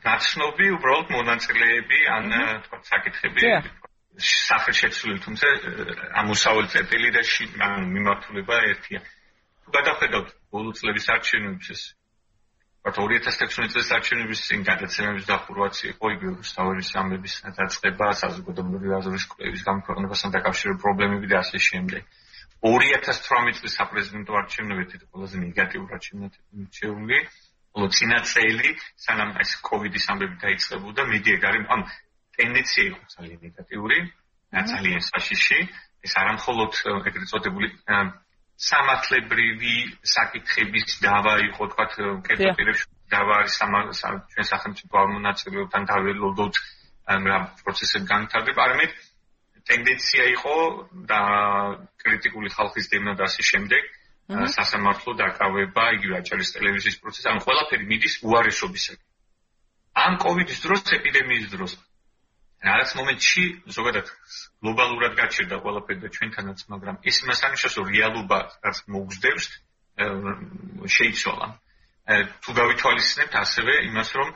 გაცნობი 0.00 0.66
უბრალოდ 0.78 1.10
მონაწილეები 1.12 1.98
ან 2.08 2.30
თქვა 2.64 2.78
საკითხები 2.88 3.50
სახელშეცვლილი 4.28 5.20
თუმცა 5.24 5.50
ამოსავალი 6.22 6.70
წერტილი 6.72 7.10
და 7.16 7.22
ანუ 7.66 7.86
მიმართულება 7.92 8.56
ერთია. 8.72 9.00
თუ 9.64 9.68
გადახედავთ 9.76 10.28
ბოლო 10.52 10.72
წლების 10.78 11.06
არჩევნებს 11.14 11.68
ეს 11.74 11.82
ვთქვათ 12.88 12.96
2016 12.96 13.76
წელს 13.76 13.90
არჩევნების 13.98 14.40
წინ 14.48 14.64
გადაცემების 14.70 15.28
დახურვაც 15.28 15.76
იყო 15.92 16.06
იგივე 16.16 16.32
რუსთაველის 16.40 16.90
ამბების 17.02 17.34
დაწყება 17.60 18.06
საზოგადოებრივი 18.22 18.96
აზრის 18.98 19.24
კვლევის 19.32 19.62
გამქვეყნებასთან 19.68 20.34
დაკავშირებული 20.38 20.80
პრობლემები 20.84 21.26
და 21.28 21.36
ასე 21.44 21.58
შემდეგ. 21.68 22.02
2018 22.64 23.60
წლის 23.60 23.76
საპრეზიდენტო 23.78 24.32
არჩევნებები 24.40 25.04
ყველაზე 25.12 25.36
ნეგატიურად 25.44 26.00
შემოჩეული 26.08 27.18
ხოლო 27.28 27.47
წინა 27.96 28.18
წელი 28.32 28.70
სანამ 29.04 29.30
ეს 29.42 29.50
კოვიდის 29.68 30.06
ამბები 30.12 30.36
დაიწყებოდა 30.44 31.02
მედია 31.12 31.36
გარემო 31.44 31.68
ანუ 31.74 31.84
ტენდენცია 32.38 32.84
იყო 32.90 33.02
ძალიან 33.14 33.38
ნეგატიური 33.46 33.98
ძალიან 34.70 35.02
საშიში. 35.10 35.58
ეს 36.06 36.12
არამხოლოდ 36.22 36.72
ეგრეთ 37.10 37.26
წოდებული 37.30 37.68
სამართლებრივი 38.68 39.74
საკითხების 40.14 40.98
დავა 41.02 41.34
იყო 41.48 41.62
თქვა 41.72 41.84
კეთილ 42.26 42.52
პირებს 42.58 42.82
დავა 43.14 43.34
არის 43.42 43.54
ჩვენ 43.58 44.46
სახელმწიფო 44.52 44.94
არმონაწილეობთან 45.02 45.82
დაველოდოთ 45.90 46.54
რა 47.30 47.38
პროცესები 47.62 48.06
განვითარდება. 48.12 48.60
არამედ 48.66 48.90
ტენდენცია 49.68 50.24
იყო 50.38 50.56
და 51.10 51.20
კრიტიკული 52.02 52.48
ხალხის 52.56 52.86
დევნა 52.92 53.12
და 53.18 53.26
ასე 53.28 53.42
შემდეგ 53.50 53.82
სასამართლო 54.28 55.12
დაკავება, 55.16 55.84
იგივე 55.96 56.14
აჭარის 56.20 56.50
ტელევიზიის 56.56 56.96
პროცესი, 57.00 57.28
ანუ 57.32 57.40
ყველაფერი 57.48 57.84
მიდის 57.88 58.14
უარესობისაკენ. 58.28 59.06
ამ 60.04 60.12
კოვიდის 60.20 60.58
დროს, 60.64 60.80
ეპიდემიის 60.98 61.46
დროს 61.54 61.72
რაღაც 62.58 62.90
მომენტში 62.98 63.44
ზოგადად 63.70 64.06
გლობალურად 64.62 65.12
გაჩერდა 65.18 65.56
ყველაფერი 65.64 66.00
და 66.04 66.08
ჩვენთანაც, 66.16 66.58
მაგრამ 66.68 66.96
ის 67.08 67.16
იმას 67.22 67.40
რომ 67.78 67.86
რეალობა 67.94 68.38
რაც 68.66 68.76
მოგზდევს 68.94 69.46
შეიცვალა. 70.98 71.46
თუ 72.42 72.50
გავითვალისწინებთ 72.60 73.34
ასევე 73.42 73.72
იმას, 73.88 74.08
რომ 74.18 74.28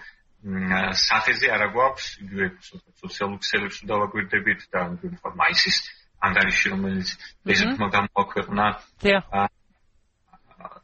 სახეზე 0.99 1.47
არა 1.55 1.69
გვაქვს 1.75 2.07
იგივე 2.25 2.47
სოციალურ 3.03 3.39
ქსელებს 3.43 3.77
თუ 3.81 3.85
დავაკვირდებით 3.93 4.61
და 4.75 4.81
თქვა 4.99 5.31
მაისის 5.39 5.77
ანგარიში 6.23 6.67
რომელიც 6.75 7.09
ესეთმა 7.47 7.87
გამოაქვეყნა. 7.97 8.67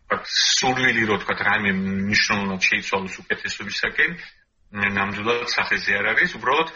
დიახ. 0.09 0.25
სურვილი 0.25 1.05
რო 1.09 1.17
თქვა 1.23 1.35
რაიმე 1.49 1.73
მნიშვნელოვნად 1.79 2.61
შეიცვალოს 2.69 3.15
უკეთესობისაკენ 3.23 4.11
ნამდვილად 4.97 5.49
სახეზე 5.53 5.93
არ 6.01 6.07
არის. 6.13 6.31
უბრალოდ 6.39 6.69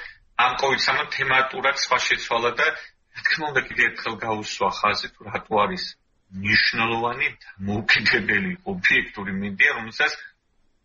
ამ 0.45 0.53
კოვიდსამან 0.61 1.07
თემატურად 1.16 1.76
სხვა 1.85 1.99
შეცვალა 2.09 2.51
და 2.61 2.66
რა 2.72 3.20
თქმა 3.26 3.45
უნდა 3.53 3.61
კიდევ 3.68 3.85
ერთხელ 3.89 4.14
გაუსვა 4.24 4.68
ხაზი 4.78 5.09
თუ 5.14 5.20
რატო 5.28 5.55
არის 5.64 5.85
მნიშვნელოვანი 6.33 7.28
მოუკიდებელი 7.68 8.53
ობიექტური 8.72 9.33
მედია 9.43 9.70
რომელსაც 9.78 10.12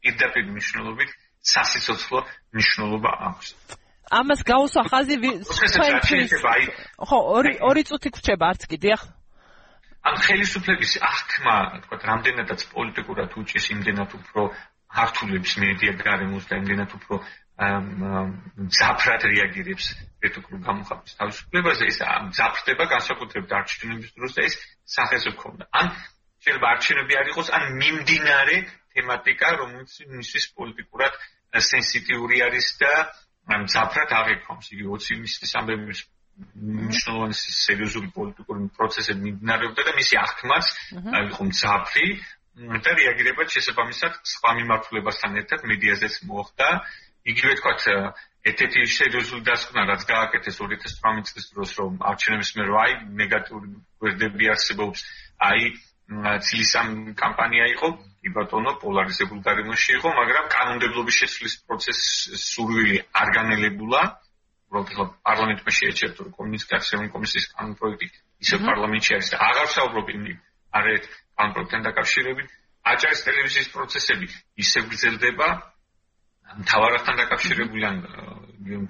პირდაპირ 0.04 0.44
მნიშვნელობით 0.52 1.12
სასიცოცხლო 1.52 2.20
მნიშვნელობა 2.56 3.12
აქვს. 3.28 3.48
ამას 4.20 4.40
გაუსვა 4.48 4.84
ხაზი 4.92 5.16
ხო 7.08 7.18
ორი 7.38 7.54
ორი 7.70 7.84
წუთი 7.88 8.10
გრჩება 8.16 8.46
არც 8.52 8.62
კიდე 8.72 8.90
ახლა 8.96 9.17
ამ 10.06 10.16
ხელისუფლების 10.26 10.94
აღქმა, 11.10 11.56
თქვა, 11.84 11.98
რამდენადაც 12.12 12.62
პოლიტიკურად 12.74 13.38
უჭის 13.42 13.66
იმდენად 13.76 14.12
უფრო 14.20 14.42
ართულებს 15.04 15.58
მედია 15.64 15.94
გარემოს 16.00 16.46
და 16.50 16.60
იმდენად 16.62 16.92
უფრო 16.98 17.16
ზაფრად 17.58 19.24
რეაგირებს 19.32 19.86
ეთიკურ 20.30 20.60
გამოხატვის 20.68 21.18
თავისუფლებაზე, 21.22 21.88
ეს 21.92 21.98
ზაფრდება 22.38 22.86
განსაკუთრებით 22.94 23.52
არჩევნების 23.60 24.12
დროს 24.18 24.38
და 24.38 24.42
ეს 24.48 24.56
სახეზე 24.96 25.32
ქონდა. 25.42 25.66
ან 25.82 25.88
შეიძლება 26.44 26.68
არჩევნები 26.74 27.14
არ 27.22 27.32
იყოს, 27.34 27.48
ან 27.58 27.64
მიმდინარე 27.82 28.58
თემატიკა, 28.94 29.48
რომელიც 29.62 29.94
მისთვის 30.18 30.46
პოლიტიკურად 30.58 31.14
სენსიტიური 31.70 32.38
არის 32.48 32.68
და 32.82 32.94
ზაფრად 33.74 34.10
აღიქონს. 34.22 34.66
იგი 34.78 34.86
20 34.94 35.20
მისის 35.24 35.52
ამბების 35.58 36.00
მნიშვნელოვანი 36.38 37.36
სერიოზული 37.38 38.10
პოლიტიკური 38.18 38.68
პროცესები 38.78 39.22
მიმდინარეობდა 39.28 39.86
და 39.88 39.94
მისი 40.00 40.20
აღქმაც 40.22 40.66
იყო 41.28 41.48
მძაფრი 41.50 42.08
და 42.58 42.94
რეაგირება 43.00 43.46
შესაბამისად 43.54 44.14
სხვა 44.34 44.52
მიმართულებასთან 44.60 45.38
ერთად 45.42 45.66
მედიაზეც 45.72 46.16
მოხდა. 46.30 46.70
იგივე 47.28 47.54
თქვათ 47.60 47.82
ერთ-ერთი 48.50 48.82
სერიოზული 48.98 49.42
დასკვნა 49.50 49.82
რაც 49.92 50.02
გააკეთეს 50.12 50.56
2018 50.62 51.34
წლის 51.34 51.48
დროს 51.54 51.72
რომ 51.80 51.98
არჩევნების 52.12 52.52
მერე 52.58 52.74
აი 52.84 52.92
ნეგატიური 53.22 53.68
გვერდები 54.02 54.46
არსებობს. 54.54 55.00
აი 55.50 55.62
ცილისამ 56.08 56.90
კამპანია 57.20 57.66
იყო 57.76 57.88
კი 58.24 58.30
ბატონო 58.38 58.72
პოლარიზებულ 58.84 59.40
გარემოში 59.48 59.90
იყო 60.00 60.10
მაგრამ 60.20 60.46
კანონმდებლობის 60.56 61.18
შეცვლის 61.22 61.56
პროცესი 61.68 62.40
სურვილი 62.48 62.98
არ 63.22 63.28
განელებულა 63.38 64.02
უბრალოდ 64.68 64.90
ახლა 64.92 65.06
პარლამენტმა 65.28 65.72
შეეჩერა 65.80 66.14
რომ 66.20 66.32
კომუნიკაციური 66.38 67.08
კომისიის 67.16 67.46
კანონ 67.56 67.74
პროექტი 67.80 68.08
ისე 68.44 68.56
პარლამენტში 68.68 69.12
არის. 69.16 69.30
და 69.32 69.38
აღარ 69.48 69.68
საუბრობ 69.78 70.08
იმ 70.16 70.24
არეთ 70.78 71.04
კანონ 71.38 71.52
პროექტთან 71.56 71.82
დაკავშირებით. 71.88 72.48
აჭარის 72.92 73.22
ტელევიზიის 73.28 73.68
პროცესები 73.76 74.28
ისე 74.64 74.80
გრძელდება. 74.92 75.48
მთავართან 76.48 77.16
დაკავშირებული 77.22 77.84
ან 77.88 77.98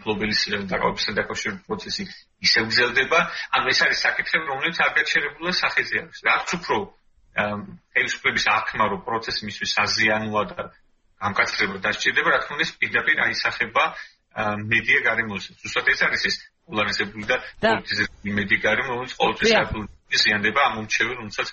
ფლობელის 0.02 0.42
დაკავებასთან 0.72 1.14
დაკავშირებული 1.22 1.64
პროცესი 1.70 2.04
ისე 2.46 2.60
გრძელდება. 2.68 3.20
ან 3.56 3.62
ეს 3.72 3.80
არის 3.86 4.00
საკითხები 4.06 4.46
რომელიც 4.54 4.78
არ 4.82 4.92
გაჩერებულა 4.98 5.52
სახეზე 5.62 5.96
არის. 6.02 6.18
რაც 6.28 6.48
უფრო 6.58 6.78
ხელისუფლების 7.38 8.46
აღქმა 8.58 8.86
რო 8.92 8.98
პროცესი 9.06 9.42
მისთვის 9.46 9.72
აზიანოა 9.86 10.44
და 10.52 10.62
გამკაცრება 11.22 11.78
დასჭირდება, 11.86 12.30
რა 12.34 12.40
თქმა 12.46 12.54
უნდა, 12.58 12.66
პირდაპირ 12.82 13.18
აისახება 13.26 13.84
მედია 14.38 15.00
გარემოს. 15.08 15.46
ზუსტად 15.62 15.88
ეს 15.94 16.02
არის 16.08 16.26
ეს 16.30 16.36
პოლარიზებული 16.68 17.26
და 17.32 17.38
პოლიტიზებული 17.64 18.34
მედია 18.40 18.60
გარემო, 18.68 18.90
რომელიც 18.94 19.14
ყოველთვის 19.22 19.54
საფუძვლად 19.58 20.20
ზიანდება 20.24 20.62
ამ 20.68 20.76
უმჩევი, 20.84 21.14
რომელსაც 21.22 21.48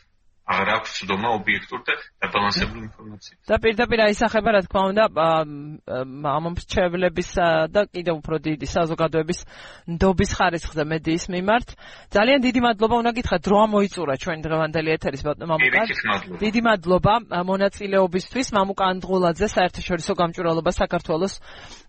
აღარ 0.45 0.69
აქვს 0.77 0.91
ცდომა 1.01 1.29
ობიექტურ 1.41 1.81
და 1.89 1.95
დაბალანსებულ 2.21 2.81
ინფორმაციას. 2.85 3.37
და 3.49 3.57
პირდაპირ 3.65 4.01
აისახება, 4.05 4.51
რა 4.53 4.61
თქმა 4.69 4.83
უნდა, 4.93 5.05
ამ 6.05 6.45
მრჩევლების 6.53 7.31
და 7.73 7.81
კიდევ 7.89 8.15
უფრო 8.21 8.37
დიდი 8.45 8.67
საზოგადოების 8.69 9.41
ნდობის 9.89 10.31
ხარისხზე 10.37 10.85
მედიის 10.85 11.25
მიმართ. 11.33 11.69
ძალიან 12.13 12.41
დიდი 12.45 12.61
მადლობა 12.61 12.95
უნდა 13.01 13.11
გითხრათ, 13.17 13.41
დრო 13.41 13.57
ამოიწურა 13.65 14.15
ჩვენ 14.21 14.39
დღევანდელი 14.45 14.89
ეთერის 14.97 15.23
მამუკა. 15.25 15.83
დიდი 16.45 16.61
მადლობა 16.69 17.15
მონაწილეობისთვის. 17.49 18.47
მამუკა 18.53 18.85
ანდღულაძე, 18.93 19.47
საერთაშორისო 19.49 20.13
გამჭვირვალობა 20.13 20.71
საქართველოს 20.77 21.35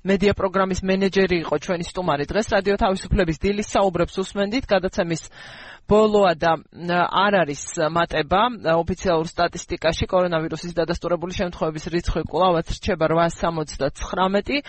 მედია 0.07 0.31
პროგრამის 0.31 0.79
მენეჯერი 0.85 1.37
იყო 1.43 1.55
ჩვენი 1.59 1.85
სტუმარი 1.91 2.23
დღეს 2.29 2.47
რადიო 2.55 2.75
თავისუფლების 2.79 3.37
დილის 3.43 3.67
საუბრებს 3.75 4.15
უსმენდით, 4.21 4.63
გადაცემის 4.69 5.23
ბოლოა 5.89 6.33
და 6.41 6.51
არ 7.25 7.33
არის 7.45 7.63
მატება 7.93 8.41
ოფიციალურ 8.73 9.27
სტატისტიკაში 9.29 10.09
კორონავირუსის 10.09 10.73
დადასტურებული 10.79 11.37
შემთხვევების 11.37 11.85
რიცხვი 11.93 12.23
კვლავაც 12.25 12.73
რჩება 12.77 13.05
879. 13.13 14.65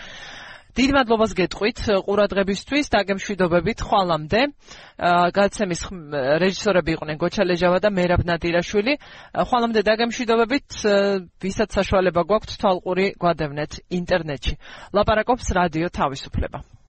დიდ 0.77 0.91
მადლობას 0.93 1.31
გეტყვით 1.33 1.79
ყურადღებისთვის 2.05 2.89
და 2.93 2.99
გემშვიდობებით 3.09 3.79
ხვალამდე. 3.81 4.41
გადაცემის 5.33 5.81
რეჟისორები 6.43 6.93
იყვნენ 6.93 7.17
გოჩა 7.17 7.43
ლეჟავა 7.49 7.79
და 7.81 7.89
მერაბ 7.97 8.21
ნადირაშვილი. 8.29 8.93
ხვალამდე 9.33 9.81
და 9.81 9.93
გემშვიდობებით 10.05 10.69
ვისაც 11.41 11.69
საშუალება 11.81 12.21
გვაქვს 12.29 12.61
თვალყური 12.61 13.05
გვადევნეთ 13.17 13.71
ინტერნეტში. 13.89 14.53
ლაპარაკობს 14.93 15.45
რადიო 15.57 15.89
თავისუფლება. 15.89 16.67